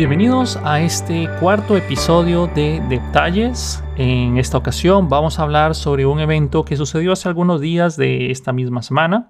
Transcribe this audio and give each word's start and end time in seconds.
Bienvenidos 0.00 0.56
a 0.64 0.80
este 0.80 1.28
cuarto 1.40 1.76
episodio 1.76 2.46
de 2.46 2.82
Detalles. 2.88 3.84
En 3.98 4.38
esta 4.38 4.56
ocasión 4.56 5.10
vamos 5.10 5.38
a 5.38 5.42
hablar 5.42 5.74
sobre 5.74 6.06
un 6.06 6.20
evento 6.20 6.64
que 6.64 6.78
sucedió 6.78 7.12
hace 7.12 7.28
algunos 7.28 7.60
días 7.60 7.98
de 7.98 8.30
esta 8.30 8.54
misma 8.54 8.80
semana, 8.80 9.28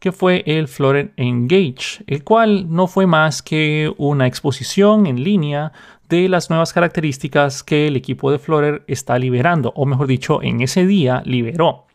que 0.00 0.10
fue 0.10 0.42
el 0.44 0.66
Flutter 0.66 1.12
Engage, 1.16 2.02
el 2.08 2.24
cual 2.24 2.66
no 2.68 2.88
fue 2.88 3.06
más 3.06 3.42
que 3.42 3.94
una 3.96 4.26
exposición 4.26 5.06
en 5.06 5.22
línea 5.22 5.70
de 6.08 6.28
las 6.28 6.50
nuevas 6.50 6.72
características 6.72 7.62
que 7.62 7.86
el 7.86 7.94
equipo 7.94 8.32
de 8.32 8.40
Flutter 8.40 8.82
está 8.88 9.20
liberando, 9.20 9.72
o 9.76 9.86
mejor 9.86 10.08
dicho, 10.08 10.42
en 10.42 10.62
ese 10.62 10.84
día 10.84 11.22
liberó. 11.26 11.87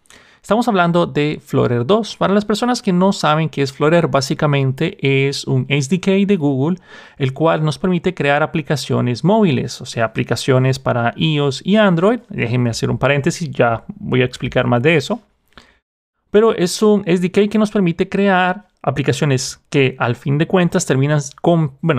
Estamos 0.44 0.68
hablando 0.68 1.06
de 1.06 1.40
Flutter 1.42 1.86
2. 1.86 2.18
Para 2.18 2.34
las 2.34 2.44
personas 2.44 2.82
que 2.82 2.92
no 2.92 3.14
saben 3.14 3.48
qué 3.48 3.62
es 3.62 3.72
Flutter, 3.72 4.10
básicamente 4.10 4.98
es 5.00 5.48
un 5.48 5.66
SDK 5.70 6.28
de 6.28 6.36
Google, 6.36 6.80
el 7.18 7.32
cual 7.32 7.64
nos 7.64 7.80
permite 7.80 8.14
crear 8.14 8.44
aplicaciones 8.44 9.24
móviles, 9.24 9.80
o 9.80 9.86
sea, 9.86 10.04
aplicaciones 10.04 10.80
para 10.80 11.14
iOS 11.16 11.62
y 11.66 11.78
Android. 11.78 12.20
Déjenme 12.28 12.72
hacer 12.72 12.92
un 12.92 12.98
paréntesis, 12.98 13.50
ya 13.52 13.86
voy 13.88 14.22
a 14.22 14.26
explicar 14.26 14.68
más 14.68 14.82
de 14.82 14.98
eso. 14.98 15.22
Pero 16.30 16.54
es 16.54 16.82
un 16.82 17.06
SDK 17.06 17.48
que 17.50 17.58
nos 17.58 17.72
permite 17.72 18.10
crear 18.10 18.68
aplicaciones 18.82 19.62
que 19.70 19.96
al 19.98 20.18
fin 20.18 20.38
de 20.38 20.46
cuentas 20.46 20.86
terminan 20.86 21.22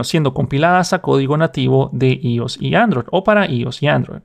siendo 0.03 0.35
compiladas 0.35 0.93
a 0.93 1.01
código 1.01 1.39
nativo 1.39 1.89
de 1.95 2.21
iOS 2.23 2.59
y 2.61 2.75
Android 2.75 3.07
o 3.11 3.25
para 3.25 3.49
iOS 3.49 3.83
y 3.83 3.87
Android. 3.87 4.21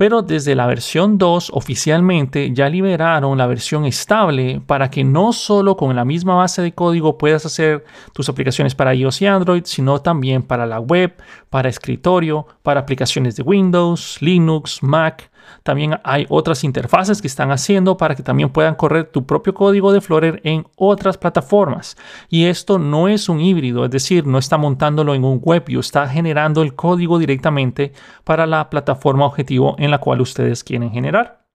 Pero 0.00 0.22
desde 0.22 0.54
la 0.54 0.66
versión 0.66 1.18
2 1.18 1.50
oficialmente 1.52 2.54
ya 2.54 2.70
liberaron 2.70 3.36
la 3.36 3.46
versión 3.46 3.84
estable 3.84 4.62
para 4.66 4.90
que 4.90 5.04
no 5.04 5.34
solo 5.34 5.76
con 5.76 5.94
la 5.94 6.06
misma 6.06 6.36
base 6.36 6.62
de 6.62 6.72
código 6.72 7.18
puedas 7.18 7.44
hacer 7.44 7.84
tus 8.14 8.26
aplicaciones 8.30 8.74
para 8.74 8.94
iOS 8.94 9.20
y 9.20 9.26
Android, 9.26 9.62
sino 9.66 10.00
también 10.00 10.42
para 10.42 10.64
la 10.64 10.80
web, 10.80 11.16
para 11.50 11.68
escritorio, 11.68 12.46
para 12.62 12.80
aplicaciones 12.80 13.36
de 13.36 13.42
Windows, 13.42 14.16
Linux, 14.22 14.82
Mac 14.82 15.30
también 15.62 16.00
hay 16.04 16.26
otras 16.28 16.64
interfaces 16.64 17.20
que 17.20 17.28
están 17.28 17.50
haciendo 17.50 17.96
para 17.96 18.14
que 18.14 18.22
también 18.22 18.50
puedan 18.50 18.74
correr 18.74 19.10
tu 19.10 19.26
propio 19.26 19.54
código 19.54 19.92
de 19.92 20.00
Flutter 20.00 20.40
en 20.44 20.66
otras 20.76 21.18
plataformas. 21.18 21.96
Y 22.28 22.46
esto 22.46 22.78
no 22.78 23.08
es 23.08 23.28
un 23.28 23.40
híbrido, 23.40 23.84
es 23.84 23.90
decir, 23.90 24.26
no 24.26 24.38
está 24.38 24.56
montándolo 24.56 25.14
en 25.14 25.24
un 25.24 25.40
WebView, 25.42 25.80
está 25.80 26.08
generando 26.08 26.62
el 26.62 26.74
código 26.74 27.18
directamente 27.18 27.92
para 28.24 28.46
la 28.46 28.70
plataforma 28.70 29.26
objetivo 29.26 29.76
en 29.78 29.90
la 29.90 29.98
cual 29.98 30.20
ustedes 30.20 30.64
quieren 30.64 30.90
generar. 30.90 31.46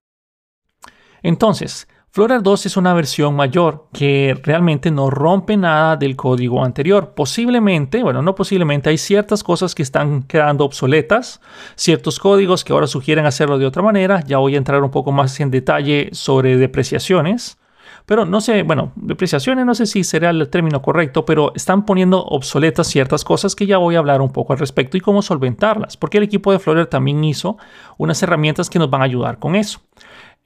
Entonces, 1.24 1.88
Flutter 2.16 2.42
2 2.42 2.68
es 2.68 2.78
una 2.78 2.94
versión 2.94 3.36
mayor 3.36 3.88
que 3.92 4.40
realmente 4.42 4.90
no 4.90 5.10
rompe 5.10 5.58
nada 5.58 5.98
del 5.98 6.16
código 6.16 6.64
anterior. 6.64 7.12
Posiblemente, 7.14 8.04
bueno, 8.04 8.22
no 8.22 8.36
posiblemente, 8.36 8.90
hay 8.90 8.98
ciertas 8.98 9.44
cosas 9.44 9.76
que 9.76 9.84
están 9.84 10.24
quedando 10.24 10.64
obsoletas, 10.64 11.42
ciertos 11.76 12.18
códigos 12.18 12.64
que 12.64 12.72
ahora 12.72 12.88
sugieren 12.88 13.26
hacerlo 13.26 13.58
de 13.58 13.66
otra 13.66 13.84
manera. 13.84 14.24
Ya 14.26 14.38
voy 14.38 14.56
a 14.56 14.58
entrar 14.58 14.82
un 14.82 14.92
poco 14.92 15.12
más 15.12 15.38
en 15.42 15.52
detalle 15.52 16.08
sobre 16.14 16.56
depreciaciones. 16.56 17.58
Pero 18.06 18.24
no 18.24 18.40
sé, 18.40 18.64
bueno, 18.64 18.94
depreciaciones 18.96 19.66
no 19.66 19.76
sé 19.76 19.86
si 19.86 20.06
será 20.06 20.30
el 20.30 20.48
término 20.48 20.82
correcto, 20.82 21.26
pero 21.26 21.52
están 21.54 21.86
poniendo 21.86 22.24
obsoletas 22.24 22.88
ciertas 22.88 23.26
cosas 23.26 23.56
que 23.56 23.66
ya 23.66 23.78
voy 23.78 23.96
a 23.96 24.00
hablar 24.00 24.22
un 24.22 24.32
poco 24.32 24.54
al 24.54 24.60
respecto 24.60 24.96
y 24.96 25.02
cómo 25.02 25.22
solventarlas, 25.22 25.98
porque 25.98 26.20
el 26.20 26.24
equipo 26.24 26.54
de 26.54 26.60
Flutter 26.60 26.86
también 26.86 27.22
hizo 27.26 27.58
unas 27.98 28.24
herramientas 28.24 28.70
que 28.70 28.80
nos 28.80 28.90
van 28.90 29.02
a 29.02 29.06
ayudar 29.06 29.38
con 29.38 29.56
eso. 29.56 29.82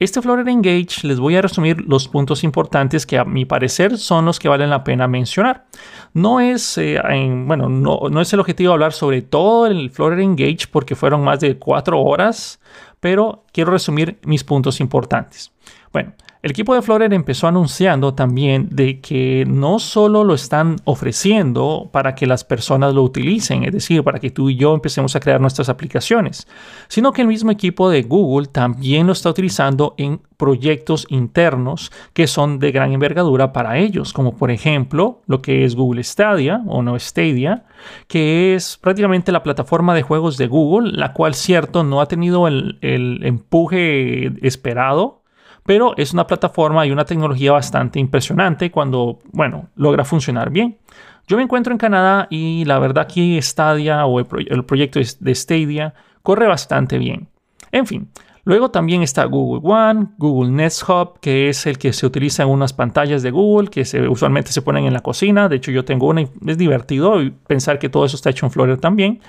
Este 0.00 0.22
Flutter 0.22 0.48
Engage 0.48 1.06
les 1.06 1.20
voy 1.20 1.36
a 1.36 1.42
resumir 1.42 1.82
los 1.86 2.08
puntos 2.08 2.42
importantes 2.42 3.04
que 3.04 3.18
a 3.18 3.26
mi 3.26 3.44
parecer 3.44 3.98
son 3.98 4.24
los 4.24 4.38
que 4.38 4.48
valen 4.48 4.70
la 4.70 4.82
pena 4.82 5.06
mencionar. 5.06 5.66
No 6.14 6.40
es, 6.40 6.78
eh, 6.78 6.98
bueno, 7.46 7.68
no, 7.68 8.18
es 8.18 8.32
el 8.32 8.40
objetivo 8.40 8.72
hablar 8.72 8.94
sobre 8.94 9.20
todo 9.20 9.66
el 9.66 9.90
Flutter 9.90 10.20
Engage 10.20 10.68
porque 10.72 10.96
fueron 10.96 11.22
más 11.22 11.40
de 11.40 11.58
cuatro 11.58 12.00
horas, 12.00 12.60
pero 12.98 13.44
quiero 13.52 13.72
resumir 13.72 14.18
mis 14.24 14.42
puntos 14.42 14.80
importantes. 14.80 15.52
Bueno, 15.92 16.12
el 16.42 16.52
equipo 16.52 16.74
de 16.74 16.80
Flutter 16.80 17.12
empezó 17.12 17.48
anunciando 17.48 18.14
también 18.14 18.68
de 18.70 19.00
que 19.00 19.44
no 19.46 19.78
solo 19.78 20.24
lo 20.24 20.32
están 20.32 20.76
ofreciendo 20.84 21.90
para 21.92 22.14
que 22.14 22.26
las 22.26 22.44
personas 22.44 22.94
lo 22.94 23.02
utilicen, 23.02 23.64
es 23.64 23.72
decir, 23.72 24.02
para 24.02 24.20
que 24.20 24.30
tú 24.30 24.48
y 24.48 24.56
yo 24.56 24.72
empecemos 24.72 25.14
a 25.14 25.20
crear 25.20 25.38
nuestras 25.38 25.68
aplicaciones, 25.68 26.48
sino 26.88 27.12
que 27.12 27.20
el 27.20 27.28
mismo 27.28 27.50
equipo 27.50 27.90
de 27.90 28.02
Google 28.02 28.46
también 28.46 29.06
lo 29.06 29.12
está 29.12 29.28
utilizando 29.28 29.94
en 29.98 30.22
proyectos 30.38 31.06
internos 31.10 31.92
que 32.14 32.26
son 32.26 32.58
de 32.58 32.72
gran 32.72 32.92
envergadura 32.92 33.52
para 33.52 33.76
ellos, 33.76 34.14
como 34.14 34.36
por 34.36 34.50
ejemplo 34.50 35.20
lo 35.26 35.42
que 35.42 35.66
es 35.66 35.74
Google 35.74 36.02
Stadia 36.04 36.62
o 36.68 36.82
no 36.82 36.98
Stadia, 36.98 37.64
que 38.06 38.54
es 38.54 38.78
prácticamente 38.78 39.30
la 39.30 39.42
plataforma 39.42 39.94
de 39.94 40.02
juegos 40.02 40.38
de 40.38 40.46
Google, 40.46 40.92
la 40.92 41.12
cual 41.12 41.34
cierto 41.34 41.84
no 41.84 42.00
ha 42.00 42.06
tenido 42.06 42.48
el, 42.48 42.78
el 42.80 43.20
empuje 43.24 44.32
esperado 44.40 45.19
pero 45.64 45.94
es 45.96 46.12
una 46.12 46.26
plataforma 46.26 46.86
y 46.86 46.90
una 46.90 47.04
tecnología 47.04 47.52
bastante 47.52 47.98
impresionante 47.98 48.70
cuando, 48.70 49.18
bueno, 49.32 49.68
logra 49.76 50.04
funcionar 50.04 50.50
bien. 50.50 50.78
Yo 51.26 51.36
me 51.36 51.42
encuentro 51.42 51.72
en 51.72 51.78
Canadá 51.78 52.26
y 52.30 52.64
la 52.64 52.78
verdad 52.78 53.06
que 53.06 53.40
Stadia 53.40 54.04
o 54.06 54.18
el, 54.18 54.64
proyecto 54.64 54.98
de 54.98 55.34
Stadia 55.34 55.94
corre 56.22 56.46
bastante 56.46 56.98
bien. 56.98 57.28
En 57.70 57.86
fin, 57.86 58.08
Luego 58.44 58.70
también 58.70 59.02
está 59.02 59.24
Google 59.26 59.60
One, 59.62 60.08
Google 60.16 60.50
Nest 60.50 60.82
Hub, 60.88 61.20
que 61.20 61.50
es 61.50 61.66
el 61.66 61.78
que 61.78 61.92
se 61.92 62.06
utiliza 62.06 62.42
en 62.42 62.48
unas 62.48 62.72
pantallas 62.72 63.22
de 63.22 63.30
Google, 63.30 63.68
que 63.68 63.82
usualmente 64.08 64.50
se 64.50 64.62
ponen 64.62 64.86
en 64.86 64.94
la 64.94 65.00
cocina. 65.00 65.48
De 65.48 65.56
hecho, 65.56 65.70
yo 65.70 65.84
tengo 65.84 66.08
una, 66.08 66.22
es 66.22 66.58
divertido 66.58 67.20
pensar 67.46 67.78
que 67.78 67.88
todo 67.88 68.04
eso 68.04 68.16
está 68.16 68.30
hecho 68.30 68.46
en 68.46 68.52
Flutter 68.52 68.78
también. 68.78 69.20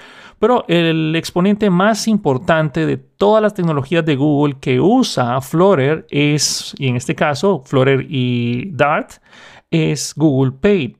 Pero 0.41 0.65
el 0.67 1.15
exponente 1.15 1.69
más 1.69 2.07
importante 2.07 2.87
de 2.87 2.97
todas 2.97 3.43
las 3.43 3.53
tecnologías 3.53 4.03
de 4.03 4.15
Google 4.15 4.55
que 4.59 4.79
usa 4.79 5.39
Flutter 5.39 6.07
es, 6.09 6.73
y 6.79 6.87
en 6.87 6.95
este 6.95 7.13
caso, 7.13 7.61
Flutter 7.63 8.07
y 8.09 8.71
Dart, 8.71 9.11
es 9.69 10.15
Google 10.15 10.53
Pay. 10.53 10.97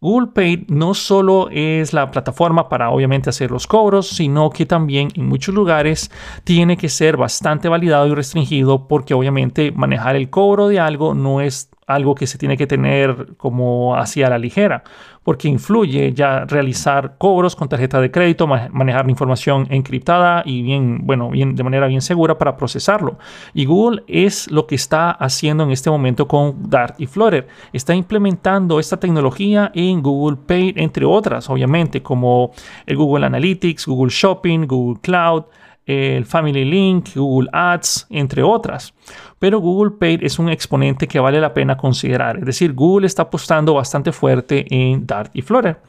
Google 0.00 0.28
Pay 0.32 0.66
no 0.68 0.94
solo 0.94 1.48
es 1.50 1.92
la 1.92 2.08
plataforma 2.12 2.68
para 2.68 2.90
obviamente 2.90 3.30
hacer 3.30 3.50
los 3.50 3.66
cobros, 3.66 4.06
sino 4.06 4.50
que 4.50 4.64
también 4.64 5.08
en 5.16 5.26
muchos 5.26 5.52
lugares 5.52 6.12
tiene 6.44 6.76
que 6.76 6.88
ser 6.88 7.16
bastante 7.16 7.68
validado 7.68 8.06
y 8.06 8.14
restringido 8.14 8.86
porque 8.86 9.14
obviamente 9.14 9.72
manejar 9.72 10.14
el 10.14 10.30
cobro 10.30 10.68
de 10.68 10.78
algo 10.78 11.14
no 11.14 11.40
es 11.40 11.68
algo 11.86 12.14
que 12.14 12.26
se 12.26 12.38
tiene 12.38 12.56
que 12.56 12.66
tener 12.66 13.34
como 13.36 13.96
hacia 13.96 14.28
la 14.30 14.38
ligera, 14.38 14.84
porque 15.22 15.48
influye 15.48 16.12
ya 16.12 16.44
realizar 16.44 17.16
cobros 17.18 17.56
con 17.56 17.68
tarjeta 17.68 18.00
de 18.00 18.10
crédito, 18.10 18.46
manejar 18.46 19.06
la 19.06 19.10
información 19.10 19.66
encriptada 19.70 20.42
y 20.44 20.62
bien, 20.62 21.06
bueno, 21.06 21.30
bien, 21.30 21.54
de 21.54 21.62
manera 21.62 21.86
bien 21.86 22.02
segura 22.02 22.38
para 22.38 22.56
procesarlo. 22.56 23.18
Y 23.54 23.64
Google 23.64 24.02
es 24.06 24.50
lo 24.50 24.66
que 24.66 24.74
está 24.74 25.10
haciendo 25.10 25.64
en 25.64 25.70
este 25.70 25.90
momento 25.90 26.28
con 26.28 26.68
Dart 26.68 27.00
y 27.00 27.06
Flutter. 27.06 27.48
Está 27.72 27.94
implementando 27.94 28.78
esta 28.78 28.98
tecnología 28.98 29.72
en 29.74 30.02
Google 30.02 30.38
Pay, 30.46 30.74
entre 30.76 31.04
otras, 31.04 31.48
obviamente, 31.48 32.02
como 32.02 32.52
el 32.86 32.96
Google 32.96 33.26
Analytics, 33.26 33.86
Google 33.86 34.10
Shopping, 34.10 34.66
Google 34.66 35.00
Cloud, 35.00 35.44
el 35.86 36.24
Family 36.24 36.64
Link, 36.64 37.14
Google 37.14 37.48
Ads, 37.52 38.06
entre 38.10 38.42
otras. 38.42 38.94
Pero 39.38 39.60
Google 39.60 39.96
Pay 39.98 40.20
es 40.22 40.38
un 40.38 40.48
exponente 40.48 41.06
que 41.06 41.20
vale 41.20 41.40
la 41.40 41.52
pena 41.52 41.76
considerar. 41.76 42.38
Es 42.38 42.46
decir, 42.46 42.72
Google 42.72 43.06
está 43.06 43.22
apostando 43.22 43.74
bastante 43.74 44.12
fuerte 44.12 44.64
en 44.70 45.06
Dart 45.06 45.30
y 45.34 45.42
Flutter. 45.42 45.80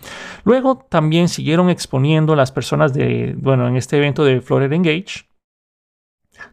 Luego 0.44 0.86
también 0.90 1.30
siguieron 1.30 1.70
exponiendo 1.70 2.36
las 2.36 2.52
personas 2.52 2.94
de, 2.94 3.36
bueno, 3.38 3.68
en 3.68 3.78
este 3.78 3.98
evento 3.98 4.26
de 4.26 4.42
Flutter 4.42 4.74
Engage 4.74 5.26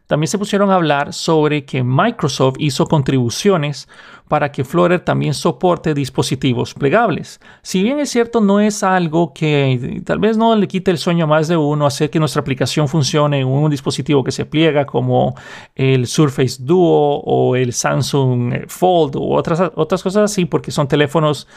también 0.07 0.27
se 0.27 0.37
pusieron 0.37 0.69
a 0.69 0.75
hablar 0.75 1.13
sobre 1.13 1.65
que 1.65 1.83
Microsoft 1.83 2.55
hizo 2.59 2.85
contribuciones 2.87 3.87
para 4.27 4.51
que 4.51 4.63
Flutter 4.63 4.99
también 4.99 5.33
soporte 5.33 5.93
dispositivos 5.93 6.73
plegables. 6.73 7.39
Si 7.61 7.83
bien 7.83 7.99
es 7.99 8.09
cierto, 8.09 8.41
no 8.41 8.59
es 8.59 8.83
algo 8.83 9.33
que 9.33 10.01
tal 10.05 10.19
vez 10.19 10.37
no 10.37 10.55
le 10.55 10.67
quite 10.67 10.91
el 10.91 10.97
sueño 10.97 11.25
a 11.25 11.27
más 11.27 11.47
de 11.47 11.57
uno 11.57 11.85
hacer 11.85 12.09
que 12.09 12.19
nuestra 12.19 12.41
aplicación 12.41 12.87
funcione 12.87 13.41
en 13.41 13.47
un 13.47 13.69
dispositivo 13.69 14.23
que 14.23 14.31
se 14.31 14.45
pliega 14.45 14.85
como 14.85 15.35
el 15.75 16.07
Surface 16.07 16.57
Duo 16.59 17.21
o 17.23 17.55
el 17.55 17.73
Samsung 17.73 18.67
Fold 18.67 19.17
u 19.17 19.33
otras, 19.33 19.71
otras 19.75 20.01
cosas 20.01 20.31
así, 20.31 20.45
porque 20.45 20.71
son 20.71 20.87
teléfonos 20.87 21.47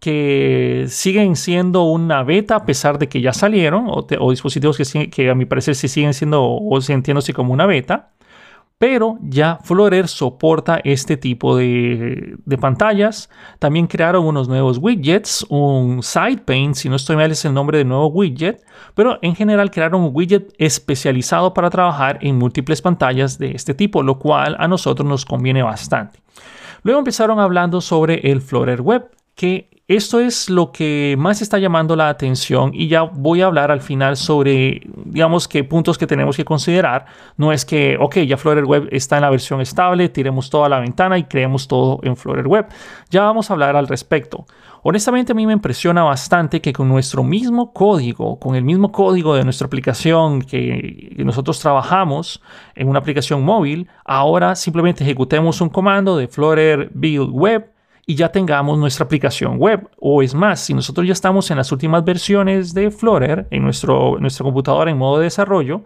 que 0.00 0.86
siguen 0.88 1.36
siendo 1.36 1.84
una 1.84 2.22
beta 2.22 2.56
a 2.56 2.66
pesar 2.66 2.98
de 2.98 3.08
que 3.08 3.20
ya 3.20 3.32
salieron, 3.32 3.86
o, 3.88 4.30
dispositivos 4.30 4.76
que, 5.10 5.30
a 5.30 5.34
mi 5.34 5.46
parecer 5.46 5.74
sí 5.74 5.88
siguen 5.88 6.14
siendo 6.14 6.44
o 6.44 6.80
se 6.80 6.92
entiende 6.92 7.18
así 7.18 7.32
como 7.32 7.52
una 7.52 7.66
beta, 7.66 8.12
pero 8.78 9.16
ya 9.22 9.58
Flutter 9.64 10.06
soporta 10.06 10.80
este 10.84 11.16
tipo 11.16 11.56
de, 11.56 12.36
de, 12.44 12.58
pantallas. 12.58 13.30
También 13.58 13.86
crearon 13.86 14.26
unos 14.26 14.48
nuevos 14.48 14.76
widgets, 14.76 15.46
un 15.48 16.02
SidePaint, 16.02 16.74
si 16.74 16.90
no 16.90 16.96
estoy 16.96 17.16
mal 17.16 17.30
es 17.30 17.42
el 17.46 17.54
nombre 17.54 17.78
del 17.78 17.88
nuevo 17.88 18.08
widget, 18.08 18.62
pero 18.94 19.18
en 19.22 19.34
general 19.34 19.70
crearon 19.70 20.02
un 20.02 20.10
widget 20.12 20.52
especializado 20.58 21.54
para 21.54 21.70
trabajar 21.70 22.18
en 22.20 22.36
múltiples 22.36 22.82
pantallas 22.82 23.38
de 23.38 23.52
este 23.52 23.72
tipo, 23.72 24.02
lo 24.02 24.18
cual 24.18 24.56
a 24.58 24.68
nosotros 24.68 25.08
nos 25.08 25.24
conviene 25.24 25.62
bastante. 25.62 26.20
Luego 26.82 26.98
empezaron 26.98 27.40
hablando 27.40 27.80
sobre 27.80 28.30
el 28.30 28.42
Flutter 28.42 28.82
Web, 28.82 29.10
que 29.34 29.75
esto 29.88 30.18
es 30.18 30.50
lo 30.50 30.72
que 30.72 31.14
más 31.16 31.42
está 31.42 31.58
llamando 31.58 31.94
la 31.94 32.08
atención 32.08 32.72
y 32.74 32.88
ya 32.88 33.02
voy 33.02 33.42
a 33.42 33.46
hablar 33.46 33.70
al 33.70 33.80
final 33.80 34.16
sobre, 34.16 34.82
digamos, 35.04 35.46
qué 35.46 35.62
puntos 35.62 35.96
que 35.96 36.08
tenemos 36.08 36.36
que 36.36 36.44
considerar. 36.44 37.06
No 37.36 37.52
es 37.52 37.64
que, 37.64 37.96
ok, 38.00 38.16
ya 38.18 38.36
Flutter 38.36 38.64
Web 38.64 38.88
está 38.90 39.16
en 39.16 39.22
la 39.22 39.30
versión 39.30 39.60
estable, 39.60 40.08
tiremos 40.08 40.50
toda 40.50 40.68
la 40.68 40.80
ventana 40.80 41.18
y 41.18 41.24
creemos 41.24 41.68
todo 41.68 42.00
en 42.02 42.16
Flutter 42.16 42.48
Web. 42.48 42.66
Ya 43.10 43.22
vamos 43.22 43.48
a 43.48 43.52
hablar 43.52 43.76
al 43.76 43.86
respecto. 43.86 44.44
Honestamente 44.82 45.30
a 45.30 45.34
mí 45.36 45.46
me 45.46 45.52
impresiona 45.52 46.02
bastante 46.02 46.60
que 46.60 46.72
con 46.72 46.88
nuestro 46.88 47.22
mismo 47.22 47.72
código, 47.72 48.40
con 48.40 48.56
el 48.56 48.64
mismo 48.64 48.90
código 48.90 49.36
de 49.36 49.44
nuestra 49.44 49.68
aplicación 49.68 50.42
que, 50.42 51.14
nosotros 51.18 51.60
trabajamos 51.60 52.42
en 52.74 52.88
una 52.88 52.98
aplicación 52.98 53.44
móvil, 53.44 53.88
ahora 54.04 54.56
simplemente 54.56 55.04
ejecutemos 55.04 55.60
un 55.60 55.68
comando 55.68 56.16
de 56.16 56.26
Flutter 56.26 56.90
Build 56.92 57.30
Web 57.30 57.75
y 58.06 58.14
ya 58.14 58.30
tengamos 58.30 58.78
nuestra 58.78 59.04
aplicación 59.04 59.58
web. 59.58 59.90
O 59.98 60.22
es 60.22 60.34
más, 60.34 60.60
si 60.60 60.72
nosotros 60.72 61.06
ya 61.06 61.12
estamos 61.12 61.50
en 61.50 61.56
las 61.56 61.72
últimas 61.72 62.04
versiones 62.04 62.72
de 62.72 62.90
Flutter 62.90 63.48
en 63.50 63.64
nuestro, 63.64 64.18
nuestra 64.20 64.44
computadora 64.44 64.90
en 64.90 64.96
modo 64.96 65.18
de 65.18 65.24
desarrollo, 65.24 65.82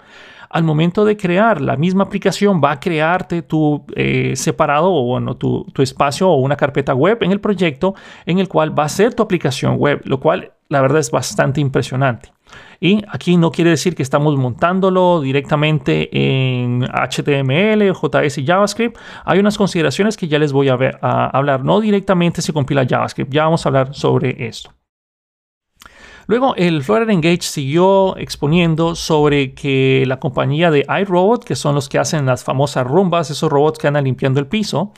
al 0.50 0.64
momento 0.64 1.04
de 1.04 1.16
crear 1.16 1.60
la 1.60 1.76
misma 1.76 2.04
aplicación 2.04 2.60
va 2.62 2.72
a 2.72 2.80
crearte 2.80 3.40
tu 3.40 3.84
eh, 3.94 4.32
separado 4.34 4.92
o 4.92 5.04
bueno, 5.04 5.36
tu, 5.36 5.64
tu 5.72 5.80
espacio 5.80 6.28
o 6.28 6.36
una 6.36 6.56
carpeta 6.56 6.92
web 6.92 7.18
en 7.22 7.30
el 7.30 7.40
proyecto 7.40 7.94
en 8.26 8.38
el 8.38 8.48
cual 8.48 8.76
va 8.78 8.84
a 8.84 8.88
ser 8.88 9.14
tu 9.14 9.22
aplicación 9.22 9.76
web, 9.76 10.00
lo 10.04 10.20
cual 10.20 10.52
la 10.70 10.80
verdad 10.80 11.00
es 11.00 11.10
bastante 11.10 11.60
impresionante. 11.60 12.32
Y 12.80 13.02
aquí 13.08 13.36
no 13.36 13.50
quiere 13.50 13.70
decir 13.70 13.94
que 13.94 14.02
estamos 14.02 14.36
montándolo 14.36 15.20
directamente 15.20 16.08
en 16.12 16.84
HTML, 16.84 17.92
JS 17.92 18.38
y 18.38 18.46
JavaScript. 18.46 18.96
Hay 19.24 19.40
unas 19.40 19.58
consideraciones 19.58 20.16
que 20.16 20.28
ya 20.28 20.38
les 20.38 20.52
voy 20.52 20.68
a, 20.68 20.76
hablar. 21.32 21.64
No 21.64 21.80
directamente 21.80 22.40
se 22.40 22.52
compila 22.52 22.86
JavaScript. 22.88 23.32
Ya 23.32 23.44
vamos 23.44 23.66
a 23.66 23.68
hablar 23.68 23.94
sobre 23.94 24.46
esto. 24.46 24.72
Luego, 26.28 26.54
el 26.54 26.84
Flutter 26.84 27.10
Engage 27.10 27.42
siguió 27.42 28.16
exponiendo 28.16 28.94
sobre 28.94 29.52
que 29.54 30.04
la 30.06 30.20
compañía 30.20 30.70
de 30.70 30.86
iRobot, 31.02 31.42
que 31.42 31.56
son 31.56 31.74
los 31.74 31.88
que 31.88 31.98
hacen 31.98 32.24
las 32.26 32.44
famosas 32.44 32.86
rumbas, 32.86 33.30
esos 33.30 33.50
robots 33.50 33.80
que 33.80 33.88
andan 33.88 34.04
limpiando 34.04 34.38
el 34.38 34.46
piso, 34.46 34.92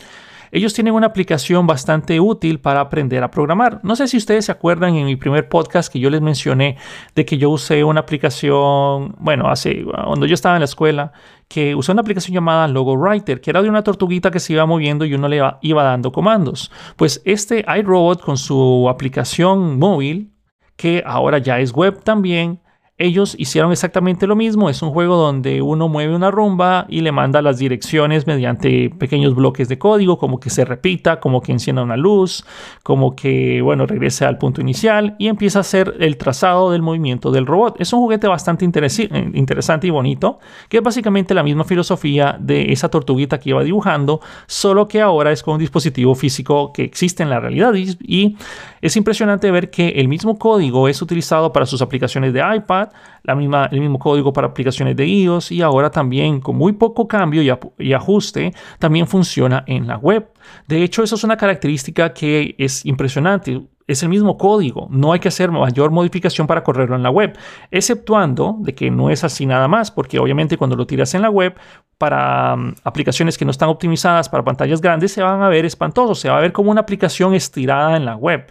ellos 0.52 0.74
tienen 0.74 0.92
una 0.92 1.06
aplicación 1.06 1.66
bastante 1.66 2.20
útil 2.20 2.60
para 2.60 2.80
aprender 2.80 3.24
a 3.24 3.30
programar. 3.30 3.80
No 3.82 3.96
sé 3.96 4.06
si 4.06 4.18
ustedes 4.18 4.44
se 4.44 4.52
acuerdan 4.52 4.94
en 4.94 5.06
mi 5.06 5.16
primer 5.16 5.48
podcast 5.48 5.90
que 5.90 5.98
yo 5.98 6.10
les 6.10 6.20
mencioné 6.20 6.76
de 7.14 7.24
que 7.24 7.38
yo 7.38 7.48
usé 7.48 7.82
una 7.84 8.00
aplicación, 8.00 9.16
bueno, 9.18 9.48
hace 9.48 9.82
cuando 9.82 10.26
yo 10.26 10.34
estaba 10.34 10.56
en 10.56 10.60
la 10.60 10.66
escuela, 10.66 11.12
que 11.48 11.74
usé 11.74 11.90
una 11.92 12.02
aplicación 12.02 12.34
llamada 12.34 12.68
Logo 12.68 12.92
Writer, 12.92 13.40
que 13.40 13.48
era 13.48 13.62
de 13.62 13.70
una 13.70 13.82
tortuguita 13.82 14.30
que 14.30 14.40
se 14.40 14.52
iba 14.52 14.66
moviendo 14.66 15.06
y 15.06 15.14
uno 15.14 15.26
le 15.26 15.36
iba, 15.36 15.58
iba 15.62 15.82
dando 15.82 16.12
comandos. 16.12 16.70
Pues 16.96 17.22
este 17.24 17.64
iRobot 17.78 18.20
con 18.20 18.36
su 18.36 18.88
aplicación 18.90 19.78
móvil, 19.78 20.34
que 20.76 21.02
ahora 21.06 21.38
ya 21.38 21.60
es 21.60 21.72
web 21.72 22.02
también, 22.04 22.61
ellos 23.02 23.34
hicieron 23.38 23.72
exactamente 23.72 24.26
lo 24.26 24.36
mismo. 24.36 24.70
Es 24.70 24.82
un 24.82 24.90
juego 24.90 25.16
donde 25.16 25.60
uno 25.60 25.88
mueve 25.88 26.14
una 26.14 26.30
rumba 26.30 26.86
y 26.88 27.00
le 27.00 27.12
manda 27.12 27.42
las 27.42 27.58
direcciones 27.58 28.26
mediante 28.26 28.90
pequeños 28.90 29.34
bloques 29.34 29.68
de 29.68 29.78
código, 29.78 30.18
como 30.18 30.40
que 30.40 30.50
se 30.50 30.64
repita, 30.64 31.20
como 31.20 31.42
que 31.42 31.52
encienda 31.52 31.82
una 31.82 31.96
luz, 31.96 32.44
como 32.82 33.14
que, 33.16 33.60
bueno, 33.62 33.86
regrese 33.86 34.24
al 34.24 34.38
punto 34.38 34.60
inicial 34.60 35.16
y 35.18 35.28
empieza 35.28 35.58
a 35.58 35.62
hacer 35.62 35.94
el 36.00 36.16
trazado 36.16 36.70
del 36.70 36.82
movimiento 36.82 37.30
del 37.30 37.46
robot. 37.46 37.80
Es 37.80 37.92
un 37.92 38.00
juguete 38.00 38.28
bastante 38.28 38.64
interesante 38.64 39.86
y 39.86 39.90
bonito, 39.90 40.38
que 40.68 40.78
es 40.78 40.82
básicamente 40.82 41.34
la 41.34 41.42
misma 41.42 41.64
filosofía 41.64 42.36
de 42.38 42.72
esa 42.72 42.88
tortuguita 42.88 43.38
que 43.38 43.50
iba 43.50 43.62
dibujando, 43.62 44.20
solo 44.46 44.88
que 44.88 45.00
ahora 45.00 45.32
es 45.32 45.42
con 45.42 45.54
un 45.54 45.60
dispositivo 45.60 46.14
físico 46.14 46.72
que 46.72 46.84
existe 46.84 47.22
en 47.22 47.30
la 47.30 47.40
realidad. 47.40 47.72
Y 47.74 48.36
es 48.80 48.96
impresionante 48.96 49.50
ver 49.50 49.70
que 49.70 49.88
el 49.88 50.08
mismo 50.08 50.38
código 50.38 50.88
es 50.88 51.02
utilizado 51.02 51.52
para 51.52 51.66
sus 51.66 51.82
aplicaciones 51.82 52.32
de 52.32 52.40
iPad, 52.56 52.88
la 53.22 53.34
misma, 53.34 53.68
el 53.70 53.80
mismo 53.80 53.98
código 53.98 54.32
para 54.32 54.48
aplicaciones 54.48 54.96
de 54.96 55.06
iOS 55.06 55.52
y 55.52 55.62
ahora 55.62 55.90
también 55.90 56.40
con 56.40 56.56
muy 56.56 56.72
poco 56.72 57.06
cambio 57.08 57.42
y, 57.78 57.92
ajuste 57.92 58.52
también 58.78 59.06
funciona 59.06 59.64
en 59.66 59.86
la 59.86 59.96
web. 59.96 60.28
De 60.66 60.82
hecho, 60.82 61.02
eso 61.02 61.14
es 61.14 61.24
una 61.24 61.36
característica 61.36 62.12
que 62.12 62.54
es 62.58 62.84
impresionante 62.84 63.60
es 63.86 64.02
el 64.02 64.08
mismo 64.08 64.36
código, 64.36 64.88
no 64.90 65.12
hay 65.12 65.20
que 65.20 65.28
hacer 65.28 65.50
mayor 65.50 65.90
modificación 65.90 66.46
para 66.46 66.62
correrlo 66.62 66.96
en 66.96 67.02
la 67.02 67.10
web, 67.10 67.36
exceptuando 67.70 68.56
de 68.60 68.74
que 68.74 68.90
no 68.90 69.10
es 69.10 69.24
así 69.24 69.46
nada 69.46 69.68
más, 69.68 69.90
porque 69.90 70.18
obviamente 70.18 70.56
cuando 70.56 70.76
lo 70.76 70.86
tiras 70.86 71.14
en 71.14 71.22
la 71.22 71.30
web 71.30 71.54
para 71.98 72.56
mm, 72.56 72.74
aplicaciones 72.84 73.36
que 73.38 73.44
no 73.44 73.50
están 73.50 73.68
optimizadas 73.68 74.28
para 74.28 74.44
pantallas 74.44 74.80
grandes 74.80 75.12
se 75.12 75.22
van 75.22 75.42
a 75.42 75.48
ver 75.48 75.64
espantosos, 75.64 76.18
se 76.20 76.28
va 76.28 76.38
a 76.38 76.40
ver 76.40 76.52
como 76.52 76.70
una 76.70 76.80
aplicación 76.80 77.34
estirada 77.34 77.96
en 77.96 78.04
la 78.04 78.16
web. 78.16 78.46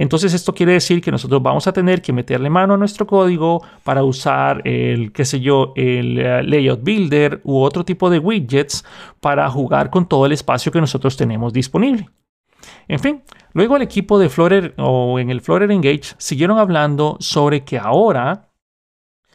Entonces 0.00 0.32
esto 0.32 0.54
quiere 0.54 0.72
decir 0.72 1.02
que 1.02 1.10
nosotros 1.10 1.42
vamos 1.42 1.66
a 1.66 1.74
tener 1.74 2.00
que 2.00 2.14
meterle 2.14 2.48
mano 2.48 2.72
a 2.72 2.78
nuestro 2.78 3.06
código 3.06 3.62
para 3.84 4.02
usar 4.02 4.66
el, 4.66 5.12
qué 5.12 5.26
sé 5.26 5.40
yo, 5.40 5.74
el 5.76 6.18
eh, 6.18 6.42
layout 6.42 6.82
builder 6.82 7.42
u 7.44 7.60
otro 7.60 7.84
tipo 7.84 8.08
de 8.08 8.18
widgets 8.18 8.82
para 9.20 9.50
jugar 9.50 9.90
con 9.90 10.08
todo 10.08 10.24
el 10.24 10.32
espacio 10.32 10.72
que 10.72 10.80
nosotros 10.80 11.18
tenemos 11.18 11.52
disponible. 11.52 12.08
En 12.88 12.98
fin, 12.98 13.22
luego 13.52 13.76
el 13.76 13.82
equipo 13.82 14.18
de 14.18 14.30
Flutter 14.30 14.72
o 14.78 15.18
en 15.18 15.28
el 15.28 15.42
Flutter 15.42 15.70
Engage 15.70 16.14
siguieron 16.16 16.56
hablando 16.56 17.18
sobre 17.20 17.62
que 17.62 17.76
ahora 17.76 18.48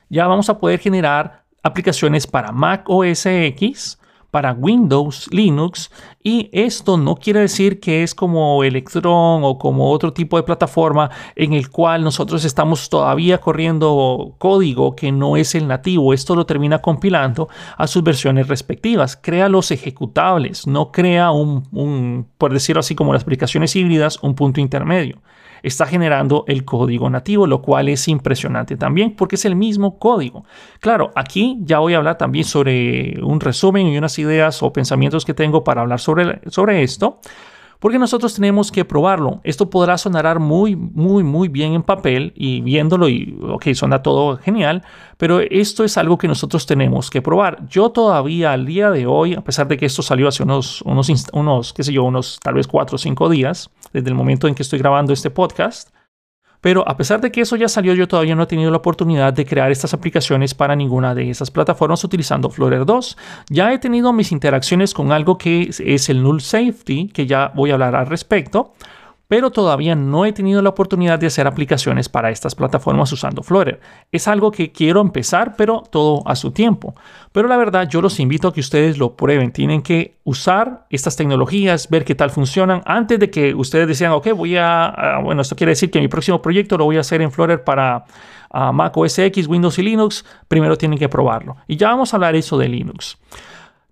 ya 0.09 0.25
vamos 0.25 0.49
a 0.49 0.57
poder 0.57 0.79
generar 0.79 1.45
aplicaciones 1.61 2.25
para 2.25 2.51
Mac 2.51 2.89
OS 2.89 3.27
X, 3.27 3.99
para 4.35 4.51
Windows, 4.51 5.29
Linux, 5.31 5.89
y 6.21 6.49
esto 6.51 6.97
no 6.97 7.15
quiere 7.15 7.39
decir 7.39 7.79
que 7.79 8.03
es 8.03 8.13
como 8.13 8.65
Electron 8.65 9.45
o 9.45 9.57
como 9.57 9.89
otro 9.89 10.11
tipo 10.11 10.35
de 10.35 10.43
plataforma 10.43 11.09
en 11.37 11.53
el 11.53 11.69
cual 11.69 12.03
nosotros 12.03 12.43
estamos 12.43 12.89
todavía 12.89 13.37
corriendo 13.37 14.35
código 14.37 14.93
que 14.93 15.13
no 15.13 15.37
es 15.37 15.55
el 15.55 15.69
nativo. 15.69 16.13
Esto 16.13 16.35
lo 16.35 16.45
termina 16.45 16.79
compilando 16.79 17.47
a 17.77 17.87
sus 17.87 18.03
versiones 18.03 18.49
respectivas. 18.49 19.15
Crea 19.15 19.47
los 19.47 19.71
ejecutables, 19.71 20.67
no 20.67 20.91
crea 20.91 21.31
un, 21.31 22.27
por 22.37 22.51
decirlo 22.51 22.81
así 22.81 22.93
como 22.93 23.13
las 23.13 23.23
aplicaciones 23.23 23.73
híbridas, 23.73 24.21
un 24.21 24.35
punto 24.35 24.59
intermedio 24.59 25.21
está 25.63 25.85
generando 25.85 26.43
el 26.47 26.65
código 26.65 27.09
nativo, 27.09 27.47
lo 27.47 27.61
cual 27.61 27.89
es 27.89 28.07
impresionante 28.07 28.77
también 28.77 29.15
porque 29.15 29.35
es 29.35 29.45
el 29.45 29.55
mismo 29.55 29.99
código. 29.99 30.45
Claro, 30.79 31.11
aquí 31.15 31.57
ya 31.61 31.79
voy 31.79 31.93
a 31.93 31.97
hablar 31.97 32.17
también 32.17 32.45
sobre 32.45 33.19
un 33.21 33.39
resumen 33.39 33.87
y 33.87 33.97
unas 33.97 34.17
ideas 34.19 34.61
o 34.63 34.71
pensamientos 34.71 35.25
que 35.25 35.33
tengo 35.33 35.63
para 35.63 35.81
hablar 35.81 35.99
sobre, 35.99 36.41
sobre 36.49 36.83
esto. 36.83 37.19
Porque 37.79 37.99
nosotros 37.99 38.33
tenemos 38.33 38.71
que 38.71 38.85
probarlo. 38.85 39.41
Esto 39.43 39.69
podrá 39.69 39.97
sonar 39.97 40.39
muy, 40.39 40.75
muy, 40.75 41.23
muy 41.23 41.47
bien 41.47 41.73
en 41.73 41.83
papel 41.83 42.33
y 42.35 42.61
viéndolo 42.61 43.09
y, 43.09 43.37
ok, 43.41 43.67
suena 43.73 44.01
todo 44.01 44.37
genial, 44.37 44.83
pero 45.17 45.39
esto 45.39 45.83
es 45.83 45.97
algo 45.97 46.17
que 46.17 46.27
nosotros 46.27 46.65
tenemos 46.65 47.09
que 47.09 47.21
probar. 47.21 47.67
Yo 47.67 47.89
todavía 47.89 48.53
al 48.53 48.65
día 48.65 48.91
de 48.91 49.05
hoy, 49.05 49.33
a 49.33 49.41
pesar 49.41 49.67
de 49.67 49.77
que 49.77 49.85
esto 49.85 50.01
salió 50.01 50.27
hace 50.27 50.43
unos, 50.43 50.81
unos, 50.81 51.09
unos 51.33 51.73
qué 51.73 51.83
sé 51.83 51.93
yo, 51.93 52.03
unos 52.03 52.39
tal 52.41 52.55
vez 52.55 52.67
cuatro 52.67 52.95
o 52.95 52.97
cinco 52.97 53.29
días, 53.29 53.69
desde 53.93 54.09
el 54.09 54.15
momento 54.15 54.47
en 54.47 54.55
que 54.55 54.63
estoy 54.63 54.79
grabando 54.79 55.13
este 55.13 55.29
podcast, 55.29 55.94
pero 56.65 56.83
a 56.89 56.97
pesar 56.97 57.21
de 57.21 57.31
que 57.31 57.41
eso 57.41 57.55
ya 57.57 57.67
salió, 57.67 57.93
yo 57.93 58.07
todavía 58.07 58.33
no 58.33 58.41
he 58.41 58.47
tenido 58.47 58.71
la 58.71 58.77
oportunidad 58.77 59.31
de 59.31 59.45
crear 59.45 59.69
estas 59.69 59.93
aplicaciones 59.93 60.55
para 60.55 60.75
ninguna 60.75 61.13
de 61.13 61.29
esas 61.29 61.51
plataformas 61.51 62.03
utilizando 62.03 62.49
Flutter 62.49 62.87
2. 62.87 63.17
Ya 63.51 63.71
he 63.71 63.77
tenido 63.77 64.11
mis 64.13 64.31
interacciones 64.31 64.95
con 64.95 65.11
algo 65.11 65.37
que 65.37 65.69
es 65.69 66.09
el 66.09 66.23
Null 66.23 66.41
Safety, 66.41 67.09
que 67.13 67.27
ya 67.27 67.51
voy 67.53 67.69
a 67.69 67.75
hablar 67.75 67.95
al 67.95 68.07
respecto 68.07 68.73
pero 69.27 69.49
todavía 69.49 69.95
no 69.95 70.25
he 70.25 70.33
tenido 70.33 70.61
la 70.61 70.69
oportunidad 70.69 71.17
de 71.17 71.27
hacer 71.27 71.47
aplicaciones 71.47 72.09
para 72.09 72.29
estas 72.29 72.55
plataformas 72.55 73.11
usando 73.11 73.41
Flutter. 73.43 73.79
Es 74.11 74.27
algo 74.27 74.51
que 74.51 74.71
quiero 74.71 75.01
empezar, 75.01 75.55
pero 75.57 75.83
todo 75.89 76.21
a 76.27 76.35
su 76.35 76.51
tiempo. 76.51 76.95
Pero 77.31 77.47
la 77.47 77.57
verdad, 77.57 77.87
yo 77.89 78.01
los 78.01 78.19
invito 78.19 78.47
a 78.47 78.53
que 78.53 78.59
ustedes 78.59 78.97
lo 78.97 79.15
prueben. 79.15 79.51
Tienen 79.51 79.81
que 79.81 80.19
usar 80.23 80.85
estas 80.89 81.15
tecnologías, 81.15 81.89
ver 81.89 82.05
qué 82.05 82.15
tal 82.15 82.29
funcionan, 82.29 82.81
antes 82.85 83.19
de 83.19 83.29
que 83.29 83.53
ustedes 83.55 83.87
decían, 83.87 84.11
ok, 84.11 84.29
voy 84.33 84.57
a, 84.57 85.19
bueno, 85.23 85.41
esto 85.41 85.55
quiere 85.55 85.71
decir 85.71 85.91
que 85.91 85.99
mi 85.99 86.07
próximo 86.07 86.41
proyecto 86.41 86.77
lo 86.77 86.85
voy 86.85 86.97
a 86.97 87.01
hacer 87.01 87.21
en 87.21 87.31
Flutter 87.31 87.63
para 87.63 88.05
Mac 88.73 88.95
OS 88.95 89.19
X, 89.19 89.47
Windows 89.47 89.77
y 89.79 89.83
Linux. 89.83 90.25
Primero 90.47 90.77
tienen 90.77 90.99
que 90.99 91.09
probarlo. 91.09 91.57
Y 91.67 91.77
ya 91.77 91.89
vamos 91.89 92.13
a 92.13 92.17
hablar 92.17 92.35
eso 92.35 92.57
de 92.57 92.69
Linux. 92.69 93.17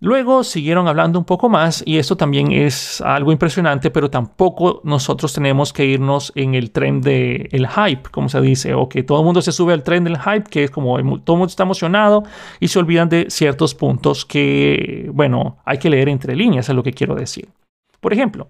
Luego 0.04 0.44
siguieron 0.44 0.90
hablando 0.90 1.18
un 1.18 1.24
poco 1.24 1.48
más 1.48 1.82
y 1.86 1.98
esto 1.98 2.18
también 2.18 2.52
es 2.52 3.00
algo 3.00 3.32
impresionante, 3.32 3.90
pero 3.90 4.10
tampoco 4.10 4.82
nosotros 4.84 5.32
tenemos 5.32 5.72
que 5.72 5.86
irnos 5.86 6.34
en 6.36 6.56
el 6.56 6.72
tren 6.72 7.00
del 7.00 7.48
el 7.54 7.70
hype, 7.70 8.10
como 8.12 8.28
se 8.28 8.42
dice, 8.42 8.74
o 8.74 8.90
que 8.90 9.04
todo 9.04 9.20
el 9.20 9.24
mundo 9.24 9.42
se 9.42 9.54
sube 9.54 9.72
al 9.72 9.82
tren 9.82 10.04
del 10.04 10.20
hype, 10.20 10.44
que 10.50 10.66
es 10.66 10.72
como 10.72 10.98
todo 11.22 11.36
el 11.36 11.40
mundo 11.40 11.46
está 11.46 11.64
emocionado 11.64 12.24
y 12.60 12.68
se 12.68 12.80
olvidan 12.80 13.08
de 13.08 13.28
ciertos 13.30 13.76
puntos 13.76 14.26
que, 14.26 15.10
bueno, 15.14 15.60
hay 15.64 15.78
que 15.78 15.90
leer 15.90 16.10
entre 16.10 16.36
líneas, 16.36 16.68
es 16.68 16.76
lo 16.76 16.84
que 16.84 16.92
quiero 16.92 17.16
decir. 17.16 17.48
Por 18.02 18.12
ejemplo, 18.12 18.50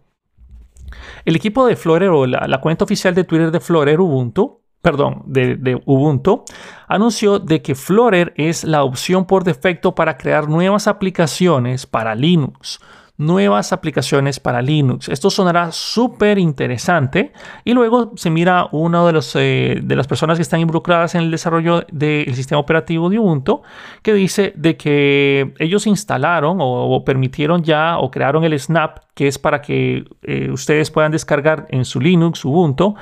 el 1.23 1.35
equipo 1.35 1.67
de 1.67 1.75
Flutter 1.75 2.09
o 2.09 2.25
la, 2.25 2.47
la 2.47 2.61
cuenta 2.61 2.83
oficial 2.83 3.13
de 3.13 3.25
Twitter 3.25 3.51
de 3.51 3.59
Flutter 3.59 4.01
Ubuntu 4.01 4.62
perdón, 4.83 5.23
de, 5.25 5.81
Ubuntu, 5.85 6.43
anunció 6.89 7.39
de 7.39 7.61
que 7.61 7.73
Flutter 7.73 8.33
es 8.35 8.65
la 8.65 8.83
opción 8.83 9.25
por 9.25 9.45
defecto 9.45 9.95
para 9.95 10.17
crear 10.17 10.49
nuevas 10.49 10.87
aplicaciones 10.87 11.87
para 11.87 12.13
Linux. 12.13 12.79
nuevas 13.15 13.71
aplicaciones 13.71 14.39
para 14.39 14.61
Linux. 14.61 15.07
Esto 15.07 15.29
sonará 15.29 15.71
súper 15.71 16.39
interesante 16.39 17.31
y 17.63 17.73
luego 17.73 18.11
se 18.15 18.31
mira 18.31 18.67
una 18.71 19.05
de, 19.05 19.13
los, 19.13 19.35
eh, 19.35 19.79
de 19.83 19.95
las 19.95 20.07
personas 20.07 20.39
que 20.39 20.41
están 20.41 20.59
involucradas 20.59 21.13
en 21.13 21.21
el 21.21 21.31
desarrollo 21.31 21.85
del 21.91 22.33
sistema 22.33 22.59
operativo 22.59 23.11
de 23.11 23.19
Ubuntu 23.19 23.61
que 24.01 24.13
dice 24.15 24.51
de 24.55 24.77
que 24.77 25.53
ellos 25.59 25.85
instalaron 25.85 26.57
o, 26.59 27.03
permitieron 27.05 27.63
ya 27.63 27.99
o 27.99 28.09
crearon 28.09 28.43
el 28.45 28.59
Snap 28.59 28.97
que 29.13 29.27
es 29.27 29.37
para 29.37 29.61
que 29.61 30.05
eh, 30.23 30.49
ustedes 30.51 30.89
puedan 30.89 31.11
descargar 31.11 31.67
en 31.69 31.85
su 31.85 32.01
Linux 32.01 32.43
Ubuntu 32.43 32.95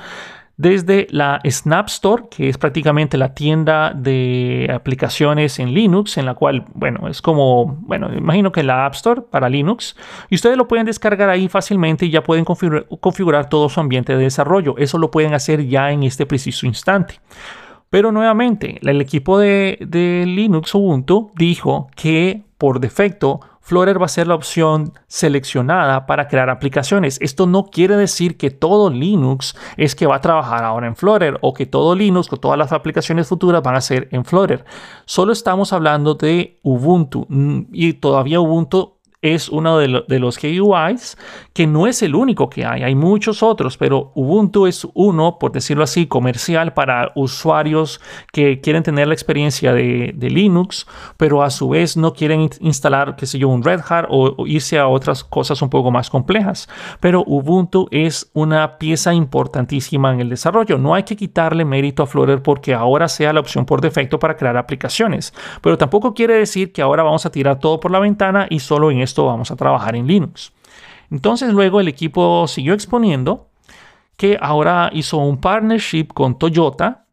desde 0.62 1.08
la 1.10 1.40
Snap 1.44 1.88
Store, 1.88 2.22
que 2.30 2.48
es 2.48 2.56
prácticamente 2.56 3.18
la 3.18 3.34
tienda 3.34 3.92
de 3.96 4.70
aplicaciones 4.72 5.58
en 5.58 5.74
Linux, 5.74 6.18
en 6.18 6.24
la 6.24 6.34
cual, 6.34 6.66
bueno, 6.74 7.08
es 7.08 7.20
como, 7.20 7.78
bueno, 7.80 8.08
imagino 8.14 8.52
que 8.52 8.62
la 8.62 8.86
App 8.86 8.94
Store 8.94 9.22
para 9.28 9.48
Linux, 9.48 9.96
y 10.30 10.36
ustedes 10.36 10.56
lo 10.56 10.68
pueden 10.68 10.86
descargar 10.86 11.28
ahí 11.30 11.48
fácilmente 11.48 12.06
y 12.06 12.10
ya 12.10 12.22
pueden 12.22 12.44
configurar, 12.44 13.48
todo 13.48 13.68
su 13.68 13.80
ambiente 13.80 14.16
de 14.16 14.22
desarrollo. 14.22 14.76
Eso 14.78 14.98
lo 14.98 15.10
pueden 15.10 15.34
hacer 15.34 15.66
ya 15.66 15.90
en 15.90 16.04
este 16.04 16.26
preciso 16.26 16.64
instante. 16.64 17.18
Pero 17.90 18.12
nuevamente, 18.12 18.78
el 18.82 19.00
equipo 19.00 19.40
de, 19.40 19.78
de 19.80 20.22
Linux 20.26 20.76
Ubuntu 20.76 21.32
dijo 21.34 21.90
que 21.96 22.44
por 22.56 22.78
defecto 22.78 23.40
Flutter 23.62 24.00
va 24.00 24.06
a 24.06 24.08
ser 24.08 24.26
la 24.26 24.34
opción 24.34 24.92
seleccionada 25.06 26.04
para 26.04 26.26
crear 26.26 26.50
aplicaciones. 26.50 27.16
Esto 27.20 27.46
no 27.46 27.66
quiere 27.66 27.96
decir 27.96 28.36
que 28.36 28.50
todo 28.50 28.90
Linux 28.90 29.56
es 29.76 29.94
que 29.94 30.06
va 30.06 30.16
a 30.16 30.20
trabajar 30.20 30.64
ahora 30.64 30.88
en 30.88 30.96
Flutter 30.96 31.38
o 31.42 31.54
que 31.54 31.64
todo 31.64 31.94
Linux 31.94 32.32
o 32.32 32.36
todas 32.36 32.58
las 32.58 32.72
aplicaciones 32.72 33.28
futuras 33.28 33.62
van 33.62 33.76
a 33.76 33.80
ser 33.80 34.08
en 34.10 34.24
Flutter. 34.24 34.64
Solo 35.04 35.32
estamos 35.32 35.72
hablando 35.72 36.14
de 36.14 36.58
Ubuntu 36.62 37.24
mm, 37.28 37.60
y 37.72 37.92
todavía 37.94 38.40
Ubuntu 38.40 38.98
es 39.22 39.48
uno 39.48 39.78
de, 39.78 39.88
los 39.88 40.38
GUIs 40.38 41.16
que 41.52 41.66
no 41.68 41.86
es 41.86 42.02
el 42.02 42.16
único 42.16 42.50
que 42.50 42.66
hay, 42.66 42.82
hay 42.82 42.94
muchos 42.96 43.42
otros, 43.42 43.76
pero 43.76 44.10
Ubuntu 44.14 44.66
es 44.66 44.86
uno, 44.94 45.38
por 45.38 45.52
decirlo 45.52 45.84
así, 45.84 46.06
comercial 46.06 46.74
para 46.74 47.12
usuarios 47.14 48.00
que 48.32 48.60
quieren 48.60 48.82
tener 48.82 49.06
la 49.06 49.14
experiencia 49.14 49.72
de, 49.72 50.12
Linux, 50.32 50.86
pero 51.16 51.42
a 51.42 51.50
su 51.50 51.68
vez 51.68 51.96
no 51.96 52.14
quieren 52.14 52.48
instalar, 52.60 53.16
qué 53.16 53.26
sé 53.26 53.38
yo, 53.38 53.48
un 53.48 53.62
Red 53.62 53.80
Hat 53.88 54.06
o, 54.08 54.46
irse 54.46 54.78
a 54.78 54.88
otras 54.88 55.22
cosas 55.22 55.60
un 55.62 55.68
poco 55.68 55.90
más 55.90 56.10
complejas. 56.10 56.68
Pero 57.00 57.22
Ubuntu 57.26 57.86
es 57.90 58.30
una 58.32 58.78
pieza 58.78 59.12
importantísima 59.12 60.12
en 60.12 60.20
el 60.20 60.30
desarrollo. 60.30 60.78
No 60.78 60.94
hay 60.94 61.02
que 61.02 61.16
quitarle 61.16 61.64
mérito 61.64 62.02
a 62.02 62.06
Flutter 62.06 62.42
porque 62.42 62.74
ahora 62.74 63.08
sea 63.08 63.32
la 63.32 63.40
opción 63.40 63.66
por 63.66 63.80
defecto 63.82 64.18
para 64.18 64.36
crear 64.36 64.56
aplicaciones, 64.56 65.34
pero 65.60 65.76
tampoco 65.76 66.14
quiere 66.14 66.34
decir 66.34 66.72
que 66.72 66.82
ahora 66.82 67.02
vamos 67.02 67.26
a 67.26 67.30
tirar 67.30 67.58
todo 67.58 67.78
por 67.78 67.90
la 67.90 68.00
ventana 68.00 68.46
y 68.48 68.60
solo 68.60 68.90
en 68.90 69.00
esto 69.12 69.26
vamos 69.26 69.50
a 69.50 69.56
trabajar 69.56 69.94
en 69.94 70.06
Linux. 70.06 70.52
Entonces 71.10 71.52
luego 71.52 71.80
el 71.80 71.88
equipo 71.88 72.48
siguió 72.48 72.72
exponiendo 72.72 73.50
que 74.16 74.38
ahora 74.40 74.90
hizo 74.94 75.18
un 75.18 75.38
partnership 75.38 76.08
con 76.14 76.38
Toyota, 76.38 77.06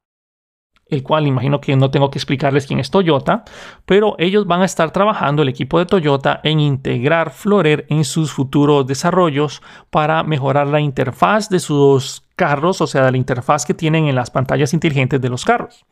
el 0.86 1.04
cual 1.04 1.28
imagino 1.28 1.60
que 1.60 1.76
no 1.76 1.92
tengo 1.92 2.10
que 2.10 2.18
explicarles 2.18 2.66
quién 2.66 2.80
es 2.80 2.90
Toyota, 2.90 3.44
pero 3.86 4.16
ellos 4.18 4.48
van 4.48 4.62
a 4.62 4.66
estar 4.66 4.92
trabajando, 4.92 5.42
el 5.42 5.50
equipo 5.50 5.78
de 5.78 5.86
Toyota, 5.86 6.40
en 6.44 6.62
integrar 6.62 7.32
Florer 7.32 7.86
en 7.90 8.06
sus 8.06 8.32
futuros 8.32 8.88
desarrollos 8.88 9.62
para 9.90 10.24
mejorar 10.24 10.68
la 10.68 10.80
interfaz 10.80 11.50
de 11.50 11.60
sus 11.60 12.24
carros, 12.36 12.80
o 12.80 12.88
sea, 12.88 13.12
la 13.12 13.18
interfaz 13.18 13.66
que 13.66 13.74
tienen 13.74 14.08
en 14.08 14.16
las 14.16 14.32
pantallas 14.32 14.74
inteligentes 14.74 15.20
de 15.20 15.30
los 15.30 15.44
carros. 15.44 15.86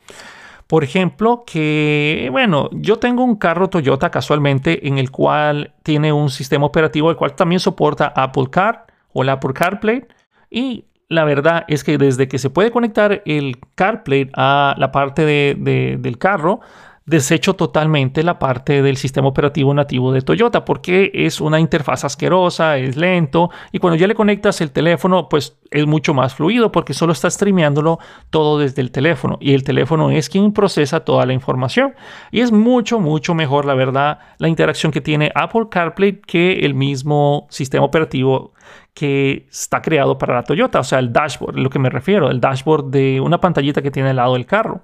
Por 0.68 0.84
ejemplo, 0.84 1.44
que, 1.48 2.28
bueno, 2.32 2.70
yo 2.74 2.98
tengo 3.00 3.24
un 3.24 3.38
carro 3.38 3.70
Toyota 3.70 4.12
casualmente 4.12 4.88
en 4.88 4.98
el 4.98 5.12
cual 5.12 5.74
tiene 5.82 6.12
un 6.12 6.30
sistema 6.30 6.66
operativo 6.66 7.10
el 7.10 7.16
cual 7.16 7.36
también 7.36 7.62
soporta 7.62 8.08
Apple 8.16 8.48
Car 8.52 8.86
o 9.14 9.24
la 9.24 9.34
Apple 9.34 9.54
CarPlay. 9.54 10.06
Y 10.50 10.86
la 11.08 11.24
verdad 11.24 11.64
es 11.70 11.86
que 11.86 11.98
desde 11.98 12.28
que 12.28 12.38
se 12.38 12.50
puede 12.50 12.72
conectar 12.72 13.22
el 13.26 13.60
CarPlay 13.76 14.30
a 14.36 14.76
la 14.78 14.92
parte 14.92 15.26
del 15.26 16.18
carro, 16.18 16.60
desecho 17.08 17.54
totalmente 17.54 18.22
la 18.22 18.38
parte 18.38 18.82
del 18.82 18.98
sistema 18.98 19.30
operativo 19.30 19.74
nativo 19.74 20.12
de 20.12 20.22
Toyota 20.22 20.66
porque 20.66 21.10
es 21.14 21.40
una 21.40 21.58
interfaz 21.58 22.04
asquerosa, 22.04 22.78
es 22.78 22.98
lento 22.98 23.50
y 23.72 23.80
cuando 23.80 23.96
ya 23.96 24.08
le 24.08 24.14
conectas 24.14 24.60
el 24.60 24.72
teléfono 24.72 25.30
pues 25.30 25.58
es 25.72 25.88
mucho 25.88 26.14
más 26.14 26.36
fluido 26.36 26.70
porque 26.70 26.94
solo 26.94 27.14
está 27.14 27.30
streameándolo 27.30 28.00
todo 28.30 28.60
desde 28.60 28.82
el 28.82 28.92
teléfono 28.92 29.38
y 29.40 29.54
el 29.54 29.64
teléfono 29.64 30.12
es 30.12 30.28
quien 30.28 30.52
procesa 30.52 31.00
toda 31.00 31.26
la 31.26 31.32
información 31.32 31.96
y 32.30 32.42
es 32.42 32.52
mucho 32.52 33.00
mucho 33.00 33.34
mejor 33.34 33.66
la 33.66 33.74
verdad 33.74 34.20
la 34.38 34.50
interacción 34.50 34.92
que 34.92 35.00
tiene 35.00 35.32
Apple 35.34 35.68
CarPlay 35.72 36.20
que 36.20 36.66
el 36.66 36.74
mismo 36.74 37.48
sistema 37.50 37.86
operativo 37.86 38.52
que 38.94 39.48
está 39.50 39.82
creado 39.82 40.18
para 40.18 40.34
la 40.34 40.44
Toyota, 40.44 40.80
o 40.80 40.84
sea, 40.84 40.98
el 40.98 41.14
dashboard, 41.14 41.56
lo 41.56 41.70
que 41.70 41.78
me 41.78 41.90
refiero, 41.90 42.32
el 42.32 42.42
dashboard 42.42 42.86
de 42.86 43.22
una 43.22 43.40
pantallita 43.40 43.82
que 43.84 43.92
tiene 43.92 44.10
al 44.10 44.16
lado 44.16 44.34
del 44.34 44.48
carro. 44.48 44.82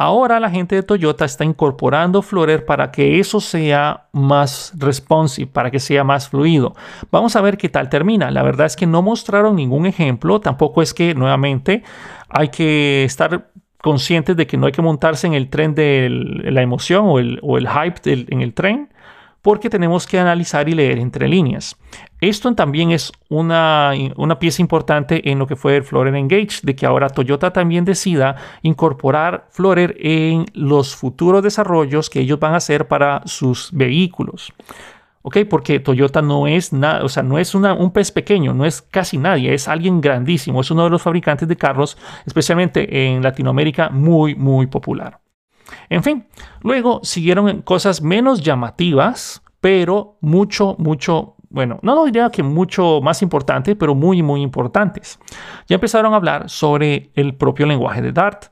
Ahora 0.00 0.38
la 0.38 0.48
gente 0.48 0.76
de 0.76 0.84
Toyota 0.84 1.24
está 1.24 1.44
incorporando 1.44 2.22
Flutter 2.22 2.64
para 2.64 2.92
que 2.92 3.18
eso 3.18 3.40
sea 3.40 4.06
más 4.12 4.72
responsive, 4.76 5.50
para 5.50 5.72
que 5.72 5.80
sea 5.80 6.04
más 6.04 6.28
fluido. 6.28 6.76
Vamos 7.10 7.34
a 7.34 7.40
ver 7.40 7.58
qué 7.58 7.68
tal 7.68 7.88
termina. 7.88 8.30
La 8.30 8.44
verdad 8.44 8.68
es 8.68 8.76
que 8.76 8.86
no 8.86 9.02
mostraron 9.02 9.56
ningún 9.56 9.86
ejemplo. 9.86 10.40
Tampoco 10.40 10.82
es 10.82 10.94
que 10.94 11.16
nuevamente 11.16 11.82
hay 12.28 12.48
que 12.48 13.02
estar 13.02 13.50
conscientes 13.82 14.36
de 14.36 14.46
que 14.46 14.56
no 14.56 14.66
hay 14.66 14.72
que 14.72 14.82
montarse 14.82 15.26
en 15.26 15.34
el 15.34 15.50
tren 15.50 15.74
de 15.74 16.08
la 16.44 16.62
emoción 16.62 17.06
o 17.06 17.18
el, 17.18 17.68
hype 17.68 18.00
en 18.04 18.40
el 18.40 18.54
tren 18.54 18.90
porque 19.42 19.70
tenemos 19.70 20.06
que 20.06 20.18
analizar 20.18 20.68
y 20.68 20.74
leer 20.74 20.98
entre 20.98 21.28
líneas. 21.28 21.76
Esto 22.20 22.52
también 22.54 22.90
es 22.90 23.12
una, 23.28 23.92
pieza 24.40 24.60
importante 24.60 25.30
en 25.30 25.38
lo 25.38 25.46
que 25.46 25.56
fue 25.56 25.76
el 25.76 25.84
Flutter 25.84 26.14
Engage, 26.14 26.60
de 26.62 26.74
que 26.74 26.86
ahora 26.86 27.08
Toyota 27.08 27.52
también 27.52 27.84
decida 27.84 28.36
incorporar 28.62 29.46
Flutter 29.50 29.96
en 30.00 30.46
los 30.52 30.96
futuros 30.96 31.42
desarrollos 31.42 32.10
que 32.10 32.20
ellos 32.20 32.40
van 32.40 32.54
a 32.54 32.56
hacer 32.56 32.88
para 32.88 33.22
sus 33.24 33.70
vehículos. 33.72 34.52
¿ok? 35.22 35.38
Porque 35.48 35.78
Toyota 35.78 36.22
no 36.22 36.46
es 36.46 36.72
nada, 36.72 37.04
o 37.04 37.08
sea, 37.08 37.22
no 37.22 37.38
es 37.38 37.54
un 37.54 37.92
pez 37.92 38.10
pequeño, 38.10 38.54
no 38.54 38.64
es 38.64 38.82
casi 38.82 39.18
nadie, 39.18 39.54
es 39.54 39.68
alguien 39.68 40.00
grandísimo, 40.00 40.60
es 40.60 40.70
uno 40.70 40.84
de 40.84 40.90
los 40.90 41.02
fabricantes 41.02 41.46
de 41.46 41.56
carros, 41.56 41.96
especialmente 42.26 43.06
en 43.06 43.22
Latinoamérica, 43.22 43.90
muy, 43.90 44.34
muy 44.34 44.66
popular. 44.66 45.20
En 45.88 46.02
fin, 46.02 46.26
luego 46.62 47.00
siguieron 47.02 47.62
cosas 47.62 48.02
menos 48.02 48.42
llamativas, 48.42 49.42
pero 49.60 50.18
mucho, 50.20 50.76
mucho, 50.78 51.36
bueno, 51.50 51.78
no 51.82 52.04
diría 52.04 52.30
que 52.30 52.42
mucho 52.42 53.00
más 53.02 53.22
importante, 53.22 53.76
pero 53.76 53.94
muy, 53.94 54.22
muy 54.22 54.42
importantes. 54.42 55.18
Ya 55.66 55.74
empezaron 55.74 56.12
a 56.12 56.16
hablar 56.16 56.48
sobre 56.48 57.10
el 57.14 57.34
propio 57.34 57.66
lenguaje 57.66 58.02
de 58.02 58.12
Dart. 58.12 58.46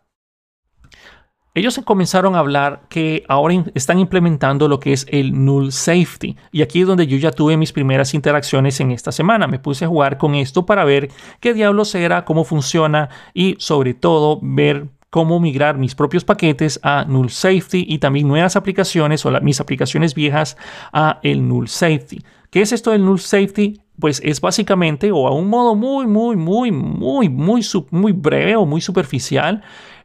Ellos 1.56 1.80
comenzaron 1.86 2.34
a 2.34 2.40
hablar 2.40 2.82
que 2.90 3.24
ahora 3.28 3.54
están 3.74 3.98
implementando 3.98 4.68
lo 4.68 4.78
que 4.78 4.92
es 4.92 5.06
el 5.08 5.42
null 5.42 5.72
safety. 5.72 6.36
Y 6.52 6.60
aquí 6.60 6.82
es 6.82 6.86
donde 6.86 7.06
yo 7.06 7.16
ya 7.16 7.30
tuve 7.30 7.56
mis 7.56 7.72
primeras 7.72 8.12
interacciones 8.12 8.78
en 8.80 8.90
esta 8.90 9.10
semana. 9.10 9.46
Me 9.46 9.58
puse 9.58 9.86
a 9.86 9.88
jugar 9.88 10.18
con 10.18 10.34
esto 10.34 10.66
para 10.66 10.84
ver 10.84 11.08
qué 11.40 11.54
diablos 11.54 11.94
era, 11.94 12.26
cómo 12.26 12.44
funciona 12.44 13.08
y 13.32 13.56
sobre 13.58 13.94
todo 13.94 14.38
ver 14.42 14.90
cómo 15.10 15.40
migrar 15.40 15.78
mis 15.78 15.94
propios 15.94 16.24
paquetes 16.24 16.80
a 16.82 17.04
null 17.04 17.30
safety 17.30 17.84
y 17.88 17.98
también 17.98 18.28
nuevas 18.28 18.56
aplicaciones 18.56 19.24
o 19.24 19.40
mis 19.40 19.60
aplicaciones 19.60 20.14
viejas 20.14 20.56
a 20.92 21.20
el 21.22 21.46
null 21.46 21.68
safety. 21.68 22.22
¿Qué 22.50 22.62
es 22.62 22.72
esto 22.72 22.90
del 22.90 23.04
null 23.04 23.20
safety? 23.20 23.80
Pues 23.98 24.20
es 24.24 24.40
básicamente 24.40 25.10
o 25.12 25.26
a 25.26 25.32
un 25.32 25.48
modo 25.48 25.74
muy, 25.74 26.06
muy, 26.06 26.36
muy, 26.36 26.70
muy, 26.70 27.28
muy, 27.28 27.62
muy 27.90 28.12
breve 28.12 28.56
o 28.56 28.66
muy 28.66 28.80
superficial. 28.80 29.62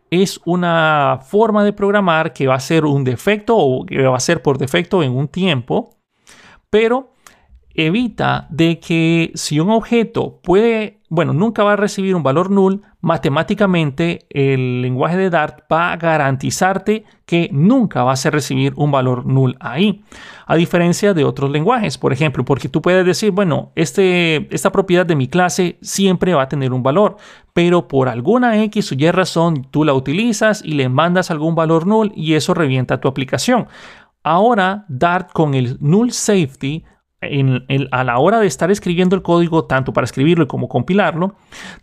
Es 0.09 0.39
una 0.45 1.19
forma 1.23 1.63
de 1.63 1.73
programar 1.73 2.33
que 2.33 2.47
va 2.47 2.55
a 2.55 2.59
ser 2.59 2.85
un 2.85 3.03
defecto 3.03 3.55
o 3.57 3.85
que 3.85 4.01
va 4.01 4.17
a 4.17 4.19
ser 4.19 4.41
por 4.41 4.57
defecto 4.57 5.03
en 5.03 5.11
un 5.11 5.27
tiempo, 5.27 5.97
pero 6.69 7.13
evita 7.73 8.47
de 8.49 8.79
que 8.79 9.31
si 9.35 9.59
un 9.59 9.69
objeto 9.69 10.39
puede 10.41 11.00
bueno, 11.11 11.33
nunca 11.33 11.65
va 11.65 11.73
a 11.73 11.75
recibir 11.75 12.15
un 12.15 12.23
valor 12.23 12.49
null, 12.49 12.83
matemáticamente 13.01 14.27
el 14.29 14.81
lenguaje 14.81 15.17
de 15.17 15.29
Dart 15.29 15.65
va 15.69 15.91
a 15.91 15.97
garantizarte 15.97 17.03
que 17.25 17.49
nunca 17.51 18.03
vas 18.03 18.25
a 18.25 18.29
recibir 18.29 18.71
un 18.77 18.91
valor 18.91 19.25
null 19.25 19.57
ahí. 19.59 20.05
A 20.45 20.55
diferencia 20.55 21.13
de 21.13 21.25
otros 21.25 21.51
lenguajes, 21.51 21.97
por 21.97 22.13
ejemplo, 22.13 22.45
porque 22.45 22.69
tú 22.69 22.81
puedes 22.81 23.05
decir, 23.05 23.31
bueno, 23.31 23.73
este, 23.75 24.47
esta 24.55 24.71
propiedad 24.71 25.05
de 25.05 25.17
mi 25.17 25.27
clase 25.27 25.77
siempre 25.81 26.33
va 26.33 26.43
a 26.43 26.47
tener 26.47 26.71
un 26.71 26.81
valor, 26.81 27.17
pero 27.51 27.89
por 27.89 28.07
alguna 28.07 28.63
X 28.63 28.93
o 28.93 28.95
Y 28.95 29.11
razón 29.11 29.67
tú 29.69 29.83
la 29.83 29.93
utilizas 29.93 30.63
y 30.63 30.75
le 30.75 30.87
mandas 30.87 31.29
algún 31.29 31.55
valor 31.55 31.87
null 31.87 32.13
y 32.15 32.35
eso 32.35 32.53
revienta 32.53 33.01
tu 33.01 33.09
aplicación. 33.09 33.67
Ahora, 34.23 34.85
Dart 34.87 35.33
con 35.33 35.55
el 35.55 35.75
null 35.81 36.13
safety 36.13 36.85
a 37.21 38.03
la 38.03 38.17
hora 38.17 38.39
de 38.39 38.47
estar 38.47 38.71
escribiendo 38.71 39.15
el 39.15 39.21
código, 39.21 39.65
tanto 39.65 39.93
para 39.93 40.05
escribirlo 40.05 40.47
como 40.47 40.67
compilarlo, 40.67 41.35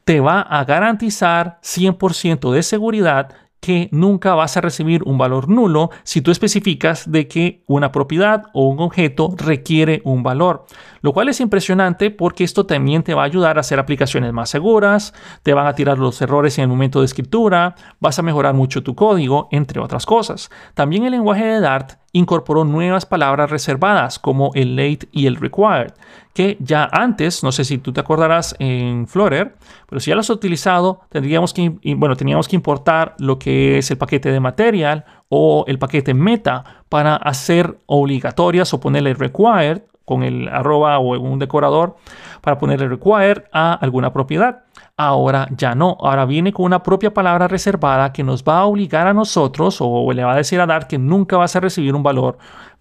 te 0.04 0.20
va 0.20 0.40
a 0.40 0.64
garantizar 0.64 1.58
100% 1.62 2.50
de 2.50 2.62
seguridad 2.62 3.34
que 3.60 3.88
nunca 3.90 4.34
vas 4.34 4.56
a 4.56 4.60
recibir 4.60 5.02
un 5.04 5.18
valor 5.18 5.48
nulo 5.48 5.90
si 6.04 6.20
tú 6.20 6.30
especificas 6.30 7.10
de 7.10 7.26
que 7.26 7.64
una 7.66 7.90
propiedad 7.90 8.44
o 8.52 8.68
un 8.68 8.80
objeto 8.80 9.34
requiere 9.36 10.00
un 10.04 10.22
valor. 10.22 10.66
Lo 11.00 11.12
cual 11.12 11.28
es 11.28 11.40
impresionante 11.40 12.10
porque 12.10 12.44
esto 12.44 12.66
también 12.66 13.02
te 13.02 13.14
va 13.14 13.22
a 13.22 13.26
ayudar 13.26 13.56
a 13.56 13.60
hacer 13.60 13.78
aplicaciones 13.78 14.32
más 14.32 14.50
seguras, 14.50 15.12
te 15.42 15.54
van 15.54 15.66
a 15.66 15.74
tirar 15.74 15.98
los 15.98 16.20
errores 16.22 16.58
en 16.58 16.62
el 16.62 16.68
momento 16.68 17.00
de 17.00 17.06
escritura, 17.06 17.74
vas 18.00 18.18
a 18.18 18.22
mejorar 18.22 18.54
mucho 18.54 18.82
tu 18.82 18.94
código, 18.94 19.48
entre 19.50 19.80
otras 19.80 20.06
cosas. 20.06 20.50
También 20.74 21.04
el 21.04 21.12
lenguaje 21.12 21.44
de 21.44 21.60
Dart 21.60 21.98
incorporó 22.18 22.64
nuevas 22.64 23.06
palabras 23.06 23.50
reservadas 23.50 24.18
como 24.18 24.50
el 24.54 24.76
late 24.76 25.08
y 25.12 25.26
el 25.26 25.36
required, 25.36 25.92
que 26.34 26.56
ya 26.60 26.88
antes, 26.92 27.42
no 27.42 27.52
sé 27.52 27.64
si 27.64 27.78
tú 27.78 27.92
te 27.92 28.00
acordarás 28.00 28.54
en 28.58 29.06
Flutter, 29.06 29.56
pero 29.88 30.00
si 30.00 30.10
ya 30.10 30.16
los 30.16 30.26
has 30.26 30.36
utilizado, 30.36 31.00
tendríamos 31.08 31.52
que, 31.54 31.70
bueno, 31.96 32.16
teníamos 32.16 32.48
que 32.48 32.56
importar 32.56 33.14
lo 33.18 33.38
que 33.38 33.78
es 33.78 33.90
el 33.90 33.98
paquete 33.98 34.30
de 34.30 34.40
material 34.40 35.04
o 35.28 35.64
el 35.66 35.78
paquete 35.78 36.14
meta 36.14 36.84
para 36.88 37.16
hacer 37.16 37.78
obligatorias 37.86 38.72
o 38.74 38.80
ponerle 38.80 39.14
required 39.14 39.82
con 40.08 40.22
el 40.22 40.48
arroba 40.48 40.98
o 40.98 41.20
un 41.20 41.38
decorador 41.38 41.96
para 42.40 42.58
ponerle 42.58 42.88
required 42.88 43.44
a 43.52 43.74
alguna 43.74 44.10
propiedad. 44.12 44.64
Ahora 44.96 45.46
ya 45.56 45.74
no, 45.74 45.96
ahora 46.00 46.24
viene 46.24 46.52
con 46.52 46.64
una 46.64 46.82
propia 46.82 47.12
palabra 47.12 47.46
reservada 47.46 48.12
que 48.12 48.24
nos 48.24 48.42
va 48.42 48.60
a 48.60 48.64
obligar 48.64 49.06
a 49.06 49.12
nosotros 49.12 49.76
o 49.80 50.10
le 50.12 50.24
va 50.24 50.32
a 50.32 50.36
decir 50.36 50.60
a 50.60 50.66
Dart 50.66 50.88
que 50.88 50.98
nunca 50.98 51.36
vas 51.36 51.54
a 51.54 51.60
recibir 51.60 51.94
un 51.94 52.02
valor, 52.02 52.38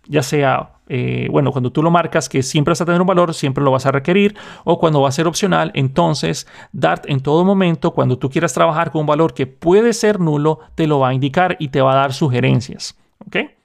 ya 0.07 0.23
sea, 0.23 0.71
eh, 0.87 1.27
bueno, 1.29 1.51
cuando 1.51 1.71
tú 1.71 1.83
lo 1.83 1.91
marcas 1.91 2.29
que 2.29 2.41
siempre 2.41 2.71
vas 2.71 2.81
a 2.81 2.85
tener 2.85 3.01
un 3.01 3.07
valor, 3.07 3.33
siempre 3.33 3.63
lo 3.63 3.71
vas 3.71 3.85
a 3.85 3.91
requerir, 3.91 4.35
o 4.63 4.79
cuando 4.79 5.01
va 5.01 5.09
a 5.09 5.11
ser 5.11 5.27
opcional, 5.27 5.71
entonces 5.75 6.47
Dart 6.71 7.03
en 7.07 7.19
todo 7.19 7.43
momento, 7.43 7.91
cuando 7.91 8.17
tú 8.17 8.29
quieras 8.29 8.53
trabajar 8.53 8.91
con 8.91 9.01
un 9.01 9.07
valor 9.07 9.33
que 9.33 9.45
puede 9.45 9.93
ser 9.93 10.19
nulo, 10.19 10.59
te 10.75 10.87
lo 10.87 10.99
va 10.99 11.09
a 11.09 11.13
indicar 11.13 11.57
y 11.59 11.67
te 11.67 11.81
va 11.81 11.91
a 11.91 11.95
dar 11.95 12.13
sugerencias. 12.13 12.97
¿Ok? 13.27 13.56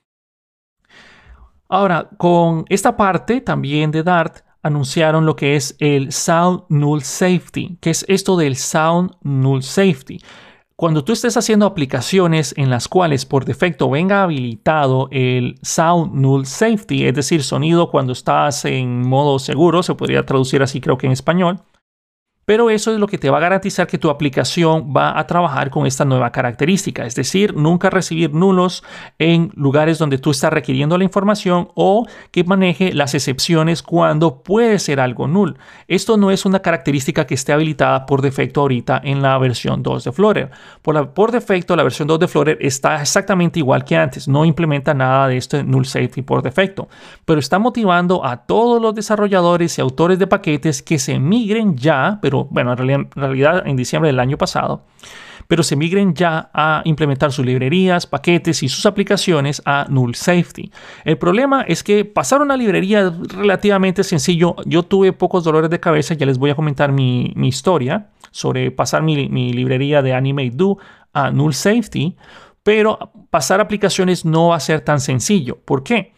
Ahora, 1.72 2.10
con 2.18 2.66
esta 2.68 2.98
parte 2.98 3.40
también 3.40 3.92
de 3.92 4.02
Dart, 4.02 4.40
anunciaron 4.62 5.24
lo 5.24 5.36
que 5.36 5.56
es 5.56 5.74
el 5.78 6.12
Sound 6.12 6.64
Null 6.68 7.00
Safety. 7.02 7.78
¿Qué 7.80 7.88
es 7.88 8.04
esto 8.08 8.36
del 8.36 8.56
Sound 8.56 9.12
Null 9.22 9.62
Safety? 9.62 10.20
Cuando 10.76 11.02
tú 11.02 11.14
estés 11.14 11.34
haciendo 11.38 11.64
aplicaciones 11.64 12.52
en 12.58 12.68
las 12.68 12.88
cuales 12.88 13.24
por 13.24 13.46
defecto 13.46 13.88
venga 13.88 14.22
habilitado 14.22 15.08
el 15.12 15.58
Sound 15.62 16.12
Null 16.12 16.44
Safety, 16.44 17.06
es 17.06 17.14
decir, 17.14 17.42
sonido 17.42 17.90
cuando 17.90 18.12
estás 18.12 18.66
en 18.66 19.08
modo 19.08 19.38
seguro, 19.38 19.82
se 19.82 19.94
podría 19.94 20.26
traducir 20.26 20.62
así 20.62 20.78
creo 20.78 20.98
que 20.98 21.06
en 21.06 21.12
español, 21.12 21.62
pero 22.44 22.70
eso 22.70 22.92
es 22.92 22.98
lo 22.98 23.06
que 23.06 23.18
te 23.18 23.30
va 23.30 23.38
a 23.38 23.40
garantizar 23.40 23.86
que 23.86 23.98
tu 23.98 24.10
aplicación 24.10 24.92
va 24.94 25.18
a 25.18 25.26
trabajar 25.26 25.70
con 25.70 25.86
esta 25.86 26.04
nueva 26.04 26.32
característica, 26.32 27.06
es 27.06 27.14
decir, 27.14 27.54
nunca 27.54 27.90
recibir 27.90 28.34
nulos 28.34 28.82
en 29.18 29.50
lugares 29.54 29.98
donde 29.98 30.18
tú 30.18 30.30
estás 30.30 30.52
requiriendo 30.52 30.98
la 30.98 31.04
información 31.04 31.68
o 31.74 32.06
que 32.30 32.44
maneje 32.44 32.92
las 32.92 33.14
excepciones 33.14 33.82
cuando 33.82 34.42
puede 34.42 34.78
ser 34.78 35.00
algo 35.00 35.28
null. 35.28 35.56
Esto 35.88 36.16
no 36.16 36.30
es 36.30 36.44
una 36.44 36.60
característica 36.60 37.26
que 37.26 37.34
esté 37.34 37.52
habilitada 37.52 38.06
por 38.06 38.22
defecto 38.22 38.60
ahorita 38.60 39.00
en 39.04 39.22
la 39.22 39.38
versión 39.38 39.82
2 39.82 40.04
de 40.04 40.12
Flutter. 40.12 40.50
Por, 40.82 41.32
defecto, 41.32 41.76
la 41.76 41.82
versión 41.82 42.08
2 42.08 42.18
de 42.20 42.28
Flutter 42.28 42.58
está 42.60 43.00
exactamente 43.00 43.58
igual 43.58 43.84
que 43.84 43.96
antes, 43.96 44.28
no 44.28 44.44
implementa 44.44 44.94
nada 44.94 45.28
de 45.28 45.36
esto 45.36 45.56
en 45.56 45.70
null 45.70 45.86
safety 45.86 46.22
por 46.22 46.42
defecto, 46.42 46.88
pero 47.24 47.38
está 47.38 47.58
motivando 47.58 48.24
a 48.24 48.44
todos 48.46 48.80
los 48.80 48.94
desarrolladores 48.94 49.78
y 49.78 49.80
autores 49.80 50.18
de 50.18 50.26
paquetes 50.26 50.82
que 50.82 50.98
se 50.98 51.18
migren 51.18 51.76
ya, 51.76 52.18
bueno, 52.50 52.72
en 52.72 53.10
realidad, 53.14 53.62
en 53.66 53.76
diciembre 53.76 54.08
del 54.08 54.20
año 54.20 54.36
pasado, 54.38 54.84
pero 55.48 55.62
se 55.62 55.76
migren 55.76 56.14
ya 56.14 56.50
a 56.54 56.82
implementar 56.84 57.32
sus 57.32 57.44
librerías, 57.44 58.06
paquetes 58.06 58.62
y 58.62 58.68
sus 58.68 58.86
aplicaciones 58.86 59.60
a 59.64 59.86
Null 59.88 60.14
Safety. 60.14 60.70
El 61.04 61.18
problema 61.18 61.62
es 61.62 61.82
que 61.82 62.04
pasar 62.04 62.40
una 62.40 62.56
librería 62.56 63.12
relativamente 63.36 64.04
sencillo. 64.04 64.56
Yo 64.64 64.84
tuve 64.84 65.12
pocos 65.12 65.44
dolores 65.44 65.70
de 65.70 65.80
cabeza, 65.80 66.14
ya 66.14 66.26
les 66.26 66.38
voy 66.38 66.50
a 66.50 66.54
comentar 66.54 66.92
mi, 66.92 67.32
historia 67.36 68.08
sobre 68.30 68.70
pasar 68.70 69.02
mi, 69.02 69.28
mi 69.28 69.52
librería 69.52 70.00
de 70.00 70.14
Animate 70.14 70.52
Do 70.54 70.78
a 71.12 71.30
Null 71.30 71.54
Safety, 71.54 72.16
pero 72.62 72.98
pasar 73.30 73.60
aplicaciones 73.60 74.24
no 74.24 74.48
va 74.48 74.56
a 74.56 74.60
ser 74.60 74.80
tan 74.80 75.00
sencillo. 75.00 75.58
¿Por 75.64 75.82
qué? 75.82 76.12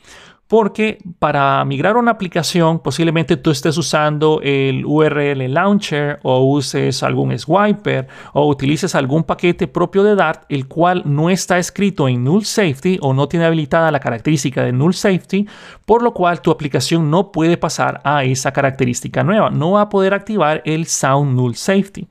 Porque 0.48 0.98
para 1.18 1.64
migrar 1.64 1.96
una 1.96 2.12
aplicación 2.12 2.78
posiblemente 2.78 3.36
tú 3.36 3.50
estés 3.50 3.78
usando 3.78 4.40
el 4.42 4.84
URL 4.84 5.52
Launcher 5.52 6.18
o 6.22 6.44
uses 6.44 7.02
algún 7.02 7.36
swiper 7.38 8.08
o 8.32 8.46
utilices 8.48 8.94
algún 8.94 9.24
paquete 9.24 9.66
propio 9.68 10.04
de 10.04 10.14
Dart 10.14 10.44
el 10.48 10.68
cual 10.68 11.02
no 11.06 11.30
está 11.30 11.58
escrito 11.58 12.08
en 12.08 12.24
Null 12.24 12.44
Safety 12.44 12.98
o 13.00 13.14
no 13.14 13.28
tiene 13.28 13.46
habilitada 13.46 13.90
la 13.90 14.00
característica 14.00 14.62
de 14.62 14.72
Null 14.72 14.94
Safety, 14.94 15.46
por 15.84 16.02
lo 16.02 16.12
cual 16.12 16.40
tu 16.40 16.50
aplicación 16.50 17.10
no 17.10 17.32
puede 17.32 17.56
pasar 17.56 18.00
a 18.04 18.24
esa 18.24 18.52
característica 18.52 19.22
nueva, 19.22 19.50
no 19.50 19.72
va 19.72 19.82
a 19.82 19.88
poder 19.88 20.14
activar 20.14 20.62
el 20.64 20.86
Sound 20.86 21.36
Null 21.36 21.54
Safety. 21.56 22.06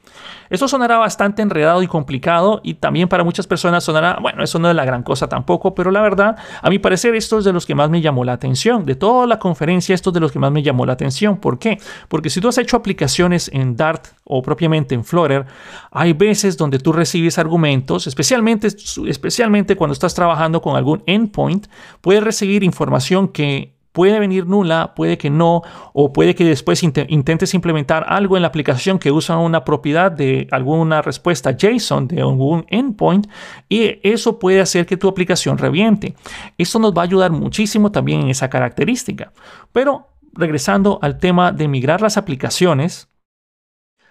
Eso 0.49 0.67
sonará 0.67 0.97
bastante 0.97 1.41
enredado 1.41 1.81
y 1.81 1.87
complicado 1.87 2.61
y 2.63 2.75
también 2.75 3.07
para 3.09 3.23
muchas 3.23 3.47
personas 3.47 3.83
sonará, 3.83 4.19
bueno, 4.21 4.43
eso 4.43 4.59
no 4.59 4.69
es 4.69 4.75
la 4.75 4.85
gran 4.85 5.01
cosa 5.01 5.27
tampoco, 5.27 5.73
pero 5.73 5.89
la 5.89 6.01
verdad, 6.01 6.35
a 6.61 6.69
mi 6.69 6.79
parecer, 6.79 7.15
esto 7.15 7.39
es 7.39 7.45
de 7.45 7.53
los 7.53 7.65
que 7.65 7.73
más 7.73 7.89
me 7.89 8.01
llamó 8.01 8.22
la 8.23 8.33
atención. 8.33 8.85
De 8.85 8.95
toda 8.95 9.27
la 9.27 9.39
conferencia, 9.39 9.95
esto 9.95 10.09
es 10.09 10.13
de 10.13 10.19
los 10.19 10.31
que 10.31 10.39
más 10.39 10.51
me 10.51 10.63
llamó 10.63 10.85
la 10.85 10.93
atención. 10.93 11.37
¿Por 11.37 11.59
qué? 11.59 11.79
Porque 12.07 12.29
si 12.29 12.41
tú 12.41 12.47
has 12.47 12.57
hecho 12.57 12.77
aplicaciones 12.77 13.49
en 13.53 13.75
Dart 13.75 14.07
o 14.23 14.41
propiamente 14.41 14.95
en 14.95 15.03
Flutter, 15.03 15.45
hay 15.91 16.13
veces 16.13 16.57
donde 16.57 16.79
tú 16.79 16.91
recibes 16.93 17.37
argumentos, 17.37 18.07
especialmente, 18.07 18.67
especialmente 19.07 19.75
cuando 19.75 19.93
estás 19.93 20.13
trabajando 20.13 20.61
con 20.61 20.75
algún 20.75 21.03
endpoint, 21.05 21.67
puedes 22.01 22.23
recibir 22.23 22.63
información 22.63 23.27
que 23.27 23.73
puede 23.93 24.19
venir 24.19 24.47
nula, 24.47 24.93
puede 24.95 25.17
que 25.17 25.29
no, 25.29 25.61
o 25.93 26.11
puede 26.11 26.35
que 26.35 26.43
después 26.43 26.83
intentes 26.83 27.53
implementar 27.53 28.05
algo 28.09 28.35
en 28.35 28.41
la 28.41 28.49
aplicación 28.49 28.99
que 28.99 29.11
usa 29.11 29.37
una 29.37 29.63
propiedad 29.63 30.11
de 30.11 30.47
alguna 30.51 31.01
respuesta 31.01 31.55
JSON 31.55 32.07
de 32.07 32.21
algún 32.21 32.65
endpoint 32.69 33.27
y 33.69 33.99
eso 34.03 34.39
puede 34.39 34.59
hacer 34.59 34.85
que 34.85 34.97
tu 34.97 35.07
aplicación 35.07 35.57
reviente. 35.57 36.15
Esto 36.57 36.79
nos 36.79 36.93
va 36.93 37.03
a 37.03 37.05
ayudar 37.05 37.31
muchísimo 37.31 37.91
también 37.91 38.21
en 38.21 38.29
esa 38.29 38.49
característica. 38.49 39.31
Pero 39.71 40.09
regresando 40.33 40.97
al 41.01 41.19
tema 41.19 41.51
de 41.51 41.67
migrar 41.67 42.01
las 42.01 42.17
aplicaciones, 42.17 43.09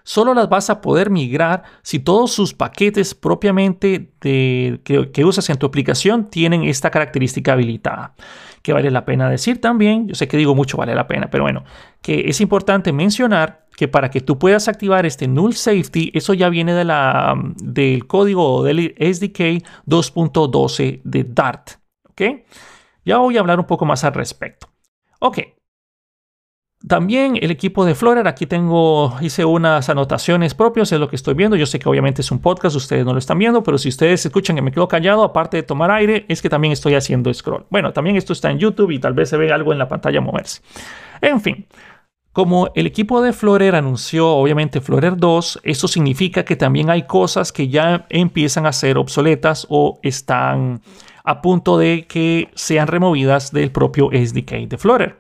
solo 0.05 0.33
las 0.33 0.49
vas 0.49 0.71
a 0.71 0.81
poder 0.81 1.11
migrar 1.11 1.65
si 1.83 1.99
todos 1.99 2.31
sus 2.31 2.55
paquetes 2.55 3.17
propiamente 3.17 4.13
que, 4.21 5.11
que 5.13 5.25
usas 5.25 5.51
en 5.51 5.57
tu 5.57 5.67
aplicación 5.67 6.31
tienen 6.31 6.63
esta 6.63 6.91
característica 6.91 7.55
habilitada 7.55 8.15
que 8.63 8.73
vale 8.73 8.91
la 8.91 9.05
pena 9.05 9.29
decir 9.29 9.61
también, 9.61 10.09
yo 10.09 10.15
sé 10.15 10.29
que 10.29 10.37
digo 10.37 10.55
mucho 10.55 10.77
vale 10.77 10.95
la 10.95 11.07
pena, 11.07 11.29
pero 11.31 11.45
bueno, 11.45 11.65
que 12.01 12.29
es 12.29 12.41
importante 12.41 12.93
mencionar 12.93 13.67
que 13.77 13.89
para 13.89 14.11
que 14.11 14.21
tú 14.21 14.39
puedas 14.39 14.69
activar 14.69 15.07
este 15.07 15.27
null 15.27 15.55
safety, 15.55 16.11
eso 16.15 16.35
ya 16.35 16.49
viene 16.49 16.75
de 16.75 16.85
la, 16.85 17.35
del 17.57 18.07
código 18.07 18.63
del 18.63 18.95
SDK 18.99 19.65
2.12 19.87 21.01
de 21.03 21.25
Dart. 21.25 21.71
¿Ok? 22.11 22.23
Ya 23.05 23.19
voy 23.19 23.37
a 23.37 23.41
hablar 23.41 23.59
un 23.59 23.67
poco 23.67 23.85
más 23.85 24.05
al 24.05 24.15
respecto. 24.15 24.69
Ok, 25.19 25.39
también 26.87 27.39
el 27.41 27.51
equipo 27.51 27.85
de 27.85 27.95
Flutter, 27.95 28.27
aquí 28.27 28.47
tengo, 28.47 29.17
hice 29.21 29.45
unas 29.45 29.89
anotaciones 29.89 30.55
propias, 30.55 30.91
es 30.93 30.99
lo 30.99 31.09
que 31.09 31.17
estoy 31.17 31.35
viendo. 31.35 31.57
Yo 31.57 31.67
sé 31.67 31.79
que 31.79 31.89
obviamente 31.89 32.23
es 32.23 32.31
un 32.31 32.41
podcast, 32.41 32.75
ustedes 32.75 33.05
no 33.05 33.13
lo 33.13 33.19
están 33.19 33.39
viendo, 33.39 33.63
pero 33.63 33.79
si 33.79 33.89
ustedes 33.89 34.27
escuchan 34.27 34.57
que 34.57 34.63
me 34.63 34.73
quedo 34.73 34.89
callado, 34.89 35.23
aparte 35.23 35.59
de 35.59 35.63
tomar 35.63 35.91
aire, 35.91 36.25
es 36.29 36.43
que 36.43 36.49
también 36.49 36.73
estoy 36.73 36.95
haciendo 36.95 37.33
scroll. 37.33 37.67
Bueno, 37.71 37.93
también 37.93 38.17
esto 38.17 38.33
está 38.33 38.51
en 38.51 38.59
YouTube 38.59 38.91
y 38.91 38.99
tal 38.99 39.15
vez 39.15 39.29
se 39.29 39.37
ve 39.37 39.53
algo 39.53 39.73
en 39.73 39.79
la 39.79 39.89
pantalla 39.89 40.21
moverse. 40.21 40.61
En 41.21 41.41
fin, 41.41 41.67
como 42.33 42.71
el 42.75 42.87
equipo 42.87 43.23
de 43.23 43.33
Flutter 43.33 43.75
anunció 43.75 44.31
obviamente 44.31 44.81
Flutter 44.81 45.17
2, 45.17 45.61
eso 45.63 45.87
significa 45.87 46.45
que 46.45 46.57
también 46.57 46.91
hay 46.91 47.03
cosas 47.03 47.53
que 47.53 47.69
ya 47.69 48.07
empiezan 48.09 48.67
a 48.67 48.73
ser 48.73 48.99
obsoletas 48.99 49.67
o 49.69 50.01
están 50.03 50.81
a 51.25 51.43
punto 51.43 51.79
de 51.79 52.07
que 52.09 52.49
sean 52.55 52.89
removidas 52.89 53.53
del 53.53 53.71
propio 53.71 54.11
SDK 54.13 54.67
de 54.67 54.79
Flutter. 54.79 55.17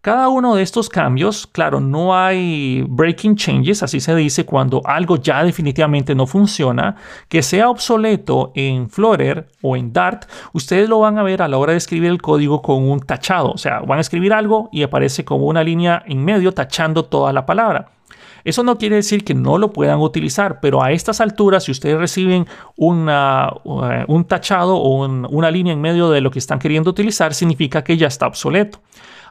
Cada 0.00 0.28
uno 0.28 0.54
de 0.54 0.62
estos 0.62 0.88
cambios, 0.88 1.48
claro, 1.48 1.80
no 1.80 2.16
hay 2.16 2.84
breaking 2.88 3.34
changes, 3.34 3.82
así 3.82 3.98
se 3.98 4.14
dice 4.14 4.46
cuando 4.46 4.80
algo 4.84 5.16
ya 5.16 5.42
definitivamente 5.42 6.14
no 6.14 6.28
funciona, 6.28 6.94
que 7.28 7.42
sea 7.42 7.68
obsoleto 7.68 8.52
en 8.54 8.88
Flutter 8.88 9.48
o 9.62 9.76
en 9.76 9.92
Dart, 9.92 10.30
ustedes 10.52 10.88
lo 10.88 11.00
van 11.00 11.18
a 11.18 11.24
ver 11.24 11.42
a 11.42 11.48
la 11.48 11.58
hora 11.58 11.72
de 11.72 11.78
escribir 11.78 12.10
el 12.10 12.22
código 12.22 12.62
con 12.62 12.88
un 12.88 13.00
tachado, 13.00 13.50
o 13.50 13.58
sea, 13.58 13.80
van 13.80 13.98
a 13.98 14.02
escribir 14.02 14.32
algo 14.32 14.68
y 14.70 14.84
aparece 14.84 15.24
como 15.24 15.46
una 15.46 15.64
línea 15.64 16.04
en 16.06 16.24
medio 16.24 16.52
tachando 16.52 17.04
toda 17.06 17.32
la 17.32 17.44
palabra. 17.44 17.88
Eso 18.46 18.62
no 18.62 18.78
quiere 18.78 18.94
decir 18.94 19.24
que 19.24 19.34
no 19.34 19.58
lo 19.58 19.72
puedan 19.72 19.98
utilizar, 19.98 20.60
pero 20.60 20.80
a 20.80 20.92
estas 20.92 21.20
alturas, 21.20 21.64
si 21.64 21.72
ustedes 21.72 21.98
reciben 21.98 22.46
una, 22.76 23.50
uh, 23.64 24.04
un 24.06 24.24
tachado 24.24 24.76
o 24.76 25.04
una 25.04 25.50
línea 25.50 25.72
en 25.72 25.80
medio 25.80 26.10
de 26.10 26.20
lo 26.20 26.30
que 26.30 26.38
están 26.38 26.60
queriendo 26.60 26.90
utilizar, 26.90 27.34
significa 27.34 27.82
que 27.82 27.96
ya 27.96 28.06
está 28.06 28.28
obsoleto. 28.28 28.78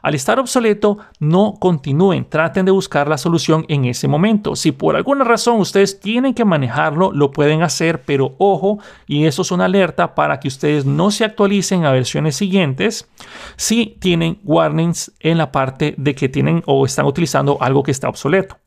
Al 0.06 0.14
estar 0.14 0.38
obsoleto, 0.38 0.98
no 1.18 1.54
continúen, 1.58 2.30
traten 2.30 2.64
de 2.64 2.70
buscar 2.70 3.08
la 3.08 3.18
solución 3.18 3.64
en 3.66 3.86
ese 3.86 4.06
momento. 4.06 4.54
Si 4.54 4.70
por 4.70 4.94
alguna 4.94 5.24
razón 5.24 5.58
ustedes 5.58 5.98
tienen 5.98 6.32
que 6.32 6.44
manejarlo, 6.44 7.10
lo 7.10 7.32
pueden 7.32 7.64
hacer, 7.64 8.02
pero 8.04 8.36
ojo, 8.38 8.78
y 9.08 9.24
eso 9.24 9.42
es 9.42 9.50
una 9.50 9.64
alerta 9.64 10.14
para 10.14 10.38
que 10.38 10.46
ustedes 10.46 10.86
no 10.86 11.10
se 11.10 11.24
actualicen 11.24 11.84
a 11.84 11.90
versiones 11.90 12.36
siguientes 12.36 13.08
si 13.56 13.96
tienen 13.98 14.38
warnings 14.44 15.10
en 15.18 15.38
la 15.38 15.50
parte 15.50 15.96
de 15.98 16.14
que 16.14 16.28
tienen 16.28 16.62
o 16.66 16.86
están 16.86 17.06
utilizando 17.06 17.58
algo 17.60 17.82
que 17.82 17.90
está 17.90 18.08
obsoleto. 18.08 18.58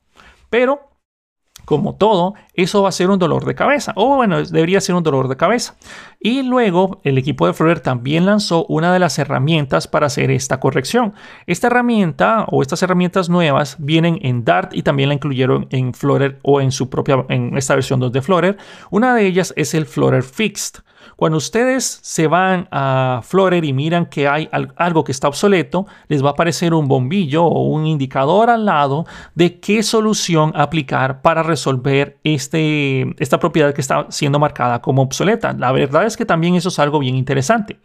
Pero 0.49 0.88
como 1.69 1.93
todo, 1.93 2.33
eso 2.55 2.81
va 2.81 2.89
a 2.89 2.91
ser 2.91 3.11
un 3.11 3.19
dolor 3.19 3.45
de 3.45 3.53
cabeza. 3.53 3.93
O 3.95 4.15
bueno, 4.15 4.43
debería 4.43 4.81
ser 4.81 4.95
un 4.95 5.03
dolor 5.03 5.27
de 5.27 5.37
cabeza. 5.37 5.75
Y 6.19 6.41
luego 6.41 6.99
el 7.03 7.19
equipo 7.19 7.45
de 7.45 7.53
Flutter 7.53 7.79
también 7.79 8.25
lanzó 8.25 8.65
una 8.65 8.91
de 8.91 8.97
las 8.97 9.19
herramientas 9.19 9.87
para 9.87 10.07
hacer 10.07 10.31
esta 10.31 10.59
corrección. 10.59 11.13
Esta 11.45 11.67
herramienta 11.67 12.45
o 12.49 12.63
estas 12.63 12.81
herramientas 12.81 13.29
nuevas 13.29 13.75
vienen 13.77 14.17
en 14.23 14.43
Dart 14.43 14.73
y 14.73 14.81
también 14.81 15.09
la 15.09 15.15
incluyeron 15.15 15.67
en 15.69 15.93
Flutter 15.93 16.39
o 16.41 16.59
en 16.59 16.71
su 16.71 16.89
propia, 16.89 17.23
en 17.29 17.55
esta 17.55 17.75
versión 17.75 17.99
2 17.99 18.13
de 18.13 18.21
Flutter. 18.23 18.57
Una 18.89 19.13
de 19.13 19.27
ellas 19.27 19.53
es 19.55 19.75
el 19.75 19.85
Flutter 19.85 20.23
Fixed. 20.23 20.79
Cuando 21.19 21.37
ustedes 21.37 21.99
se 22.01 22.27
van 22.27 22.69
a 22.71 23.19
Flutter 23.25 23.65
y 23.65 23.73
miran 23.73 24.05
que 24.05 24.25
hay 24.29 24.47
algo 24.77 25.03
que 25.03 25.11
está 25.11 25.27
obsoleto, 25.27 25.85
les 26.07 26.23
va 26.23 26.29
a 26.29 26.31
aparecer 26.31 26.73
un 26.73 26.87
bombillo 26.87 27.43
o 27.43 27.63
un 27.63 27.87
indicador 27.87 28.49
al 28.49 28.63
lado 28.63 29.05
de 29.35 29.59
qué 29.59 29.83
solución 29.83 30.53
aplicar 30.55 31.21
para 31.21 31.43
resolver 31.43 32.19
este, 32.23 33.13
esta 33.21 33.37
propiedad 33.37 33.73
que 33.73 33.81
está 33.81 34.07
siendo 34.07 34.39
marcada 34.39 34.81
como 34.81 35.01
obsoleta. 35.01 35.51
La 35.51 35.73
verdad 35.73 36.05
es 36.05 36.15
que 36.15 36.23
también 36.23 36.55
eso 36.55 36.69
es 36.69 36.79
algo 36.79 36.99
bien 36.99 37.17
interesante. 37.17 37.81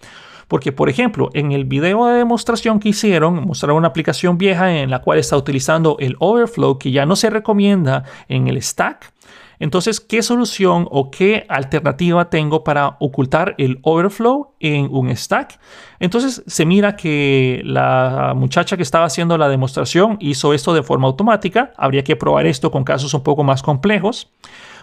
Porque, 0.46 0.70
por 0.70 0.88
ejemplo, 0.88 1.30
en 1.34 1.50
el 1.50 1.64
video 1.64 2.06
de 2.06 2.18
demostración 2.18 2.78
que 2.78 2.90
hicieron, 2.90 3.46
mostraron 3.46 3.78
una 3.78 3.88
aplicación 3.88 4.38
vieja 4.38 4.70
en 4.76 4.90
la 4.90 5.00
cual 5.00 5.18
está 5.18 5.36
utilizando 5.36 5.96
el 5.98 6.14
overflow 6.20 6.78
que 6.78 6.92
ya 6.92 7.04
no 7.04 7.16
se 7.16 7.30
recomienda 7.30 8.04
en 8.28 8.46
el 8.46 8.62
stack. 8.62 9.13
Entonces, 9.58 10.00
¿qué 10.00 10.22
solución 10.22 10.86
o 10.90 11.10
qué 11.10 11.46
alternativa 11.48 12.30
tengo 12.30 12.64
para 12.64 12.96
ocultar 13.00 13.54
el 13.58 13.78
overflow 13.82 14.54
en 14.60 14.88
un 14.90 15.14
stack? 15.16 15.58
Entonces, 16.00 16.42
se 16.46 16.66
mira 16.66 16.96
que 16.96 17.62
la 17.64 18.34
muchacha 18.36 18.76
que 18.76 18.82
estaba 18.82 19.06
haciendo 19.06 19.38
la 19.38 19.48
demostración 19.48 20.16
hizo 20.20 20.54
esto 20.54 20.74
de 20.74 20.82
forma 20.82 21.06
automática. 21.06 21.72
Habría 21.76 22.04
que 22.04 22.16
probar 22.16 22.46
esto 22.46 22.70
con 22.70 22.84
casos 22.84 23.14
un 23.14 23.22
poco 23.22 23.44
más 23.44 23.62
complejos 23.62 24.30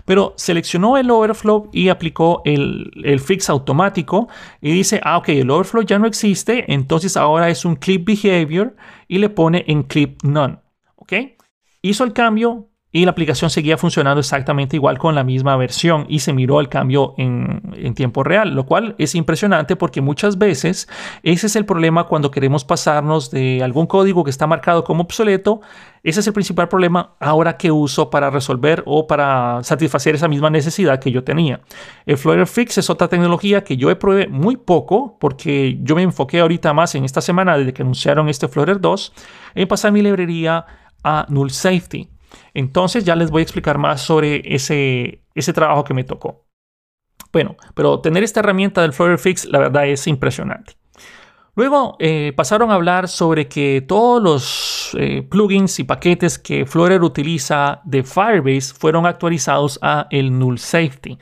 pero 0.05 0.33
seleccionó 0.37 0.97
el 0.97 1.09
overflow 1.11 1.69
y 1.71 1.89
aplicó 1.89 2.41
el, 2.45 3.19
fix 3.19 3.49
automático 3.49 4.27
y 4.61 4.71
dice, 4.71 4.99
ah, 5.03 5.17
ok, 5.17 5.29
el 5.29 5.49
overflow 5.49 5.83
ya 5.83 5.99
no 5.99 6.07
existe, 6.07 6.71
entonces 6.73 7.17
ahora 7.17 7.49
es 7.49 7.65
un 7.65 7.75
clip 7.75 8.05
behavior 8.05 8.75
y 9.07 9.19
le 9.19 9.29
pone 9.29 9.63
en 9.67 9.83
clip 9.83 10.21
none, 10.23 10.57
ok. 10.95 11.13
Hizo 11.83 12.03
el 12.03 12.13
cambio, 12.13 12.69
y 12.93 13.05
la 13.05 13.11
aplicación 13.11 13.49
seguía 13.49 13.77
funcionando 13.77 14.19
exactamente 14.19 14.75
igual 14.75 14.97
con 14.97 15.15
la 15.15 15.23
misma 15.23 15.55
versión 15.55 16.05
y 16.09 16.19
se 16.19 16.33
miró 16.33 16.59
el 16.59 16.67
cambio 16.67 17.13
en, 17.17 17.61
tiempo 17.95 18.23
real, 18.23 18.53
lo 18.53 18.65
cual 18.65 18.95
es 18.97 19.15
impresionante 19.15 19.75
porque 19.75 20.01
muchas 20.01 20.37
veces 20.37 20.87
ese 21.23 21.47
es 21.47 21.55
el 21.55 21.65
problema 21.65 22.05
cuando 22.05 22.31
queremos 22.31 22.63
pasarnos 22.63 23.31
de 23.31 23.63
algún 23.63 23.85
código 23.85 24.23
que 24.23 24.29
está 24.29 24.47
marcado 24.47 24.83
como 24.83 25.03
obsoleto. 25.03 25.61
Ese 26.03 26.21
es 26.21 26.27
el 26.27 26.33
principal 26.33 26.67
problema 26.67 27.15
ahora 27.19 27.57
que 27.57 27.71
uso 27.71 28.09
para 28.09 28.29
resolver 28.29 28.83
o 28.85 29.07
para 29.07 29.59
satisfacer 29.63 30.15
esa 30.15 30.27
misma 30.27 30.49
necesidad 30.49 30.99
que 30.99 31.11
yo 31.11 31.23
tenía. 31.23 31.61
El 32.05 32.17
Flutter 32.17 32.47
Fix 32.47 32.77
es 32.77 32.89
otra 32.89 33.07
tecnología 33.07 33.63
que 33.63 33.77
yo 33.77 33.89
he 33.89 33.95
probado 33.95 34.29
muy 34.29 34.57
poco 34.57 35.17
porque 35.19 35.79
yo 35.81 35.95
me 35.95 36.01
enfoqué 36.01 36.39
ahorita 36.39 36.73
más 36.73 36.95
en 36.95 37.05
esta 37.05 37.21
semana 37.21 37.57
desde 37.57 37.73
que 37.73 37.83
anunciaron 37.83 38.29
este 38.29 38.47
Flutter 38.47 38.81
2 38.81 39.13
en 39.55 39.67
pasar 39.67 39.91
mi 39.91 40.01
librería 40.01 40.65
a 41.03 41.25
Null 41.29 41.51
Safety. 41.51 42.10
Entonces 42.53 43.03
ya 43.03 43.15
les 43.15 43.31
voy 43.31 43.41
a 43.41 43.43
explicar 43.43 43.77
más 43.77 44.01
sobre 44.01 44.41
ese, 44.45 45.23
ese 45.35 45.53
trabajo 45.53 45.83
que 45.83 45.93
me 45.93 46.03
tocó. 46.03 46.45
Bueno, 47.31 47.55
pero 47.75 47.99
tener 48.01 48.23
esta 48.23 48.41
herramienta 48.41 48.81
del 48.81 48.93
Flutter 48.93 49.17
Fix, 49.17 49.45
la 49.45 49.59
verdad 49.59 49.87
es 49.87 50.05
impresionante. 50.07 50.73
Luego 51.53 51.97
eh, 51.99 52.31
pasaron 52.35 52.71
a 52.71 52.75
hablar 52.75 53.09
sobre 53.09 53.49
que 53.49 53.83
todos 53.85 54.23
los 54.23 54.97
eh, 54.97 55.21
plugins 55.21 55.79
y 55.79 55.83
paquetes 55.83 56.39
que 56.39 56.65
Flutter 56.65 57.03
utiliza 57.03 57.81
de 57.83 58.03
Firebase 58.03 58.73
fueron 58.73 59.05
actualizados 59.05 59.77
a 59.81 60.07
el 60.11 60.37
Null 60.37 60.59
Safety. 60.59 61.17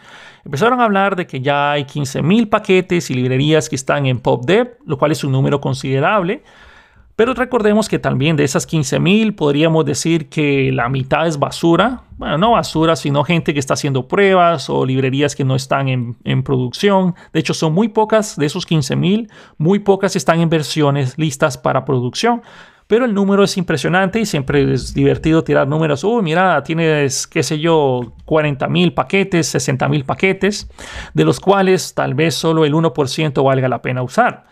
Empezaron 0.45 0.81
a 0.81 0.85
hablar 0.85 1.15
de 1.15 1.25
que 1.25 1.41
ya 1.41 1.71
hay 1.71 1.83
15.000 1.83 2.47
paquetes 2.47 3.09
y 3.09 3.15
librerías 3.15 3.69
que 3.69 3.75
están 3.75 4.05
en 4.05 4.19
PubDev, 4.19 4.77
lo 4.85 4.99
cual 4.99 5.11
es 5.11 5.23
un 5.23 5.31
número 5.31 5.59
considerable. 5.59 6.43
Pero 7.19 7.33
recordemos 7.33 7.89
que 7.89 7.99
también 7.99 8.37
de 8.37 8.45
esas 8.45 8.65
15.000 8.65 9.35
podríamos 9.35 9.83
decir 9.83 10.29
que 10.29 10.71
la 10.71 10.87
mitad 10.87 11.27
es 11.27 11.37
basura. 11.37 12.03
Bueno, 12.17 12.37
no 12.37 12.51
basura, 12.51 12.95
sino 12.95 13.25
gente 13.25 13.53
que 13.53 13.59
está 13.59 13.73
haciendo 13.73 14.07
pruebas 14.07 14.69
o 14.69 14.85
librerías 14.85 15.35
que 15.35 15.43
no 15.43 15.57
están 15.57 15.89
en, 15.89 16.43
producción. 16.43 17.15
De 17.33 17.41
hecho, 17.41 17.53
son 17.53 17.73
muy 17.73 17.89
pocas 17.89 18.37
de 18.37 18.45
esos 18.45 18.65
15.000, 18.65 19.29
muy 19.57 19.79
pocas 19.79 20.15
están 20.15 20.39
en 20.39 20.47
versiones 20.47 21.17
listas 21.17 21.57
para 21.57 21.83
producción. 21.83 22.41
Pero 22.87 23.03
el 23.03 23.13
número 23.13 23.43
es 23.43 23.57
impresionante 23.57 24.21
y 24.21 24.25
siempre 24.25 24.73
es 24.73 24.93
divertido 24.93 25.43
tirar 25.43 25.67
números. 25.67 26.05
Uy, 26.05 26.23
mira, 26.23 26.63
tienes, 26.63 27.27
qué 27.27 27.43
sé 27.43 27.59
yo, 27.59 28.13
40.000 28.27 28.93
paquetes, 28.93 29.53
60.000 29.53 30.05
paquetes, 30.05 30.69
de 31.13 31.25
los 31.25 31.41
cuales 31.41 31.93
tal 31.93 32.13
vez 32.13 32.33
solo 32.35 32.63
el 32.63 32.73
1% 32.73 33.43
valga 33.43 33.67
la 33.67 33.81
pena 33.81 34.03
usar. 34.03 34.45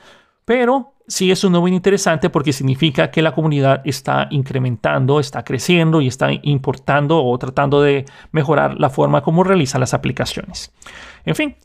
Pero 0.48 0.94
sí 1.10 1.30
es 1.30 1.44
un 1.44 1.52
número 1.52 1.76
interesante 1.76 2.30
porque 2.30 2.54
significa 2.54 3.12
que 3.12 3.22
la 3.22 3.34
comunidad 3.34 3.82
está 3.84 4.28
incrementando, 4.32 5.20
está 5.20 5.44
creciendo 5.44 6.00
y 6.00 6.08
está 6.08 6.30
importando 6.42 7.22
o 7.22 7.38
tratando 7.38 7.82
de 7.82 8.06
mejorar 8.32 8.80
la 8.80 8.90
forma 8.90 9.22
como 9.22 9.44
realizan 9.44 9.82
las 9.82 9.94
aplicaciones. 9.94 10.74
En 11.26 11.36
fin, 11.36 11.58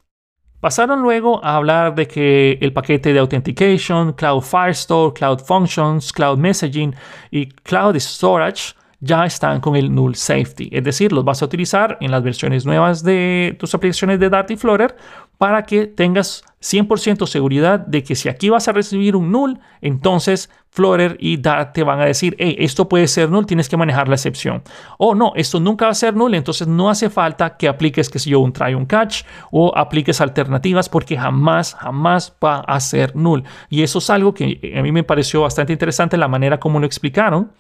pasaron 0.59 1.01
luego 1.01 1.45
a 1.45 1.55
hablar 1.55 1.95
de 1.95 2.09
que 2.09 2.59
el 2.61 2.73
paquete 2.73 3.13
de 3.13 3.21
Authentication, 3.21 4.15
Cloud 4.15 4.43
Firestore, 4.43 5.15
Cloud 5.15 5.39
Functions, 5.39 6.13
Cloud 6.13 6.39
Messaging 6.39 6.93
y 7.31 7.47
Cloud 7.51 7.95
Storage 8.01 8.75
ya 8.99 9.25
están 9.25 9.61
con 9.61 9.77
el 9.77 9.95
null 9.95 10.17
safety. 10.17 10.71
Es 10.73 10.83
decir, 10.83 11.13
los 11.13 11.25
vas 11.25 11.41
a 11.41 11.45
utilizar 11.45 11.99
en 12.01 12.11
las 12.11 12.25
versiones 12.25 12.67
nuevas 12.67 13.05
de 13.05 13.55
tus 13.61 13.73
aplicaciones 13.77 14.19
de 14.19 14.29
Dart 14.29 14.51
y 14.51 14.57
Flutter 14.57 14.97
para 15.39 15.63
que 15.63 15.87
tengas 15.87 16.43
100% 16.63 17.27
seguridad 17.27 17.81
de 17.81 18.03
que 18.03 18.15
si 18.15 18.29
aquí 18.29 18.49
vas 18.49 18.69
a 18.69 18.73
recibir 18.73 19.17
un 19.17 19.33
null, 19.33 19.59
entonces 19.81 20.49
Flutter 20.73 21.19
y 21.21 21.37
Dart 21.37 21.75
te 21.75 21.83
van 21.83 22.01
a 22.01 22.07
decir, 22.07 22.35
hey, 22.39 22.57
esto 22.59 22.89
puede 22.89 23.07
ser 23.07 23.29
null, 23.29 23.45
tienes 23.45 23.69
que 23.69 23.77
manejar 23.77 24.09
la 24.09 24.15
excepción. 24.15 24.63
O 24.97 25.15
no, 25.15 25.33
esto 25.37 25.61
nunca 25.61 25.85
va 25.85 25.91
a 25.91 25.95
ser 25.95 26.17
null, 26.17 26.35
entonces 26.35 26.67
no 26.67 26.89
hace 26.89 27.11
falta 27.11 27.59
que 27.59 27.69
apliques, 27.69 28.09
que 28.09 28.19
si 28.19 28.31
yo, 28.31 28.41
un 28.41 28.55
try, 28.55 28.73
un 28.73 28.87
catch 28.87 29.25
o 29.51 29.77
apliques 29.77 30.23
alternativas 30.23 30.89
porque 30.89 31.17
jamás, 31.17 31.75
jamás 31.75 32.35
va 32.43 32.61
a 32.61 32.81
ser 32.81 33.15
null. 33.15 33.45
Y 33.69 33.83
eso 33.83 33.99
es 33.99 34.09
algo 34.09 34.33
que 34.33 34.75
a 34.75 34.83
mí 34.83 34.93
me 34.93 35.05
pareció 35.05 35.43
bastante 35.43 35.75
interesante 35.75 36.17
la 36.17 36.29
manera 36.29 36.59
como 36.59 36.81
lo 36.81 36.87
explicaron, 36.87 37.53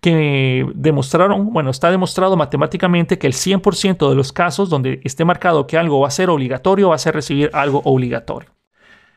que 0.00 0.66
demostraron, 0.74 1.52
bueno, 1.52 1.68
está 1.68 1.90
demostrado 1.90 2.34
matemáticamente 2.34 3.18
que 3.18 3.26
el 3.26 3.34
100% 3.34 4.08
de 4.08 4.14
los 4.14 4.32
casos 4.32 4.70
donde 4.70 5.00
esté 5.04 5.26
marcado 5.26 5.66
que 5.66 5.76
algo 5.76 6.00
va 6.00 6.08
a 6.08 6.10
ser 6.10 6.30
obligatorio, 6.30 6.88
va 6.88 6.94
a 6.94 6.98
ser 6.98 7.14
recibir 7.14 7.50
algo 7.52 7.82
obligatorio. 7.84 8.43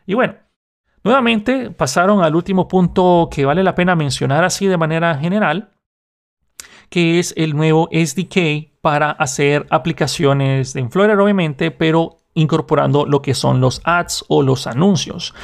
Y 0.08 0.16
bueno, 0.16 0.36
nuevamente 1.04 1.70
pasaron 1.70 2.24
al 2.24 2.36
último 2.36 2.68
punto 2.68 3.30
que 3.30 3.46
vale 3.46 3.62
la 3.62 3.76
pena 3.76 3.96
mencionar 3.96 4.44
así 4.46 4.66
de 4.66 4.78
manera 4.78 5.14
general, 5.16 5.74
que 6.90 7.20
es 7.20 7.34
el 7.36 7.56
nuevo 7.56 7.90
SDK 7.92 8.80
para 8.82 9.12
hacer 9.12 9.68
aplicaciones 9.70 10.76
en 10.78 10.90
Flutter, 10.90 11.20
obviamente, 11.20 11.72
pero 11.72 12.20
incorporando 12.34 13.06
lo 13.06 13.22
que 13.22 13.34
son 13.34 13.60
los 13.60 13.82
ads 13.84 14.24
o 14.30 14.42
los 14.42 14.66
anuncios. 14.66 15.36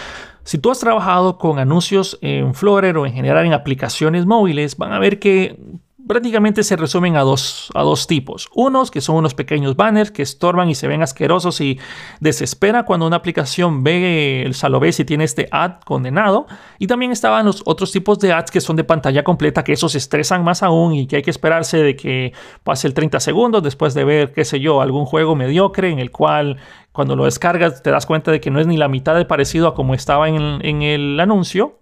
Si 0.43 0.58
tú 0.58 0.71
has 0.71 0.80
trabajado 0.80 1.38
con 1.38 1.60
anuncios 1.60 2.17
en 2.21 2.54
Flutter 2.54 2.97
o 2.97 3.06
en 3.06 3.13
general 3.13 3.45
en 3.45 3.54
aplicaciones 3.54 4.26
móviles, 4.26 4.78
van 4.78 4.93
a 4.93 4.99
ver 4.99 5.19
que 5.19 5.60
prácticamente 6.07 6.63
se 6.63 6.75
resumen 6.75 7.15
a 7.15 7.21
dos, 7.21 7.69
a 7.73 7.81
dos 7.83 8.07
tipos. 8.07 8.49
Unos 8.53 8.91
que 8.91 9.01
son 9.01 9.15
unos 9.15 9.33
pequeños 9.33 9.75
banners 9.75 10.11
que 10.11 10.21
estorban 10.21 10.69
y 10.69 10.75
se 10.75 10.87
ven 10.87 11.01
asquerosos 11.01 11.61
y 11.61 11.79
desespera 12.19 12.83
cuando 12.83 13.07
una 13.07 13.17
aplicación 13.17 13.83
ve 13.83 14.43
el 14.43 14.53
salobés 14.53 14.99
y 14.99 15.05
tiene 15.05 15.23
este 15.23 15.47
ad 15.51 15.79
condenado. 15.85 16.47
Y 16.79 16.87
también 16.87 17.11
estaban 17.11 17.45
los 17.45 17.61
otros 17.65 17.91
tipos 17.91 18.19
de 18.19 18.33
ads 18.33 18.51
que 18.51 18.61
son 18.61 18.75
de 18.75 18.83
pantalla 18.83 19.23
completa, 19.23 19.63
que 19.63 19.73
esos 19.73 19.95
estresan 19.95 20.43
más 20.43 20.63
aún 20.63 20.93
y 20.93 21.07
que 21.07 21.17
hay 21.17 21.21
que 21.21 21.31
esperarse 21.31 21.77
de 21.77 21.95
que 21.95 22.33
pase 22.63 22.87
el 22.87 22.93
30 22.93 23.19
segundos 23.19 23.63
después 23.63 23.93
de 23.93 24.03
ver, 24.03 24.31
qué 24.33 24.45
sé 24.45 24.59
yo, 24.59 24.81
algún 24.81 25.05
juego 25.05 25.35
mediocre 25.35 25.89
en 25.89 25.99
el 25.99 26.11
cual 26.11 26.57
cuando 26.91 27.15
lo 27.15 27.25
descargas 27.25 27.81
te 27.81 27.89
das 27.89 28.05
cuenta 28.05 28.31
de 28.31 28.39
que 28.39 28.51
no 28.51 28.59
es 28.59 28.67
ni 28.67 28.77
la 28.77 28.87
mitad 28.87 29.15
de 29.15 29.25
parecido 29.25 29.67
a 29.67 29.73
como 29.73 29.95
estaba 29.95 30.29
en 30.29 30.43
en 30.63 30.81
el 30.81 31.19
anuncio. 31.19 31.79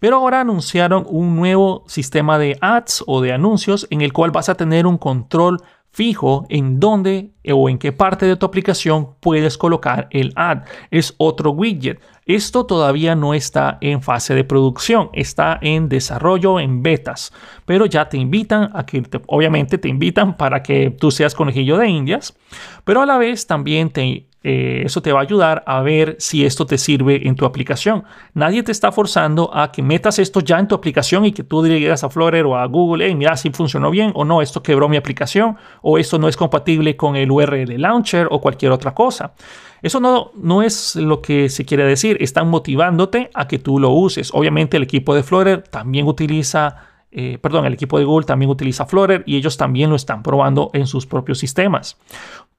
Pero 0.00 0.16
ahora 0.16 0.40
anunciaron 0.40 1.06
un 1.08 1.36
nuevo 1.36 1.84
sistema 1.86 2.38
de 2.38 2.58
ads 2.60 3.04
o 3.06 3.20
de 3.20 3.32
anuncios 3.32 3.86
en 3.90 4.00
el 4.00 4.12
cual 4.12 4.32
vas 4.32 4.48
a 4.48 4.56
tener 4.56 4.86
un 4.86 4.98
control 4.98 5.58
fijo 5.92 6.46
en 6.48 6.78
dónde 6.78 7.32
o 7.52 7.68
en 7.68 7.78
qué 7.78 7.92
parte 7.92 8.26
de 8.26 8.36
tu 8.36 8.46
aplicación 8.46 9.14
puedes 9.20 9.58
colocar 9.58 10.08
el 10.10 10.32
ad. 10.36 10.62
Es 10.90 11.14
otro 11.18 11.50
widget. 11.50 12.00
Esto 12.26 12.64
todavía 12.64 13.16
no 13.16 13.34
está 13.34 13.78
en 13.80 14.02
fase 14.02 14.34
de 14.34 14.44
producción, 14.44 15.10
está 15.12 15.58
en 15.60 15.88
desarrollo, 15.88 16.60
en 16.60 16.82
betas, 16.82 17.32
pero 17.66 17.86
ya 17.86 18.08
te 18.08 18.18
invitan 18.18 18.70
a 18.72 18.86
que, 18.86 19.02
obviamente 19.26 19.78
te 19.78 19.88
invitan 19.88 20.36
para 20.36 20.62
que 20.62 20.90
tú 20.90 21.10
seas 21.10 21.34
conejillo 21.34 21.76
de 21.76 21.88
indias, 21.88 22.36
pero 22.84 23.02
a 23.02 23.06
la 23.06 23.18
vez 23.18 23.48
también 23.48 23.90
te 23.90 24.29
eh, 24.42 24.82
eso 24.86 25.02
te 25.02 25.12
va 25.12 25.20
a 25.20 25.22
ayudar 25.22 25.62
a 25.66 25.82
ver 25.82 26.16
si 26.18 26.46
esto 26.46 26.64
te 26.64 26.78
sirve 26.78 27.28
en 27.28 27.36
tu 27.36 27.44
aplicación. 27.44 28.04
Nadie 28.32 28.62
te 28.62 28.72
está 28.72 28.90
forzando 28.90 29.54
a 29.54 29.70
que 29.70 29.82
metas 29.82 30.18
esto 30.18 30.40
ya 30.40 30.58
en 30.58 30.66
tu 30.66 30.74
aplicación 30.74 31.26
y 31.26 31.32
que 31.32 31.44
tú 31.44 31.62
digas 31.62 32.04
a 32.04 32.08
Flutter 32.08 32.46
o 32.46 32.56
a 32.56 32.64
Google, 32.66 33.06
hey, 33.06 33.14
mira 33.14 33.36
si 33.36 33.50
funcionó 33.50 33.90
bien 33.90 34.12
o 34.14 34.24
no, 34.24 34.40
esto 34.40 34.62
quebró 34.62 34.88
mi 34.88 34.96
aplicación 34.96 35.56
o 35.82 35.98
esto 35.98 36.18
no 36.18 36.26
es 36.26 36.36
compatible 36.36 36.96
con 36.96 37.16
el 37.16 37.30
URL 37.30 37.78
launcher 37.80 38.28
o 38.30 38.40
cualquier 38.40 38.72
otra 38.72 38.94
cosa. 38.94 39.34
Eso 39.82 40.00
no, 40.00 40.30
no 40.34 40.62
es 40.62 40.96
lo 40.96 41.22
que 41.22 41.48
se 41.48 41.64
quiere 41.64 41.84
decir. 41.84 42.16
Están 42.20 42.48
motivándote 42.48 43.30
a 43.34 43.46
que 43.46 43.58
tú 43.58 43.78
lo 43.78 43.90
uses. 43.90 44.30
Obviamente 44.32 44.76
el 44.76 44.82
equipo 44.82 45.14
de 45.14 45.22
Flutter 45.22 45.62
también 45.62 46.06
utiliza 46.06 46.89
eh, 47.12 47.38
perdón, 47.40 47.66
el 47.66 47.74
equipo 47.74 47.98
de 47.98 48.04
Google 48.04 48.26
también 48.26 48.50
utiliza 48.50 48.86
Flutter 48.86 49.22
y 49.26 49.36
ellos 49.36 49.56
también 49.56 49.90
lo 49.90 49.96
están 49.96 50.22
probando 50.22 50.70
en 50.74 50.86
sus 50.86 51.06
propios 51.06 51.38
sistemas 51.38 51.96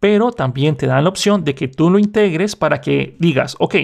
pero 0.01 0.31
también 0.31 0.75
te 0.75 0.87
dan 0.87 1.03
la 1.03 1.11
opción 1.11 1.43
de 1.43 1.53
que 1.53 1.67
tú 1.67 1.91
lo 1.91 1.99
integres 1.99 2.55
para 2.55 2.81
que 2.81 3.15
digas, 3.19 3.55
ok, 3.59 3.75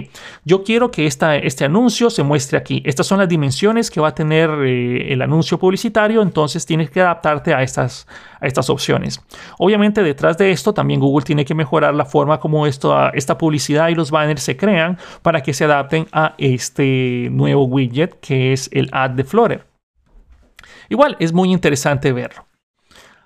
yo 0.45 0.63
quiero 0.63 0.89
que 0.89 1.05
esta, 1.05 1.35
este 1.37 1.63
anuncio 1.63 2.09
se 2.09 2.23
muestre 2.23 2.57
aquí. 2.57 2.81
Estas 2.87 3.05
son 3.05 3.19
las 3.19 3.29
dimensiones 3.29 3.91
que 3.91 4.01
va 4.01 4.07
a 4.07 4.15
tener 4.15 4.49
eh, 4.49 5.13
el 5.13 5.21
anuncio 5.21 5.59
publicitario, 5.59 6.23
entonces 6.23 6.65
tienes 6.65 6.89
que 6.89 7.01
adaptarte 7.01 7.53
a 7.53 7.61
estas, 7.61 8.07
a 8.41 8.47
estas 8.47 8.67
opciones. 8.71 9.21
Obviamente 9.59 10.01
detrás 10.01 10.39
de 10.39 10.49
esto 10.49 10.73
también 10.73 10.99
Google 10.99 11.23
tiene 11.23 11.45
que 11.45 11.53
mejorar 11.53 11.93
la 11.93 12.05
forma 12.05 12.39
como 12.39 12.65
esto, 12.65 13.13
esta 13.13 13.37
publicidad 13.37 13.89
y 13.89 13.93
los 13.93 14.09
banners 14.09 14.41
se 14.41 14.57
crean 14.57 14.97
para 15.21 15.43
que 15.43 15.53
se 15.53 15.65
adapten 15.65 16.07
a 16.11 16.33
este 16.39 17.29
nuevo 17.31 17.65
widget 17.65 18.19
que 18.21 18.53
es 18.53 18.71
el 18.73 18.89
ad 18.91 19.11
de 19.11 19.23
Flutter. 19.23 19.76
Igual 20.89 21.15
es 21.19 21.33
muy 21.33 21.51
interesante 21.51 22.13
verlo. 22.13 22.47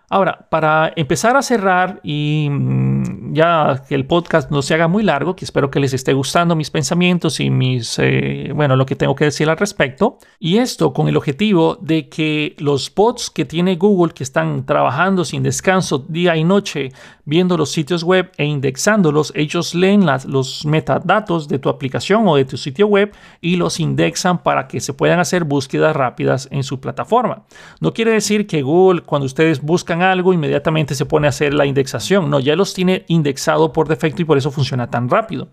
Ahora, 0.10 0.48
para 0.50 0.92
empezar 0.96 1.38
a 1.38 1.42
cerrar 1.42 2.02
y 2.04 2.50
mm, 2.50 2.91
ya 3.32 3.84
que 3.88 3.96
el 3.96 4.06
podcast 4.06 4.52
no 4.52 4.62
se 4.62 4.74
haga 4.74 4.88
muy 4.88 5.04
largo, 5.04 5.36
que 5.36 5.46
espero 5.46 5.72
que 5.72 5.80
les 5.80 5.94
esté 5.94 6.14
gustando 6.14 6.56
mis 6.56 6.70
pensamientos 6.70 7.40
y 7.40 7.50
mis, 7.50 7.98
eh, 8.00 8.52
bueno, 8.54 8.76
lo 8.76 8.86
que 8.86 8.96
tengo 8.96 9.16
que 9.16 9.26
decir 9.26 9.50
al 9.50 9.58
respecto. 9.58 10.18
Y 10.40 10.58
esto 10.58 10.94
con 10.94 11.08
el 11.08 11.18
objetivo 11.18 11.78
de 11.82 12.10
que 12.10 12.56
los 12.60 12.94
bots 12.94 13.30
que 13.30 13.46
tiene 13.46 13.76
Google, 13.76 14.14
que 14.14 14.24
están 14.24 14.66
trabajando 14.66 15.26
sin 15.26 15.44
descanso 15.44 16.00
día 16.00 16.36
y 16.36 16.44
noche, 16.44 16.90
viendo 17.26 17.58
los 17.58 17.72
sitios 17.72 18.04
web 18.04 18.32
e 18.38 18.46
indexándolos, 18.46 19.32
ellos 19.36 19.74
leen 19.76 20.06
las, 20.06 20.26
los 20.26 20.66
metadatos 20.66 21.48
de 21.48 21.60
tu 21.60 21.70
aplicación 21.70 22.28
o 22.28 22.36
de 22.36 22.46
tu 22.46 22.58
sitio 22.58 22.88
web 22.88 23.14
y 23.40 23.56
los 23.56 23.80
indexan 23.80 24.44
para 24.44 24.68
que 24.68 24.80
se 24.82 24.94
puedan 24.94 25.20
hacer 25.20 25.44
búsquedas 25.44 25.96
rápidas 25.96 26.48
en 26.52 26.64
su 26.64 26.80
plataforma. 26.80 27.44
No 27.80 27.94
quiere 27.94 28.12
decir 28.12 28.48
que 28.48 28.62
Google, 28.62 29.02
cuando 29.02 29.26
ustedes 29.26 29.62
buscan 29.62 30.02
algo, 30.02 30.34
inmediatamente 30.34 30.96
se 30.96 31.06
pone 31.06 31.28
a 31.28 31.30
hacer 31.30 31.54
la 31.54 31.66
indexación. 31.66 32.30
No, 32.30 32.40
ya 32.40 32.56
los 32.56 32.74
tiene 32.74 32.91
indexado 33.08 33.72
por 33.72 33.88
defecto 33.88 34.22
y 34.22 34.26
por 34.26 34.38
eso 34.38 34.52
funciona 34.52 34.90
tan 34.90 35.10
rápido. 35.10 35.50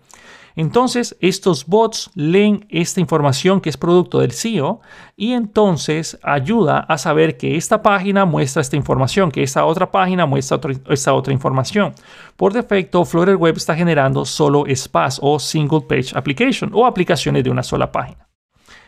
Entonces, 0.55 1.15
estos 1.21 1.65
bots 1.67 2.11
leen 2.15 2.65
esta 2.69 2.99
información 2.99 3.61
que 3.61 3.69
es 3.69 3.77
producto 3.77 4.19
del 4.19 4.31
SEO 4.31 4.81
y 5.15 5.31
entonces 5.33 6.19
ayuda 6.23 6.79
a 6.79 6.97
saber 6.97 7.37
que 7.37 7.55
esta 7.55 7.81
página 7.81 8.25
muestra 8.25 8.61
esta 8.61 8.75
información, 8.75 9.31
que 9.31 9.43
esta 9.43 9.65
otra 9.65 9.91
página 9.91 10.25
muestra 10.25 10.59
esta 10.89 11.13
otra 11.13 11.33
información. 11.33 11.93
Por 12.35 12.53
defecto, 12.53 13.05
Flutter 13.05 13.35
Web 13.35 13.57
está 13.57 13.75
generando 13.75 14.25
solo 14.25 14.65
SPAs 14.73 15.19
o 15.21 15.39
Single 15.39 15.81
Page 15.81 16.11
Application 16.13 16.71
o 16.73 16.85
aplicaciones 16.85 17.43
de 17.43 17.49
una 17.49 17.63
sola 17.63 17.91
página. 17.91 18.28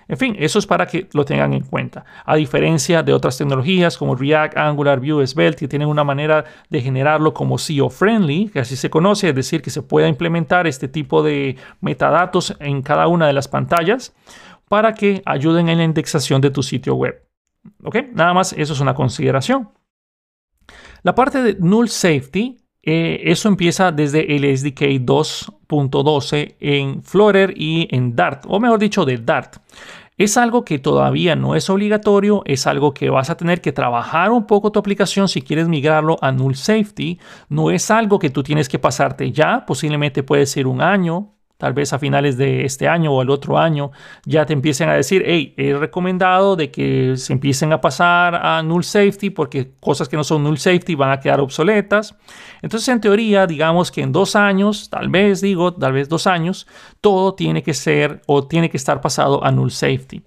En 0.07 0.17
fin, 0.17 0.35
eso 0.37 0.59
es 0.59 0.65
para 0.65 0.85
que 0.85 1.07
lo 1.13 1.25
tengan 1.25 1.53
en 1.53 1.63
cuenta. 1.63 2.05
A 2.25 2.35
diferencia 2.35 3.03
de 3.03 3.13
otras 3.13 3.37
tecnologías 3.37 3.97
como 3.97 4.15
React, 4.15 4.57
Angular, 4.57 4.99
Vue, 4.99 5.25
Svelte, 5.25 5.59
que 5.59 5.67
tienen 5.67 5.87
una 5.87 6.03
manera 6.03 6.43
de 6.69 6.81
generarlo 6.81 7.33
como 7.33 7.57
SEO 7.57 7.89
friendly, 7.89 8.49
que 8.49 8.59
así 8.59 8.75
se 8.75 8.89
conoce, 8.89 9.29
es 9.29 9.35
decir, 9.35 9.61
que 9.61 9.69
se 9.69 9.81
pueda 9.81 10.07
implementar 10.07 10.67
este 10.67 10.87
tipo 10.87 11.23
de 11.23 11.55
metadatos 11.79 12.55
en 12.59 12.81
cada 12.81 13.07
una 13.07 13.27
de 13.27 13.33
las 13.33 13.47
pantallas 13.47 14.13
para 14.67 14.93
que 14.93 15.21
ayuden 15.25 15.69
en 15.69 15.79
la 15.79 15.83
indexación 15.83 16.41
de 16.41 16.51
tu 16.51 16.63
sitio 16.63 16.95
web. 16.95 17.27
¿Ok? 17.83 17.97
Nada 18.13 18.33
más, 18.33 18.53
eso 18.53 18.73
es 18.73 18.79
una 18.79 18.93
consideración. 18.93 19.69
La 21.03 21.15
parte 21.15 21.41
de 21.41 21.55
null 21.59 21.89
safety 21.89 22.60
eh, 22.83 23.21
eso 23.25 23.47
empieza 23.47 23.91
desde 23.91 24.35
el 24.35 24.57
SDK 24.57 25.05
2.12 25.05 26.55
en 26.59 27.03
Flutter 27.03 27.53
y 27.55 27.87
en 27.95 28.15
Dart, 28.15 28.43
o 28.47 28.59
mejor 28.59 28.79
dicho, 28.79 29.05
de 29.05 29.17
Dart. 29.17 29.57
Es 30.17 30.37
algo 30.37 30.65
que 30.65 30.77
todavía 30.77 31.35
no 31.35 31.55
es 31.55 31.69
obligatorio, 31.69 32.43
es 32.45 32.67
algo 32.67 32.93
que 32.93 33.09
vas 33.09 33.29
a 33.29 33.37
tener 33.37 33.61
que 33.61 33.71
trabajar 33.71 34.31
un 34.31 34.45
poco 34.45 34.71
tu 34.71 34.79
aplicación 34.79 35.27
si 35.27 35.41
quieres 35.41 35.67
migrarlo 35.67 36.17
a 36.21 36.31
Null 36.31 36.55
Safety. 36.55 37.19
No 37.49 37.71
es 37.71 37.89
algo 37.89 38.19
que 38.19 38.29
tú 38.29 38.43
tienes 38.43 38.69
que 38.69 38.77
pasarte 38.77 39.31
ya, 39.31 39.65
posiblemente 39.65 40.21
puede 40.21 40.45
ser 40.45 40.67
un 40.67 40.81
año, 40.81 41.33
tal 41.61 41.73
vez 41.73 41.93
a 41.93 41.99
finales 41.99 42.37
de 42.37 42.65
este 42.65 42.87
año 42.87 43.13
o 43.13 43.21
el 43.21 43.29
otro 43.29 43.59
año, 43.59 43.91
ya 44.25 44.47
te 44.47 44.53
empiecen 44.53 44.89
a 44.89 44.95
decir, 44.95 45.21
hey, 45.27 45.53
he 45.57 45.75
recomendado 45.75 46.55
de 46.55 46.71
que 46.71 47.13
se 47.17 47.33
empiecen 47.33 47.71
a 47.71 47.79
pasar 47.79 48.33
a 48.33 48.63
null 48.63 48.83
safety 48.83 49.29
porque 49.29 49.73
cosas 49.79 50.09
que 50.09 50.17
no 50.17 50.23
son 50.23 50.43
null 50.43 50.57
safety 50.57 50.95
van 50.95 51.11
a 51.11 51.19
quedar 51.19 51.39
obsoletas. 51.39 52.17
Entonces, 52.63 52.89
en 52.89 52.99
teoría, 52.99 53.45
digamos 53.45 53.91
que 53.91 54.01
en 54.01 54.11
dos 54.11 54.35
años, 54.35 54.89
tal 54.89 55.09
vez 55.09 55.39
digo, 55.41 55.71
tal 55.71 55.93
vez 55.93 56.09
dos 56.09 56.25
años, 56.25 56.65
todo 56.99 57.35
tiene 57.35 57.61
que 57.61 57.75
ser 57.75 58.23
o 58.25 58.47
tiene 58.47 58.71
que 58.71 58.77
estar 58.77 58.99
pasado 58.99 59.45
a 59.45 59.51
null 59.51 59.69
safety. 59.69 60.23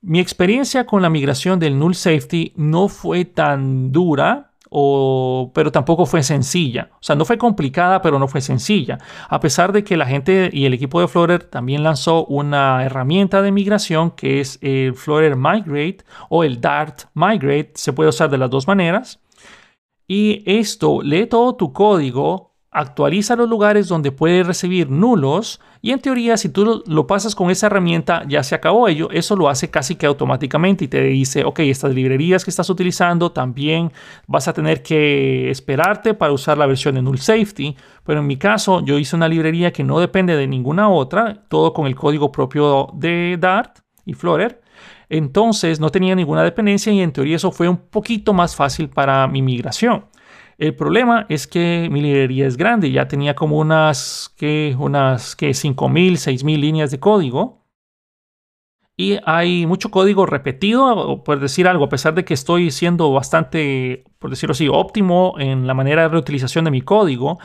Mi 0.00 0.20
experiencia 0.20 0.86
con 0.86 1.02
la 1.02 1.10
migración 1.10 1.58
del 1.58 1.78
null 1.78 1.94
safety 1.94 2.54
no 2.56 2.88
fue 2.88 3.26
tan 3.26 3.92
dura 3.92 4.51
pero 5.54 5.70
tampoco 5.70 6.06
fue 6.06 6.22
sencilla. 6.22 6.90
O 6.94 7.02
sea, 7.02 7.16
no 7.16 7.24
fue 7.24 7.38
complicada, 7.38 8.00
pero 8.00 8.18
no 8.18 8.28
fue 8.28 8.40
sencilla. 8.40 8.98
A 9.28 9.40
pesar 9.40 9.72
de 9.72 9.84
que 9.84 9.96
la 9.96 10.06
gente 10.06 10.50
y 10.52 10.64
el 10.64 10.74
equipo 10.74 11.00
de 11.00 11.08
Flutter 11.08 11.44
también 11.44 11.82
lanzó 11.82 12.24
una 12.26 12.84
herramienta 12.84 13.42
de 13.42 13.52
migración 13.52 14.12
que 14.12 14.40
es 14.40 14.58
el 14.62 14.94
Flutter 14.94 15.36
Migrate 15.36 15.98
o 16.28 16.44
el 16.44 16.60
Dart 16.60 17.02
Migrate, 17.14 17.72
se 17.74 17.92
puede 17.92 18.10
usar 18.10 18.30
de 18.30 18.38
las 18.38 18.50
dos 18.50 18.66
maneras. 18.66 19.20
Y 20.08 20.42
esto 20.46 21.00
lee 21.02 21.26
todo 21.26 21.56
tu 21.56 21.72
código 21.72 22.51
actualiza 22.72 23.36
los 23.36 23.50
lugares 23.50 23.86
donde 23.86 24.12
puede 24.12 24.42
recibir 24.42 24.90
nulos 24.90 25.60
y 25.82 25.90
en 25.90 26.00
teoría 26.00 26.38
si 26.38 26.48
tú 26.48 26.82
lo, 26.86 27.06
pasas 27.06 27.34
con 27.34 27.50
esa 27.50 27.66
herramienta 27.66 28.24
ya 28.26 28.42
se 28.42 28.54
acabó 28.54 28.88
ello, 28.88 29.10
eso 29.10 29.36
lo 29.36 29.50
hace 29.50 29.70
casi 29.70 29.96
que 29.96 30.06
automáticamente 30.06 30.86
y 30.86 30.88
te 30.88 31.02
dice, 31.02 31.44
ok, 31.44 31.60
estas 31.60 31.94
librerías 31.94 32.44
que 32.44 32.50
estás 32.50 32.70
utilizando 32.70 33.30
también 33.30 33.92
vas 34.26 34.48
a 34.48 34.54
tener 34.54 34.82
que 34.82 35.50
esperarte 35.50 36.14
para 36.14 36.32
usar 36.32 36.56
la 36.56 36.64
versión 36.64 36.94
de 36.94 37.02
null 37.02 37.18
safety, 37.18 37.76
pero 38.04 38.20
en 38.20 38.26
mi 38.26 38.38
caso 38.38 38.82
yo 38.82 38.98
hice 38.98 39.16
una 39.16 39.28
librería 39.28 39.70
que 39.70 39.84
no 39.84 40.00
depende 40.00 40.34
de 40.34 40.46
ninguna 40.46 40.88
otra, 40.88 41.42
todo 41.48 41.74
con 41.74 41.86
el 41.86 41.94
código 41.94 42.32
propio 42.32 42.88
de 42.94 43.36
Dart 43.38 43.80
y 44.06 44.14
Flutter. 44.14 44.62
Entonces 45.10 45.78
no 45.78 45.90
tenía 45.90 46.14
ninguna 46.14 46.42
dependencia 46.42 46.90
y 46.90 47.02
en 47.02 47.12
teoría 47.12 47.36
eso 47.36 47.52
fue 47.52 47.68
un 47.68 47.76
poquito 47.76 48.32
más 48.32 48.56
fácil 48.56 48.88
para 48.88 49.28
mi 49.28 49.42
migración. 49.42 50.06
El 50.58 50.74
problema 50.76 51.26
es 51.28 51.46
que 51.46 51.88
mi 51.90 52.00
librería 52.00 52.46
es 52.46 52.56
grande, 52.56 52.90
ya 52.90 53.08
tenía 53.08 53.34
como 53.34 53.58
unas, 53.58 54.32
que 54.36 54.76
unas 54.78 55.34
que 55.36 55.50
5.000, 55.50 56.12
6.000 56.12 56.60
líneas 56.60 56.90
de 56.90 57.00
código. 57.00 57.62
Y 58.96 59.18
hay 59.24 59.66
mucho 59.66 59.90
código 59.90 60.26
repetido, 60.26 61.24
por 61.24 61.40
decir 61.40 61.66
algo, 61.66 61.84
a 61.84 61.88
pesar 61.88 62.14
de 62.14 62.24
que 62.24 62.34
estoy 62.34 62.70
siendo 62.70 63.10
bastante, 63.12 64.04
por 64.18 64.30
decirlo 64.30 64.52
así, 64.52 64.68
óptimo 64.68 65.34
en 65.38 65.66
la 65.66 65.74
manera 65.74 66.02
de 66.02 66.08
reutilización 66.08 66.66
de 66.66 66.70
mi 66.70 66.82
código, 66.82 67.38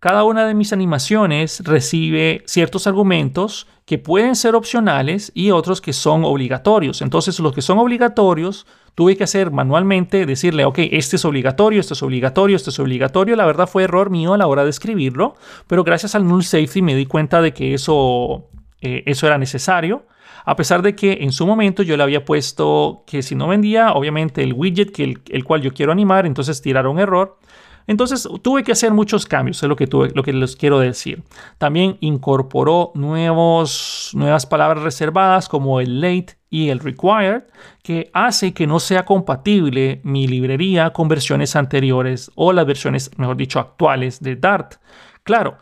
cada 0.00 0.24
una 0.24 0.46
de 0.46 0.54
mis 0.54 0.72
animaciones 0.72 1.62
recibe 1.64 2.42
ciertos 2.46 2.86
argumentos 2.86 3.66
que 3.84 3.98
pueden 3.98 4.34
ser 4.36 4.54
opcionales 4.54 5.30
y 5.34 5.50
otros 5.50 5.80
que 5.80 5.92
son 5.92 6.24
obligatorios. 6.24 7.02
Entonces, 7.02 7.38
los 7.40 7.52
que 7.52 7.62
son 7.62 7.78
obligatorios 7.78 8.66
Tuve 8.94 9.16
que 9.16 9.24
hacer 9.24 9.50
manualmente, 9.50 10.24
decirle, 10.24 10.64
ok, 10.64 10.78
este 10.92 11.16
es 11.16 11.24
obligatorio, 11.24 11.80
este 11.80 11.94
es 11.94 12.02
obligatorio, 12.04 12.54
este 12.54 12.70
es 12.70 12.78
obligatorio. 12.78 13.34
La 13.34 13.44
verdad 13.44 13.66
fue 13.66 13.82
error 13.82 14.08
mío 14.08 14.34
a 14.34 14.38
la 14.38 14.46
hora 14.46 14.62
de 14.62 14.70
escribirlo, 14.70 15.34
pero 15.66 15.82
gracias 15.82 16.14
al 16.14 16.28
null 16.28 16.44
safety 16.44 16.80
me 16.80 16.94
di 16.94 17.04
cuenta 17.06 17.42
de 17.42 17.52
que 17.52 17.74
eso, 17.74 18.50
eh, 18.80 19.02
eso 19.06 19.26
era 19.26 19.36
necesario. 19.36 20.06
A 20.44 20.54
pesar 20.54 20.82
de 20.82 20.94
que 20.94 21.18
en 21.22 21.32
su 21.32 21.44
momento 21.44 21.82
yo 21.82 21.96
le 21.96 22.04
había 22.04 22.24
puesto 22.24 23.02
que 23.06 23.22
si 23.22 23.34
no 23.34 23.48
vendía, 23.48 23.92
obviamente 23.94 24.44
el 24.44 24.52
widget 24.52 24.92
que 24.92 25.16
el, 25.28 25.44
cual 25.44 25.62
yo 25.62 25.72
quiero 25.72 25.90
animar, 25.90 26.24
entonces 26.24 26.62
tiraron 26.62 27.00
error. 27.00 27.38
Entonces 27.86 28.28
tuve 28.42 28.64
que 28.64 28.72
hacer 28.72 28.92
muchos 28.92 29.26
cambios, 29.26 29.62
es 29.62 29.68
lo 29.68 29.76
que, 29.76 29.86
tuve, 29.86 30.10
lo 30.14 30.22
que 30.22 30.32
les 30.32 30.56
quiero 30.56 30.78
decir. 30.78 31.22
También 31.58 31.98
incorporó 32.00 32.92
nuevos, 32.94 34.10
nuevas 34.14 34.46
palabras 34.46 34.82
reservadas 34.82 35.48
como 35.48 35.80
el 35.80 36.00
late 36.00 36.38
y 36.48 36.70
el 36.70 36.80
required, 36.80 37.44
que 37.82 38.10
hace 38.14 38.54
que 38.54 38.66
no 38.66 38.80
sea 38.80 39.04
compatible 39.04 40.00
mi 40.04 40.26
librería 40.26 40.92
con 40.92 41.08
versiones 41.08 41.56
anteriores 41.56 42.30
o 42.34 42.52
las 42.52 42.66
versiones, 42.66 43.10
mejor 43.18 43.36
dicho, 43.36 43.58
actuales 43.58 44.20
de 44.20 44.36
Dart. 44.36 44.74
Claro, 45.22 45.58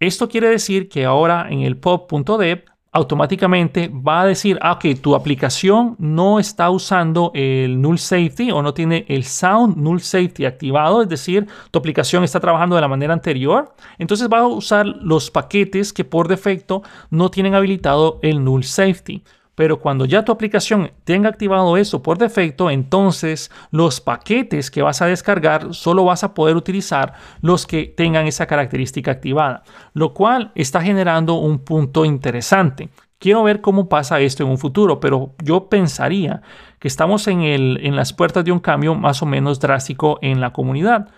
esto 0.00 0.28
quiere 0.28 0.48
decir 0.48 0.88
que 0.88 1.04
ahora 1.04 1.46
en 1.48 1.60
el 1.60 1.76
pop.dev 1.76 2.64
automáticamente 2.92 3.90
va 3.90 4.20
a 4.20 4.26
decir, 4.26 4.58
ah, 4.60 4.72
ok, 4.72 5.00
tu 5.00 5.14
aplicación 5.14 5.96
no 5.98 6.38
está 6.38 6.68
usando 6.68 7.32
el 7.34 7.80
null 7.80 7.98
safety 7.98 8.50
o 8.50 8.62
no 8.62 8.74
tiene 8.74 9.06
el 9.08 9.24
sound 9.24 9.78
null 9.78 10.00
safety 10.00 10.44
activado, 10.44 11.00
es 11.00 11.08
decir, 11.08 11.48
tu 11.70 11.78
aplicación 11.78 12.22
está 12.22 12.38
trabajando 12.38 12.76
de 12.76 12.82
la 12.82 12.88
manera 12.88 13.14
anterior, 13.14 13.74
entonces 13.98 14.28
va 14.30 14.40
a 14.40 14.46
usar 14.46 14.86
los 14.86 15.30
paquetes 15.30 15.94
que 15.94 16.04
por 16.04 16.28
defecto 16.28 16.82
no 17.08 17.30
tienen 17.30 17.54
habilitado 17.54 18.18
el 18.22 18.44
null 18.44 18.62
safety. 18.62 19.24
Pero 19.62 19.78
cuando 19.78 20.06
ya 20.06 20.24
tu 20.24 20.32
aplicación 20.32 20.90
tenga 21.04 21.28
activado 21.28 21.76
eso 21.76 22.02
por 22.02 22.18
defecto, 22.18 22.68
entonces 22.68 23.48
los 23.70 24.00
paquetes 24.00 24.72
que 24.72 24.82
vas 24.82 25.00
a 25.02 25.06
descargar 25.06 25.72
solo 25.72 26.04
vas 26.04 26.24
a 26.24 26.34
poder 26.34 26.56
utilizar 26.56 27.14
los 27.42 27.64
que 27.64 27.84
tengan 27.84 28.26
esa 28.26 28.46
característica 28.46 29.12
activada, 29.12 29.62
lo 29.94 30.14
cual 30.14 30.50
está 30.56 30.82
generando 30.82 31.34
un 31.34 31.60
punto 31.60 32.04
interesante. 32.04 32.88
Quiero 33.20 33.44
ver 33.44 33.60
cómo 33.60 33.88
pasa 33.88 34.18
esto 34.18 34.42
en 34.42 34.48
un 34.48 34.58
futuro, 34.58 34.98
pero 34.98 35.36
yo 35.44 35.68
pensaría 35.68 36.42
que 36.80 36.88
estamos 36.88 37.28
en, 37.28 37.94
las 37.94 38.12
puertas 38.12 38.44
de 38.44 38.50
un 38.50 38.58
cambio 38.58 38.96
más 38.96 39.22
o 39.22 39.26
menos 39.26 39.60
drástico 39.60 40.18
en 40.22 40.40
la 40.40 40.52
comunidad. 40.52 41.08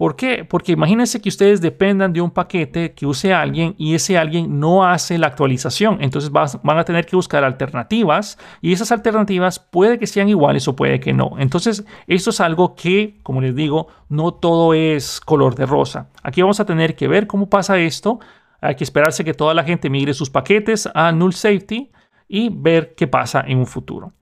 ¿Por 0.00 0.16
qué? 0.16 0.46
Porque 0.46 0.72
imagínense 0.72 1.20
que 1.20 1.28
ustedes 1.28 1.60
dependan 1.60 2.14
de 2.14 2.22
un 2.22 2.30
paquete 2.30 2.94
que 2.94 3.04
use 3.04 3.34
alguien 3.34 3.74
y 3.76 3.94
ese 3.94 4.16
alguien 4.16 4.58
no 4.58 4.82
hace 4.82 5.18
la 5.18 5.26
actualización. 5.26 5.98
Entonces 6.00 6.30
van 6.30 6.78
a 6.78 6.84
tener 6.84 7.04
que 7.04 7.16
buscar 7.16 7.44
alternativas 7.44 8.38
y 8.62 8.72
esas 8.72 8.92
alternativas 8.92 9.58
puede 9.58 9.98
que 9.98 10.06
sean 10.06 10.30
iguales 10.30 10.66
o 10.68 10.74
puede 10.74 11.00
que 11.00 11.12
no. 11.12 11.32
Entonces 11.36 11.84
esto 12.06 12.30
es 12.30 12.40
algo 12.40 12.74
que, 12.74 13.18
como 13.22 13.42
les 13.42 13.54
digo, 13.54 13.88
no 14.08 14.32
todo 14.32 14.72
es 14.72 15.20
color 15.20 15.54
de 15.54 15.66
rosa. 15.66 16.08
Aquí 16.22 16.40
vamos 16.40 16.60
a 16.60 16.64
tener 16.64 16.96
que 16.96 17.06
ver 17.06 17.26
cómo 17.26 17.50
pasa 17.50 17.78
esto. 17.78 18.20
Hay 18.62 18.76
que 18.76 18.84
esperarse 18.84 19.22
que 19.22 19.34
toda 19.34 19.52
la 19.52 19.64
gente 19.64 19.90
migre 19.90 20.14
sus 20.14 20.30
paquetes 20.30 20.88
a 20.94 21.12
Null 21.12 21.34
Safety 21.34 21.90
y 22.26 22.48
ver 22.48 22.94
qué 22.94 23.06
pasa 23.06 23.44
en 23.46 23.58
un 23.58 23.66
futuro. 23.66 24.14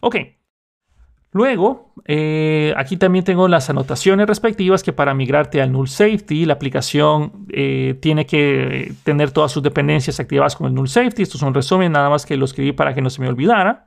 Ok, 0.00 0.16
Luego, 1.32 1.92
eh, 2.06 2.74
aquí 2.76 2.96
también 2.96 3.24
tengo 3.24 3.46
las 3.46 3.70
anotaciones 3.70 4.26
respectivas 4.26 4.82
que 4.82 4.92
para 4.92 5.14
migrarte 5.14 5.62
al 5.62 5.70
Null 5.70 5.88
Safety, 5.88 6.44
la 6.44 6.54
aplicación 6.54 7.46
eh, 7.52 7.96
tiene 8.00 8.26
que 8.26 8.92
tener 9.04 9.30
todas 9.30 9.52
sus 9.52 9.62
dependencias 9.62 10.18
activadas 10.18 10.56
con 10.56 10.66
el 10.66 10.74
Null 10.74 10.88
Safety. 10.88 11.22
Esto 11.22 11.36
es 11.36 11.42
un 11.42 11.54
resumen, 11.54 11.92
nada 11.92 12.10
más 12.10 12.26
que 12.26 12.36
lo 12.36 12.44
escribí 12.44 12.72
para 12.72 12.94
que 12.94 13.00
no 13.00 13.10
se 13.10 13.20
me 13.20 13.28
olvidara. 13.28 13.86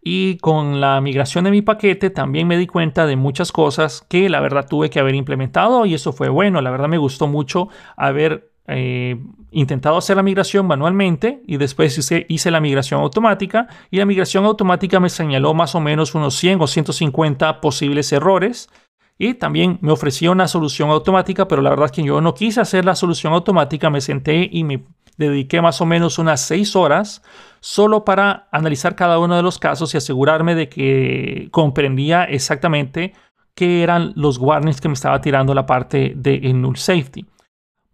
Y 0.00 0.38
con 0.38 0.80
la 0.80 1.00
migración 1.02 1.44
de 1.44 1.50
mi 1.50 1.60
paquete 1.60 2.08
también 2.08 2.46
me 2.48 2.56
di 2.56 2.66
cuenta 2.66 3.04
de 3.04 3.16
muchas 3.16 3.52
cosas 3.52 4.06
que 4.08 4.30
la 4.30 4.40
verdad 4.40 4.66
tuve 4.66 4.88
que 4.88 5.00
haber 5.00 5.14
implementado 5.14 5.84
y 5.84 5.92
eso 5.92 6.12
fue 6.12 6.30
bueno. 6.30 6.62
La 6.62 6.70
verdad 6.70 6.88
me 6.88 6.98
gustó 6.98 7.26
mucho 7.26 7.68
haber 7.96 8.52
eh, 8.68 9.16
intentado 9.50 9.96
hacer 9.96 10.16
la 10.16 10.22
migración 10.22 10.66
manualmente 10.66 11.42
y 11.46 11.56
después 11.56 11.96
hice, 11.96 12.26
hice, 12.28 12.50
la 12.50 12.60
migración 12.60 13.00
automática 13.00 13.66
y 13.90 13.96
la 13.96 14.04
migración 14.04 14.44
automática 14.44 15.00
me 15.00 15.08
señaló 15.08 15.54
más 15.54 15.74
o 15.74 15.80
menos 15.80 16.14
unos 16.14 16.34
100 16.36 16.60
o 16.60 16.66
150 16.66 17.62
posibles 17.62 18.12
errores 18.12 18.68
y 19.16 19.34
también 19.34 19.78
me 19.80 19.90
ofrecía 19.90 20.30
una 20.30 20.46
solución 20.46 20.90
automática, 20.90 21.48
pero 21.48 21.62
la 21.62 21.70
verdad 21.70 21.86
es 21.86 21.92
que 21.92 22.04
yo 22.04 22.20
no 22.20 22.34
quise 22.34 22.60
hacer 22.60 22.84
la 22.84 22.94
solución 22.94 23.32
automática, 23.32 23.90
me 23.90 24.02
senté 24.02 24.48
y 24.52 24.64
me 24.64 24.84
dediqué 25.16 25.60
más 25.60 25.80
o 25.80 25.86
menos 25.86 26.18
unas 26.18 26.42
6 26.42 26.76
horas 26.76 27.22
solo 27.60 28.04
para 28.04 28.48
analizar 28.52 28.94
cada 28.94 29.18
uno 29.18 29.34
de 29.34 29.42
los 29.42 29.58
casos 29.58 29.94
y 29.94 29.96
asegurarme 29.96 30.54
de 30.54 30.68
que 30.68 31.48
comprendía 31.50 32.24
exactamente 32.24 33.14
qué 33.54 33.82
eran 33.82 34.12
los 34.14 34.38
warnings 34.38 34.80
que 34.80 34.88
me 34.88 34.94
estaba 34.94 35.20
tirando 35.20 35.54
la 35.54 35.66
parte 35.66 36.12
de 36.14 36.52
null 36.52 36.76
safety. 36.76 37.26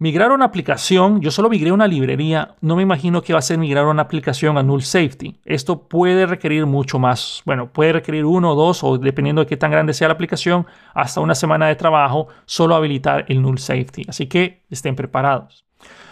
Migrar 0.05 0.33
una 0.33 0.45
aplicación, 0.45 1.23
yo 1.23 1.31
solo 1.31 1.49
migré 1.49 1.73
una 1.73 1.87
librería, 1.87 2.57
no 2.61 2.77
me 2.77 2.83
imagino 2.83 3.23
que 3.23 3.33
va 3.33 3.38
a 3.38 3.43
ser 3.43 3.57
migrar 3.57 3.87
una 3.87 4.03
aplicación 4.03 4.59
a 4.59 4.62
null 4.62 4.83
safety. 4.83 5.40
Esto 5.47 5.88
puede 5.88 6.27
requerir 6.27 6.67
mucho 6.67 6.99
más, 6.99 7.40
bueno, 7.47 7.73
puede 7.73 7.95
requerir 7.95 8.27
uno 8.27 8.53
o 8.53 8.55
dos, 8.55 8.85
o 8.85 8.99
dependiendo 8.99 9.40
de 9.40 9.47
qué 9.47 9.57
tan 9.57 9.71
grande 9.71 9.95
sea 9.95 10.09
la 10.09 10.12
aplicación, 10.12 10.67
hasta 10.93 11.23
una 11.23 11.35
semana 11.35 11.69
de 11.69 11.77
trabajo, 11.77 12.29
solo 12.45 12.75
habilitar 12.75 13.25
el 13.29 13.40
null 13.40 13.59
safety. 13.59 14.05
Así 14.07 14.27
que 14.27 14.67
estén 14.69 14.95
preparados. 14.95 15.64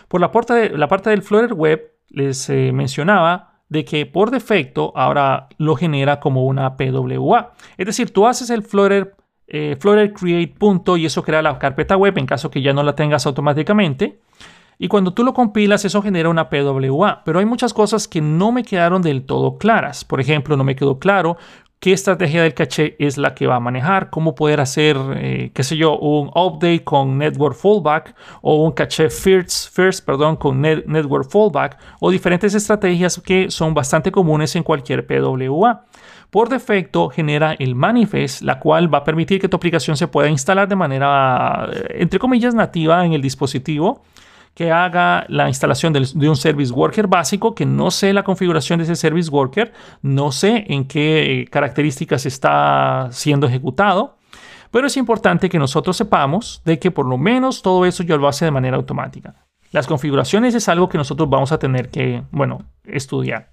Por 0.08 0.22
la 0.22 0.32
parte, 0.32 0.54
de, 0.54 0.78
la 0.78 0.88
parte 0.88 1.10
del 1.10 1.20
Flutter 1.20 1.52
Web, 1.52 1.92
les 2.08 2.48
eh, 2.48 2.72
mencionaba 2.72 3.56
de 3.68 3.84
que 3.84 4.06
por 4.06 4.30
defecto 4.30 4.94
ahora 4.96 5.48
lo 5.58 5.76
genera 5.76 6.18
como 6.18 6.46
una 6.46 6.78
PWA. 6.78 7.52
Es 7.76 7.84
decir, 7.84 8.10
tú 8.10 8.26
haces 8.26 8.48
el 8.48 8.62
Flutter 8.62 9.16
eh, 9.46 9.76
Create 9.78 10.54
punto 10.58 10.96
y 10.96 11.06
eso 11.06 11.22
crea 11.22 11.42
la 11.42 11.58
carpeta 11.58 11.96
web 11.96 12.16
en 12.18 12.26
caso 12.26 12.50
que 12.50 12.62
ya 12.62 12.72
no 12.72 12.82
la 12.82 12.94
tengas 12.94 13.26
automáticamente. 13.26 14.20
Y 14.78 14.88
cuando 14.88 15.12
tú 15.12 15.22
lo 15.22 15.32
compilas, 15.32 15.84
eso 15.84 16.02
genera 16.02 16.28
una 16.28 16.48
PWA. 16.48 17.22
Pero 17.24 17.38
hay 17.38 17.44
muchas 17.44 17.72
cosas 17.72 18.08
que 18.08 18.20
no 18.20 18.50
me 18.50 18.64
quedaron 18.64 19.00
del 19.02 19.24
todo 19.24 19.58
claras. 19.58 20.04
Por 20.04 20.20
ejemplo, 20.20 20.56
no 20.56 20.64
me 20.64 20.74
quedó 20.74 20.98
claro 20.98 21.36
qué 21.82 21.92
estrategia 21.92 22.42
del 22.44 22.54
caché 22.54 22.94
es 23.00 23.18
la 23.18 23.34
que 23.34 23.48
va 23.48 23.56
a 23.56 23.60
manejar, 23.60 24.08
cómo 24.08 24.36
poder 24.36 24.60
hacer, 24.60 24.96
eh, 25.16 25.50
qué 25.52 25.64
sé 25.64 25.76
yo, 25.76 25.98
un 25.98 26.28
update 26.28 26.84
con 26.84 27.18
network 27.18 27.56
fallback 27.56 28.14
o 28.40 28.64
un 28.64 28.70
caché 28.70 29.10
first, 29.10 29.74
first 29.74 30.06
perdón, 30.06 30.36
con 30.36 30.60
network 30.60 31.28
fallback 31.28 31.78
o 31.98 32.12
diferentes 32.12 32.54
estrategias 32.54 33.20
que 33.20 33.50
son 33.50 33.74
bastante 33.74 34.12
comunes 34.12 34.54
en 34.54 34.62
cualquier 34.62 35.04
PWA 35.08 35.84
por 36.32 36.48
defecto 36.48 37.10
genera 37.10 37.52
el 37.58 37.74
manifest, 37.74 38.40
la 38.40 38.58
cual 38.58 38.92
va 38.92 38.98
a 38.98 39.04
permitir 39.04 39.38
que 39.38 39.50
tu 39.50 39.56
aplicación 39.58 39.98
se 39.98 40.08
pueda 40.08 40.30
instalar 40.30 40.66
de 40.66 40.74
manera, 40.74 41.68
entre 41.90 42.18
comillas, 42.18 42.54
nativa 42.54 43.04
en 43.04 43.12
el 43.12 43.20
dispositivo 43.20 44.02
que 44.54 44.72
haga 44.72 45.26
la 45.28 45.48
instalación 45.48 45.92
de 45.92 46.28
un 46.30 46.36
service 46.36 46.72
worker 46.72 47.06
básico, 47.06 47.54
que 47.54 47.66
no 47.66 47.90
sé 47.90 48.14
la 48.14 48.22
configuración 48.22 48.78
de 48.78 48.84
ese 48.84 48.96
service 48.96 49.28
worker, 49.30 49.74
no 50.00 50.32
sé 50.32 50.64
en 50.70 50.86
qué 50.86 51.42
eh, 51.42 51.48
características 51.48 52.24
está 52.24 53.08
siendo 53.10 53.46
ejecutado, 53.46 54.16
pero 54.70 54.86
es 54.86 54.96
importante 54.96 55.50
que 55.50 55.58
nosotros 55.58 55.98
sepamos 55.98 56.62
de 56.64 56.78
que 56.78 56.90
por 56.90 57.04
lo 57.04 57.18
menos 57.18 57.60
todo 57.60 57.84
eso 57.84 58.04
yo 58.04 58.16
lo 58.16 58.26
hace 58.26 58.46
de 58.46 58.52
manera 58.52 58.78
automática. 58.78 59.34
Las 59.70 59.86
configuraciones 59.86 60.54
es 60.54 60.66
algo 60.70 60.88
que 60.88 60.96
nosotros 60.96 61.28
vamos 61.28 61.52
a 61.52 61.58
tener 61.58 61.90
que, 61.90 62.22
bueno, 62.30 62.62
estudiar. 62.84 63.51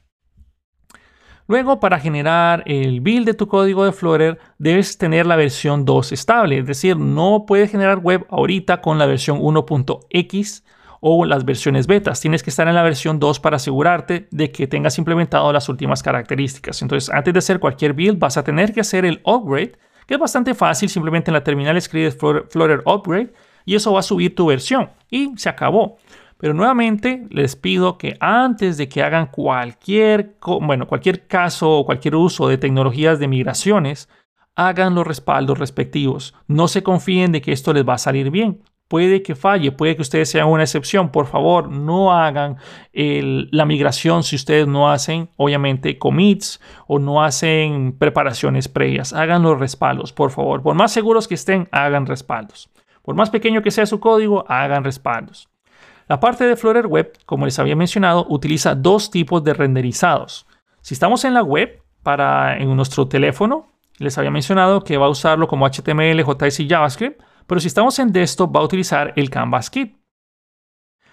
Luego, 1.49 1.79
para 1.79 1.99
generar 1.99 2.61
el 2.67 3.01
build 3.01 3.25
de 3.25 3.33
tu 3.33 3.47
código 3.47 3.83
de 3.83 3.91
Flutter, 3.91 4.37
debes 4.59 4.99
tener 4.99 5.25
la 5.25 5.35
versión 5.35 5.83
2 5.83 6.11
estable, 6.11 6.59
es 6.59 6.67
decir, 6.67 6.95
no 6.95 7.45
puedes 7.47 7.71
generar 7.71 7.97
web 7.97 8.27
ahorita 8.29 8.81
con 8.81 8.99
la 8.99 9.07
versión 9.07 9.39
1.x 9.39 10.63
o 10.99 11.25
las 11.25 11.45
versiones 11.45 11.87
betas. 11.87 12.21
Tienes 12.21 12.43
que 12.43 12.51
estar 12.51 12.67
en 12.67 12.75
la 12.75 12.83
versión 12.83 13.17
2 13.17 13.39
para 13.39 13.55
asegurarte 13.55 14.27
de 14.29 14.51
que 14.51 14.67
tengas 14.67 14.99
implementado 14.99 15.51
las 15.51 15.67
últimas 15.69 16.03
características. 16.03 16.83
Entonces, 16.83 17.09
antes 17.09 17.33
de 17.33 17.39
hacer 17.39 17.59
cualquier 17.59 17.93
build, 17.93 18.19
vas 18.19 18.37
a 18.37 18.43
tener 18.43 18.71
que 18.71 18.81
hacer 18.81 19.03
el 19.03 19.19
upgrade, 19.25 19.71
que 20.05 20.13
es 20.13 20.19
bastante 20.19 20.53
fácil. 20.53 20.87
Simplemente 20.87 21.31
en 21.31 21.33
la 21.33 21.43
terminal 21.43 21.75
escribes 21.77 22.15
Flutter 22.15 22.83
Upgrade 22.85 23.33
y 23.65 23.73
eso 23.73 23.91
va 23.91 24.01
a 24.01 24.03
subir 24.03 24.35
tu 24.35 24.45
versión. 24.45 24.91
Y 25.09 25.35
se 25.35 25.49
acabó. 25.49 25.97
Pero 26.39 26.53
nuevamente 26.53 27.27
les 27.31 27.57
pido 27.57 27.97
que 27.97 28.15
antes 28.21 28.77
de 28.77 28.87
que 28.87 29.03
hagan 29.03 29.27
cualquier, 29.27 30.37
bueno, 30.61 30.87
cualquier 30.87 31.27
caso 31.27 31.69
o 31.69 31.85
cualquier 31.85 32.15
uso 32.15 32.47
de 32.47 32.57
tecnologías 32.57 33.19
de 33.19 33.27
migraciones, 33.27 34.07
hagan 34.55 34.95
los 34.95 35.05
respaldos 35.05 35.59
respectivos. 35.59 36.33
No 36.47 36.69
se 36.69 36.81
confíen 36.81 37.33
de 37.33 37.41
que 37.41 37.51
esto 37.51 37.73
les 37.73 37.87
va 37.87 37.95
a 37.95 37.97
salir 37.97 38.31
bien. 38.31 38.63
Puede 38.87 39.21
que 39.21 39.35
falle, 39.35 39.73
puede 39.73 39.97
que 39.97 40.01
ustedes 40.01 40.29
sean 40.29 40.47
una 40.47 40.63
excepción. 40.63 41.11
Por 41.11 41.27
favor, 41.27 41.69
no 41.69 42.13
hagan 42.13 42.55
la 42.93 43.65
migración 43.65 44.23
si 44.23 44.37
ustedes 44.37 44.65
no 44.65 44.89
hacen, 44.89 45.29
obviamente, 45.35 45.97
commits 45.99 46.61
o 46.87 46.99
no 46.99 47.21
hacen 47.21 47.97
preparaciones 47.99 48.69
previas. 48.69 49.11
Hagan 49.11 49.43
los 49.43 49.59
respaldos, 49.59 50.13
por 50.13 50.31
favor. 50.31 50.63
Por 50.63 50.73
más 50.73 50.93
seguros 50.93 51.27
que 51.27 51.35
estén, 51.35 51.67
hagan 51.73 52.05
respaldos. 52.05 52.69
Por 53.01 53.15
más 53.15 53.29
pequeño 53.29 53.61
que 53.61 53.71
sea 53.71 53.85
su 53.85 53.99
código, 53.99 54.45
hagan 54.47 54.85
respaldos. 54.85 55.48
La 56.09 56.19
parte 56.19 56.45
de 56.45 56.55
Flutter 56.55 56.87
Web, 56.87 57.19
como 57.27 57.45
les 57.45 57.59
había 57.59 57.75
mencionado, 57.75 58.25
utiliza 58.29 58.73
dos 58.73 59.11
tipos 59.11 59.43
de 59.43 59.53
renderizados. 59.53 60.47
Si 60.81 60.95
estamos 60.95 61.23
en 61.23 61.35
la 61.35 61.43
web, 61.43 61.83
para 62.01 62.57
en 62.57 62.75
nuestro 62.75 63.07
teléfono, 63.07 63.67
les 63.99 64.17
había 64.17 64.31
mencionado 64.31 64.83
que 64.83 64.97
va 64.97 65.05
a 65.05 65.09
usarlo 65.09 65.47
como 65.47 65.67
HTML, 65.67 66.23
JS 66.23 66.61
y 66.61 66.67
JavaScript, 66.67 67.21
pero 67.45 67.61
si 67.61 67.67
estamos 67.67 67.99
en 67.99 68.11
desktop 68.11 68.55
va 68.55 68.61
a 68.61 68.63
utilizar 68.63 69.13
el 69.17 69.29
Canvas 69.29 69.69
Kit. 69.69 69.97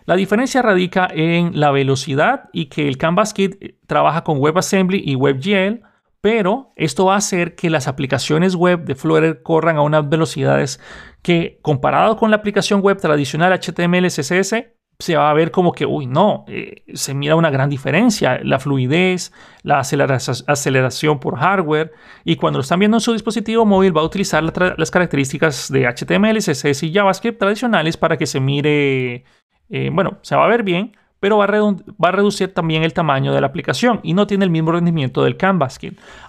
La 0.07 0.17
diferencia 0.17 0.63
radica 0.63 1.09
en 1.13 1.61
la 1.61 1.73
velocidad 1.73 2.49
y 2.55 2.67
que 2.67 2.89
el 2.89 2.97
Canvas 2.97 3.35
Kit 3.35 3.77
trabaja 3.87 4.25
con 4.25 4.39
WebAssembly 4.39 5.03
y 5.05 5.15
WebGL, 5.15 5.83
pero 6.23 6.73
esto 6.75 7.05
va 7.05 7.15
a 7.15 7.19
hacer 7.19 7.55
que 7.55 7.69
las 7.69 7.87
aplicaciones 7.87 8.55
web 8.55 8.87
de 8.87 8.95
Flutter 8.95 9.43
corran 9.43 9.77
a 9.77 9.83
unas 9.83 10.09
velocidades 10.09 10.81
que, 11.21 11.59
comparado 11.61 12.17
con 12.17 12.31
la 12.31 12.37
aplicación 12.37 12.81
web 12.81 12.99
tradicional 12.99 13.53
HTML, 13.53 14.07
CSS, 14.07 14.76
se 14.99 15.17
va 15.17 15.31
a 15.31 15.35
ver 15.35 15.51
como 15.51 15.73
que, 15.73 15.85
uy, 15.85 16.07
no, 16.07 16.45
eh, 16.49 16.83
se 16.95 17.13
mira 17.13 17.37
una 17.37 17.51
gran 17.51 17.69
diferencia, 17.69 18.41
la 18.43 18.59
fluidez, 18.59 19.33
la 19.63 19.81
aceleración 19.81 21.21
por 21.21 21.37
hardware, 21.37 21.93
y 22.25 22.37
cuando 22.37 22.59
lo 22.59 22.63
están 22.63 22.79
viendo 22.79 22.97
en 22.97 23.03
su 23.03 23.13
dispositivo 23.13 23.67
móvil 23.67 23.97
va 23.97 24.01
a 24.01 24.05
utilizar 24.05 24.43
las 24.43 24.91
características 24.91 25.71
de 25.71 25.87
HTML, 25.87 26.39
CSS 26.39 26.83
y 26.85 26.93
JavaScript 26.93 27.39
tradicionales 27.39 27.97
para 27.97 28.17
que 28.17 28.27
se 28.27 28.41
mire, 28.41 29.25
eh, 29.69 29.91
bueno, 29.93 30.19
se 30.23 30.35
va 30.35 30.45
a 30.45 30.49
ver 30.49 30.63
bien, 30.63 30.97
pero 31.21 31.39
va 31.39 31.45
a, 31.45 31.49
va 31.49 32.09
a, 32.09 32.13
reducir 32.13 32.55
también 32.55 32.83
el 32.83 32.93
tamaño 32.93 33.35
de 33.35 33.41
la 33.41 33.47
aplicación 33.49 34.01
y 34.03 34.15
no 34.15 34.27
tiene 34.27 34.45
el 34.45 34.51
mismo 34.51 34.73
rendimiento 34.73 35.25
del 35.25 35.37
Canvas. 35.37 35.79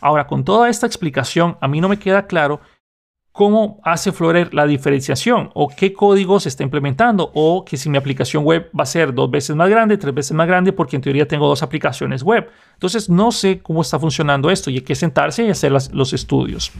Ahora, 0.01 0.27
con 0.27 0.43
toda 0.43 0.69
esta 0.69 0.87
explicación, 0.87 1.57
a 1.61 1.67
mí 1.67 1.79
no 1.81 1.89
me 1.89 1.99
queda 1.99 2.27
claro 2.27 2.61
cómo 3.37 3.79
hace 3.83 4.11
Flutter 4.11 4.51
la 4.51 4.65
diferenciación 4.65 5.51
o 5.53 5.67
qué 5.67 5.93
código 5.93 6.39
se 6.39 6.49
está 6.49 6.63
implementando 6.63 7.29
o 7.35 7.63
que 7.63 7.77
si 7.77 7.87
mi 7.87 7.95
aplicación 7.95 8.43
web 8.43 8.67
va 8.77 8.81
a 8.81 8.87
ser 8.87 9.13
dos 9.13 9.29
veces 9.29 9.55
más 9.55 9.69
grande, 9.69 9.95
tres 9.99 10.11
veces 10.11 10.31
más 10.31 10.47
grande 10.47 10.73
porque 10.73 10.95
en 10.95 11.03
teoría 11.03 11.27
tengo 11.27 11.47
dos 11.47 11.61
aplicaciones 11.61 12.23
web. 12.23 12.49
Entonces 12.73 13.11
no 13.11 13.31
sé 13.31 13.59
cómo 13.59 13.83
está 13.83 13.99
funcionando 13.99 14.49
esto 14.49 14.71
y 14.71 14.77
hay 14.77 14.81
que 14.81 14.95
sentarse 14.95 15.45
y 15.45 15.51
hacer 15.51 15.71
los 15.71 16.13
estudios. 16.13 16.71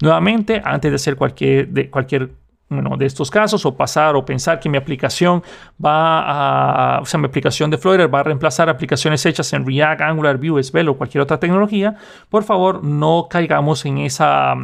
Nuevamente, 0.00 0.62
antes 0.64 0.90
de 0.90 0.94
hacer 0.94 1.16
cualquier, 1.16 1.68
de 1.68 1.90
cualquier 1.90 2.30
de 2.70 3.04
estos 3.04 3.30
casos 3.30 3.66
o 3.66 3.76
pasar 3.76 4.16
o 4.16 4.24
pensar 4.24 4.58
que 4.58 4.70
mi 4.70 4.78
aplicación 4.78 5.42
va 5.84 6.96
a, 6.96 7.00
o 7.00 7.04
sea, 7.04 7.20
mi 7.20 7.26
aplicación 7.26 7.70
de 7.70 7.76
Flutter 7.76 8.12
va 8.12 8.20
a 8.20 8.22
reemplazar 8.22 8.70
aplicaciones 8.70 9.24
hechas 9.26 9.52
en 9.52 9.66
React, 9.66 10.00
Angular, 10.00 10.38
Vue, 10.38 10.62
Svelte 10.62 10.90
o 10.90 10.96
cualquier 10.96 11.20
otra 11.20 11.38
tecnología, 11.38 11.94
por 12.30 12.42
favor 12.42 12.82
no 12.82 13.28
caigamos 13.30 13.84
en 13.84 13.98
esa 13.98 14.56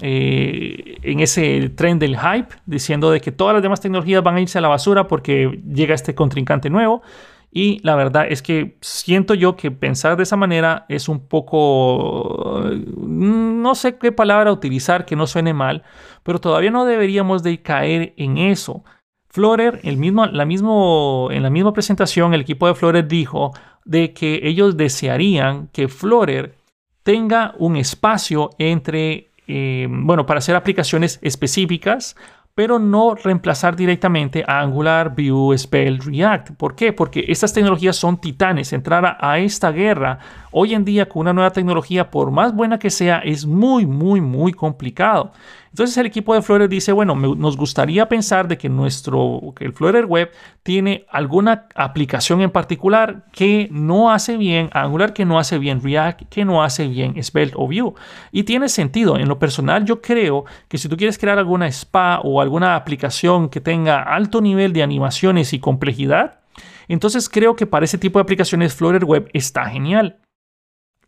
eh, 0.00 0.98
en 1.02 1.20
ese 1.20 1.70
tren 1.70 1.98
del 1.98 2.18
hype, 2.18 2.54
diciendo 2.66 3.10
de 3.10 3.20
que 3.20 3.32
todas 3.32 3.54
las 3.54 3.62
demás 3.62 3.80
tecnologías 3.80 4.22
van 4.22 4.36
a 4.36 4.40
irse 4.40 4.58
a 4.58 4.60
la 4.60 4.68
basura 4.68 5.08
porque 5.08 5.60
llega 5.66 5.94
este 5.94 6.14
contrincante 6.14 6.70
nuevo. 6.70 7.02
Y 7.50 7.80
la 7.82 7.94
verdad 7.94 8.26
es 8.28 8.42
que 8.42 8.76
siento 8.82 9.32
yo 9.32 9.56
que 9.56 9.70
pensar 9.70 10.18
de 10.18 10.24
esa 10.24 10.36
manera 10.36 10.84
es 10.90 11.08
un 11.08 11.26
poco, 11.26 12.62
no 12.98 13.74
sé 13.74 13.96
qué 13.96 14.12
palabra 14.12 14.52
utilizar 14.52 15.06
que 15.06 15.16
no 15.16 15.26
suene 15.26 15.54
mal, 15.54 15.82
pero 16.22 16.38
todavía 16.38 16.70
no 16.70 16.84
deberíamos 16.84 17.42
de 17.42 17.62
caer 17.62 18.12
en 18.18 18.36
eso. 18.36 18.84
Flutter, 19.30 19.80
el 19.84 19.96
mismo, 19.96 20.26
la 20.26 20.44
mismo, 20.44 21.28
en 21.30 21.42
la 21.42 21.50
misma 21.50 21.72
presentación, 21.72 22.34
el 22.34 22.42
equipo 22.42 22.66
de 22.66 22.74
Flutter 22.74 23.08
dijo 23.08 23.52
de 23.86 24.12
que 24.12 24.40
ellos 24.42 24.76
desearían 24.76 25.68
que 25.68 25.88
Flutter 25.88 26.56
tenga 27.02 27.54
un 27.58 27.76
espacio 27.76 28.50
entre 28.58 29.25
eh, 29.46 29.86
bueno, 29.90 30.26
para 30.26 30.38
hacer 30.38 30.56
aplicaciones 30.56 31.18
específicas, 31.22 32.16
pero 32.56 32.78
no 32.78 33.14
reemplazar 33.14 33.76
directamente 33.76 34.42
a 34.48 34.60
Angular, 34.60 35.14
Vue, 35.14 35.58
Spell, 35.58 35.98
React. 35.98 36.52
¿Por 36.52 36.74
qué? 36.74 36.94
Porque 36.94 37.26
estas 37.28 37.52
tecnologías 37.52 37.96
son 37.96 38.18
titanes. 38.18 38.72
Entrar 38.72 39.18
a 39.20 39.38
esta 39.38 39.70
guerra 39.72 40.20
hoy 40.52 40.72
en 40.72 40.82
día 40.82 41.06
con 41.06 41.20
una 41.20 41.34
nueva 41.34 41.50
tecnología, 41.50 42.10
por 42.10 42.30
más 42.30 42.54
buena 42.54 42.78
que 42.78 42.88
sea, 42.88 43.18
es 43.18 43.44
muy, 43.44 43.84
muy, 43.84 44.22
muy 44.22 44.54
complicado. 44.54 45.32
Entonces 45.76 45.98
el 45.98 46.06
equipo 46.06 46.32
de 46.32 46.40
Flutter 46.40 46.70
dice, 46.70 46.90
bueno, 46.90 47.14
nos 47.14 47.54
gustaría 47.58 48.08
pensar 48.08 48.48
de 48.48 48.56
que 48.56 48.70
nuestro, 48.70 49.52
que 49.54 49.66
el 49.66 49.74
Flutter 49.74 50.06
Web 50.06 50.30
tiene 50.62 51.04
alguna 51.10 51.68
aplicación 51.74 52.40
en 52.40 52.50
particular 52.50 53.26
que 53.30 53.68
no 53.70 54.10
hace 54.10 54.38
bien 54.38 54.70
Angular, 54.72 55.12
que 55.12 55.26
no 55.26 55.38
hace 55.38 55.58
bien 55.58 55.82
React, 55.82 56.30
que 56.30 56.46
no 56.46 56.62
hace 56.62 56.88
bien 56.88 57.22
Svelte 57.22 57.56
o 57.58 57.66
Vue. 57.66 57.92
Y 58.32 58.44
tiene 58.44 58.70
sentido. 58.70 59.18
En 59.18 59.28
lo 59.28 59.38
personal, 59.38 59.84
yo 59.84 60.00
creo 60.00 60.46
que 60.66 60.78
si 60.78 60.88
tú 60.88 60.96
quieres 60.96 61.18
crear 61.18 61.38
alguna 61.38 61.66
spa 61.66 62.20
o 62.24 62.40
alguna 62.40 62.74
aplicación 62.74 63.50
que 63.50 63.60
tenga 63.60 64.02
alto 64.02 64.40
nivel 64.40 64.72
de 64.72 64.82
animaciones 64.82 65.52
y 65.52 65.58
complejidad, 65.58 66.40
entonces 66.88 67.28
creo 67.28 67.54
que 67.54 67.66
para 67.66 67.84
ese 67.84 67.98
tipo 67.98 68.18
de 68.18 68.22
aplicaciones 68.22 68.74
Flutter 68.74 69.04
Web 69.04 69.28
está 69.34 69.66
genial. 69.66 70.20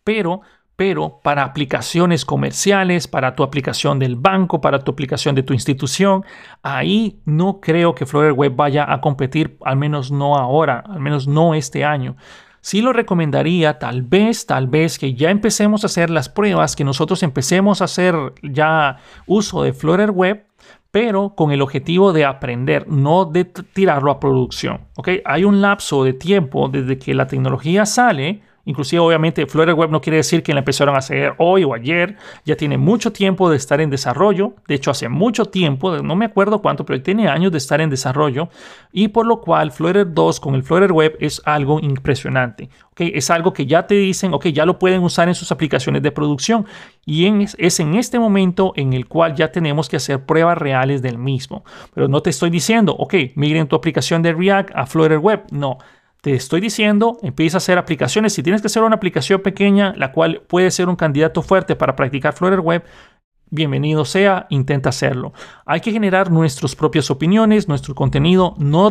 Pero 0.04 0.42
pero 0.78 1.18
para 1.24 1.42
aplicaciones 1.42 2.24
comerciales, 2.24 3.08
para 3.08 3.34
tu 3.34 3.42
aplicación 3.42 3.98
del 3.98 4.14
banco, 4.14 4.60
para 4.60 4.78
tu 4.78 4.92
aplicación 4.92 5.34
de 5.34 5.42
tu 5.42 5.52
institución, 5.52 6.24
ahí 6.62 7.18
no 7.24 7.58
creo 7.60 7.96
que 7.96 8.06
Flutter 8.06 8.30
Web 8.30 8.54
vaya 8.54 8.86
a 8.88 9.00
competir, 9.00 9.58
al 9.64 9.76
menos 9.76 10.12
no 10.12 10.36
ahora, 10.36 10.84
al 10.88 11.00
menos 11.00 11.26
no 11.26 11.54
este 11.54 11.84
año. 11.84 12.14
Sí 12.60 12.80
lo 12.80 12.92
recomendaría, 12.92 13.80
tal 13.80 14.02
vez, 14.02 14.46
tal 14.46 14.68
vez 14.68 15.00
que 15.00 15.14
ya 15.14 15.30
empecemos 15.30 15.82
a 15.82 15.88
hacer 15.88 16.10
las 16.10 16.28
pruebas, 16.28 16.76
que 16.76 16.84
nosotros 16.84 17.24
empecemos 17.24 17.80
a 17.80 17.86
hacer 17.86 18.14
ya 18.44 18.98
uso 19.26 19.64
de 19.64 19.72
Flutter 19.72 20.12
Web, 20.12 20.46
pero 20.92 21.34
con 21.34 21.50
el 21.50 21.60
objetivo 21.60 22.12
de 22.12 22.24
aprender, 22.24 22.86
no 22.86 23.24
de 23.24 23.46
tirarlo 23.46 24.12
a 24.12 24.20
producción. 24.20 24.82
¿okay? 24.94 25.22
Hay 25.24 25.42
un 25.42 25.60
lapso 25.60 26.04
de 26.04 26.12
tiempo 26.12 26.68
desde 26.68 26.98
que 26.98 27.14
la 27.14 27.26
tecnología 27.26 27.84
sale 27.84 28.42
Inclusive, 28.68 29.00
obviamente, 29.00 29.46
Flutter 29.46 29.72
Web 29.72 29.90
no 29.90 30.02
quiere 30.02 30.18
decir 30.18 30.42
que 30.42 30.52
la 30.52 30.58
empezaron 30.58 30.94
a 30.94 30.98
hacer 30.98 31.32
hoy 31.38 31.64
o 31.64 31.72
ayer. 31.72 32.16
Ya 32.44 32.54
tiene 32.54 32.76
mucho 32.76 33.14
tiempo 33.14 33.48
de 33.48 33.56
estar 33.56 33.80
en 33.80 33.88
desarrollo. 33.88 34.56
De 34.66 34.74
hecho, 34.74 34.90
hace 34.90 35.08
mucho 35.08 35.46
tiempo, 35.46 36.02
no 36.02 36.14
me 36.16 36.26
acuerdo 36.26 36.60
cuánto, 36.60 36.84
pero 36.84 37.00
tiene 37.02 37.28
años 37.28 37.50
de 37.50 37.56
estar 37.56 37.80
en 37.80 37.88
desarrollo. 37.88 38.50
Y 38.92 39.08
por 39.08 39.26
lo 39.26 39.40
cual, 39.40 39.72
Flutter 39.72 40.12
2 40.12 40.38
con 40.40 40.54
el 40.54 40.64
Flutter 40.64 40.92
Web 40.92 41.16
es 41.18 41.40
algo 41.46 41.80
impresionante. 41.80 42.68
¿okay? 42.90 43.10
Es 43.14 43.30
algo 43.30 43.54
que 43.54 43.64
ya 43.64 43.86
te 43.86 43.94
dicen, 43.94 44.34
ok, 44.34 44.48
ya 44.48 44.66
lo 44.66 44.78
pueden 44.78 45.02
usar 45.02 45.28
en 45.28 45.34
sus 45.34 45.50
aplicaciones 45.50 46.02
de 46.02 46.12
producción. 46.12 46.66
Y 47.06 47.26
es 47.56 47.80
en 47.80 47.94
este 47.94 48.18
momento 48.18 48.74
en 48.76 48.92
el 48.92 49.08
cual 49.08 49.34
ya 49.34 49.50
tenemos 49.50 49.88
que 49.88 49.96
hacer 49.96 50.26
pruebas 50.26 50.58
reales 50.58 51.00
del 51.00 51.16
mismo. 51.16 51.64
Pero 51.94 52.06
no 52.06 52.20
te 52.20 52.28
estoy 52.28 52.50
diciendo, 52.50 52.94
ok, 52.98 53.14
migren 53.34 53.66
tu 53.66 53.76
aplicación 53.76 54.20
de 54.20 54.34
React 54.34 54.72
a 54.74 54.84
Flutter 54.84 55.16
Web. 55.16 55.44
No 55.52 55.78
te 56.20 56.34
estoy 56.34 56.60
diciendo, 56.60 57.18
empieza 57.22 57.56
a 57.56 57.58
hacer 57.58 57.78
aplicaciones. 57.78 58.32
Si 58.32 58.42
tienes 58.42 58.60
que 58.60 58.66
hacer 58.66 58.82
una 58.82 58.96
aplicación 58.96 59.40
pequeña, 59.40 59.94
la 59.96 60.12
cual 60.12 60.42
puede 60.46 60.70
ser 60.70 60.88
un 60.88 60.96
candidato 60.96 61.42
fuerte 61.42 61.76
para 61.76 61.94
practicar 61.94 62.34
Flutter 62.34 62.60
Web, 62.60 62.84
bienvenido 63.50 64.04
sea, 64.04 64.46
intenta 64.50 64.88
hacerlo. 64.88 65.32
Hay 65.64 65.80
que 65.80 65.92
generar 65.92 66.30
nuestras 66.30 66.74
propias 66.74 67.10
opiniones, 67.10 67.68
nuestro 67.68 67.94
contenido. 67.94 68.54
No, 68.58 68.90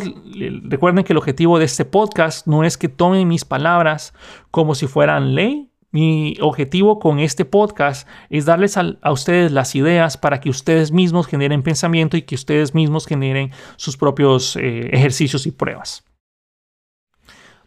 recuerden 0.64 1.04
que 1.04 1.14
el 1.14 1.18
objetivo 1.18 1.60
de 1.60 1.66
este 1.66 1.86
podcast 1.86 2.48
no 2.48 2.64
es 2.64 2.78
que 2.78 2.90
tomen 2.90 3.28
mis 3.28 3.46
palabras 3.46 4.14
como 4.52 4.74
si 4.74 4.88
fueran 4.88 5.36
ley. 5.36 5.70
Mi 5.92 6.36
objetivo 6.42 7.00
con 7.00 7.20
este 7.20 7.46
podcast 7.46 8.08
es 8.30 8.46
darles 8.46 8.78
a, 8.78 9.12
ustedes 9.12 9.52
las 9.52 9.74
ideas 9.74 10.18
para 10.18 10.40
que 10.40 10.50
ustedes 10.50 10.92
mismos 10.92 11.28
generen 11.28 11.64
pensamiento 11.64 12.18
y 12.18 12.24
que 12.24 12.36
ustedes 12.36 12.76
mismos 12.76 13.06
generen 13.06 13.52
sus 13.78 13.96
propios 13.98 14.58
eh, 14.58 14.90
ejercicios 14.92 15.48
y 15.48 15.52
pruebas. 15.52 16.04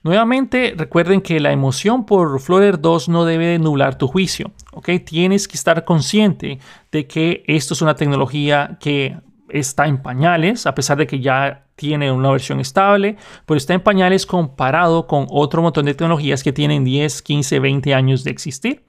Nuevamente, 0.02 0.74
recuerden 0.76 1.20
que 1.20 1.40
la 1.40 1.52
emoción 1.52 2.06
por 2.06 2.40
Flutter 2.40 2.80
2 2.80 3.10
no 3.10 3.26
debe 3.26 3.58
nublar 3.58 3.98
tu 3.98 4.08
juicio. 4.08 4.50
¿ok? 4.72 4.88
Tienes 5.04 5.46
que 5.46 5.56
estar 5.56 5.84
consciente 5.84 6.58
de 6.90 7.06
que 7.06 7.44
esto 7.46 7.74
es 7.74 7.82
una 7.82 7.94
tecnología 7.94 8.78
que 8.80 9.16
está 9.50 9.86
en 9.86 10.00
pañales, 10.00 10.66
a 10.66 10.74
pesar 10.74 10.96
de 10.96 11.06
que 11.06 11.20
ya 11.20 11.66
tiene 11.74 12.12
una 12.12 12.30
versión 12.30 12.60
estable, 12.60 13.16
pero 13.46 13.58
está 13.58 13.74
en 13.74 13.80
pañales 13.80 14.24
comparado 14.24 15.06
con 15.06 15.26
otro 15.28 15.60
montón 15.60 15.86
de 15.86 15.94
tecnologías 15.94 16.42
que 16.42 16.52
tienen 16.52 16.84
10, 16.84 17.22
15, 17.22 17.58
20 17.58 17.94
años 17.94 18.24
de 18.24 18.30
existir. 18.30 18.84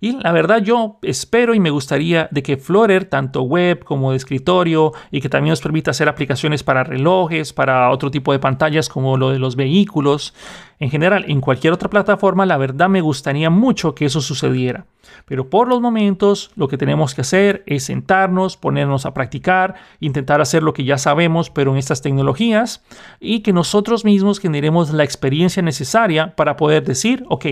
Y 0.00 0.12
la 0.20 0.32
verdad 0.32 0.62
yo 0.62 0.98
espero 1.02 1.54
y 1.54 1.60
me 1.60 1.70
gustaría 1.70 2.28
de 2.30 2.42
que 2.42 2.56
Flutter, 2.56 3.06
tanto 3.06 3.42
web 3.42 3.84
como 3.84 4.10
de 4.10 4.16
escritorio, 4.16 4.92
y 5.10 5.20
que 5.20 5.28
también 5.28 5.50
nos 5.50 5.60
permita 5.60 5.90
hacer 5.90 6.08
aplicaciones 6.08 6.62
para 6.62 6.84
relojes, 6.84 7.52
para 7.52 7.90
otro 7.90 8.10
tipo 8.10 8.32
de 8.32 8.38
pantallas 8.38 8.88
como 8.88 9.16
lo 9.16 9.30
de 9.30 9.38
los 9.38 9.56
vehículos, 9.56 10.34
en 10.78 10.90
general, 10.90 11.24
en 11.28 11.40
cualquier 11.40 11.72
otra 11.72 11.88
plataforma, 11.88 12.44
la 12.44 12.58
verdad 12.58 12.90
me 12.90 13.00
gustaría 13.00 13.48
mucho 13.48 13.94
que 13.94 14.04
eso 14.04 14.20
sucediera. 14.20 14.84
Pero 15.24 15.48
por 15.48 15.68
los 15.68 15.80
momentos, 15.80 16.50
lo 16.54 16.68
que 16.68 16.76
tenemos 16.76 17.14
que 17.14 17.22
hacer 17.22 17.62
es 17.66 17.84
sentarnos, 17.84 18.58
ponernos 18.58 19.06
a 19.06 19.14
practicar, 19.14 19.76
intentar 20.00 20.42
hacer 20.42 20.62
lo 20.62 20.74
que 20.74 20.84
ya 20.84 20.98
sabemos, 20.98 21.48
pero 21.48 21.72
en 21.72 21.78
estas 21.78 22.02
tecnologías, 22.02 22.84
y 23.20 23.40
que 23.40 23.54
nosotros 23.54 24.04
mismos 24.04 24.38
generemos 24.38 24.92
la 24.92 25.04
experiencia 25.04 25.62
necesaria 25.62 26.36
para 26.36 26.56
poder 26.56 26.84
decir, 26.84 27.24
ok, 27.28 27.46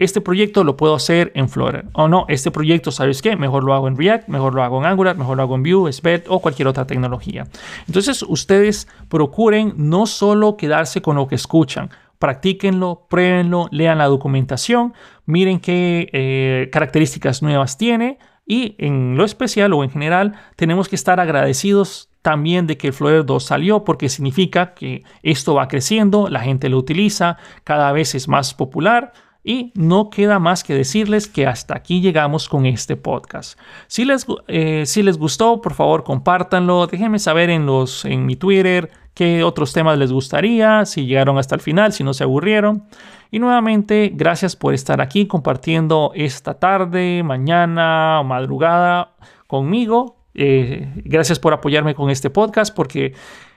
este 0.00 0.22
proyecto 0.22 0.64
lo 0.64 0.78
puedo 0.78 0.94
hacer 0.94 1.30
en 1.34 1.50
Flutter. 1.50 1.84
O 1.92 2.08
no, 2.08 2.24
este 2.28 2.50
proyecto, 2.50 2.90
¿sabes 2.90 3.20
qué? 3.20 3.36
Mejor 3.36 3.64
lo 3.64 3.74
hago 3.74 3.86
en 3.86 3.98
React, 3.98 4.28
mejor 4.28 4.54
lo 4.54 4.62
hago 4.62 4.78
en 4.78 4.86
Angular, 4.86 5.16
mejor 5.16 5.36
lo 5.36 5.42
hago 5.42 5.54
en 5.54 5.62
Vue, 5.62 5.92
Svelte 5.92 6.26
o 6.30 6.40
cualquier 6.40 6.68
otra 6.68 6.86
tecnología. 6.86 7.46
Entonces, 7.86 8.24
ustedes 8.26 8.88
procuren 9.10 9.74
no 9.76 10.06
solo 10.06 10.56
quedarse 10.56 11.02
con 11.02 11.16
lo 11.16 11.28
que 11.28 11.34
escuchan, 11.34 11.90
practíquenlo, 12.18 13.06
pruébenlo, 13.10 13.68
lean 13.72 13.98
la 13.98 14.06
documentación, 14.06 14.94
miren 15.26 15.60
qué 15.60 16.08
eh, 16.14 16.70
características 16.72 17.42
nuevas 17.42 17.76
tiene 17.76 18.18
y 18.46 18.76
en 18.78 19.18
lo 19.18 19.26
especial 19.26 19.74
o 19.74 19.84
en 19.84 19.90
general 19.90 20.34
tenemos 20.56 20.88
que 20.88 20.96
estar 20.96 21.20
agradecidos 21.20 22.08
también 22.22 22.66
de 22.66 22.78
que 22.78 22.92
Flutter 22.92 23.26
2 23.26 23.44
salió 23.44 23.84
porque 23.84 24.08
significa 24.08 24.72
que 24.72 25.02
esto 25.22 25.54
va 25.54 25.68
creciendo, 25.68 26.28
la 26.28 26.40
gente 26.40 26.70
lo 26.70 26.78
utiliza, 26.78 27.36
cada 27.64 27.92
vez 27.92 28.14
es 28.14 28.28
más 28.28 28.54
popular 28.54 29.12
y 29.42 29.72
no 29.74 30.10
queda 30.10 30.38
más 30.38 30.64
que 30.64 30.74
decirles 30.74 31.26
que 31.26 31.46
hasta 31.46 31.74
aquí 31.74 32.00
llegamos 32.00 32.48
con 32.48 32.66
este 32.66 32.96
podcast. 32.96 33.58
Si 33.86 34.04
les, 34.04 34.26
eh, 34.48 34.84
si 34.86 35.02
les 35.02 35.18
gustó, 35.18 35.60
por 35.60 35.74
favor, 35.74 36.04
compártanlo. 36.04 36.86
Déjenme 36.86 37.18
saber 37.18 37.50
en, 37.50 37.66
los, 37.66 38.04
en 38.04 38.26
mi 38.26 38.36
Twitter 38.36 38.90
qué 39.14 39.42
otros 39.42 39.72
temas 39.72 39.98
les 39.98 40.12
gustaría, 40.12 40.84
si 40.84 41.06
llegaron 41.06 41.38
hasta 41.38 41.54
el 41.54 41.60
final, 41.60 41.92
si 41.92 42.04
no 42.04 42.14
se 42.14 42.24
aburrieron. 42.24 42.84
Y 43.30 43.38
nuevamente, 43.38 44.10
gracias 44.14 44.56
por 44.56 44.74
estar 44.74 45.00
aquí 45.00 45.26
compartiendo 45.26 46.12
esta 46.14 46.54
tarde, 46.54 47.22
mañana 47.22 48.20
o 48.20 48.24
madrugada 48.24 49.14
conmigo. 49.46 50.16
Eh, 50.34 50.92
gracias 51.04 51.38
por 51.38 51.52
apoyarme 51.52 51.94
con 51.94 52.10
este 52.10 52.30
podcast 52.30 52.74
porque 52.74 53.14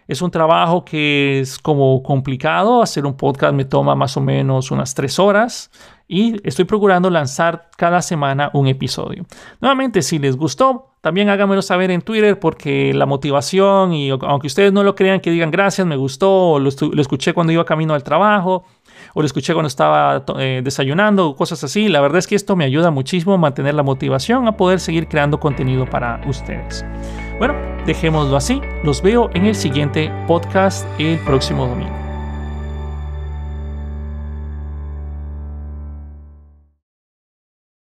es 0.07 0.21
un 0.21 0.31
trabajo 0.31 0.83
que 0.85 1.39
es 1.39 1.59
como 1.59 2.01
complicado. 2.03 2.81
Hacer 2.81 3.05
un 3.05 3.15
podcast 3.15 3.53
me 3.53 3.65
toma 3.65 3.95
más 3.95 4.17
o 4.17 4.21
menos 4.21 4.71
unas 4.71 4.93
tres 4.93 5.19
horas 5.19 5.71
y 6.07 6.35
estoy 6.47 6.65
procurando 6.65 7.09
lanzar 7.09 7.69
cada 7.77 8.01
semana 8.01 8.51
un 8.53 8.67
episodio. 8.67 9.25
Nuevamente, 9.61 10.01
si 10.01 10.19
les 10.19 10.35
gustó, 10.35 10.91
también 11.01 11.29
háganmelo 11.29 11.61
saber 11.61 11.91
en 11.91 12.01
Twitter 12.01 12.39
porque 12.39 12.93
la 12.93 13.05
motivación 13.05 13.93
y 13.93 14.09
aunque 14.09 14.47
ustedes 14.47 14.71
no 14.71 14.83
lo 14.83 14.95
crean, 14.95 15.21
que 15.21 15.31
digan 15.31 15.51
gracias, 15.51 15.87
me 15.87 15.95
gustó, 15.95 16.59
lo, 16.59 16.69
lo 16.91 17.01
escuché 17.01 17.33
cuando 17.33 17.53
iba 17.53 17.65
camino 17.65 17.93
al 17.93 18.03
trabajo 18.03 18.63
o 19.13 19.21
lo 19.21 19.25
escuché 19.25 19.53
cuando 19.53 19.67
estaba 19.67 20.23
eh, 20.39 20.61
desayunando, 20.63 21.35
cosas 21.35 21.63
así. 21.63 21.87
La 21.87 22.01
verdad 22.01 22.19
es 22.19 22.27
que 22.27 22.35
esto 22.35 22.55
me 22.55 22.65
ayuda 22.65 22.91
muchísimo 22.91 23.33
a 23.33 23.37
mantener 23.37 23.73
la 23.73 23.83
motivación 23.83 24.47
a 24.47 24.57
poder 24.57 24.79
seguir 24.79 25.07
creando 25.07 25.39
contenido 25.39 25.85
para 25.89 26.21
ustedes. 26.27 26.85
Bueno, 27.45 27.59
dejémoslo 27.85 28.37
así. 28.37 28.61
Los 28.83 29.01
veo 29.01 29.29
en 29.33 29.45
el 29.45 29.53
siguiente 29.53 30.09
podcast 30.27 30.87
el 30.97 31.19
próximo 31.19 31.67
domingo. 31.67 32.02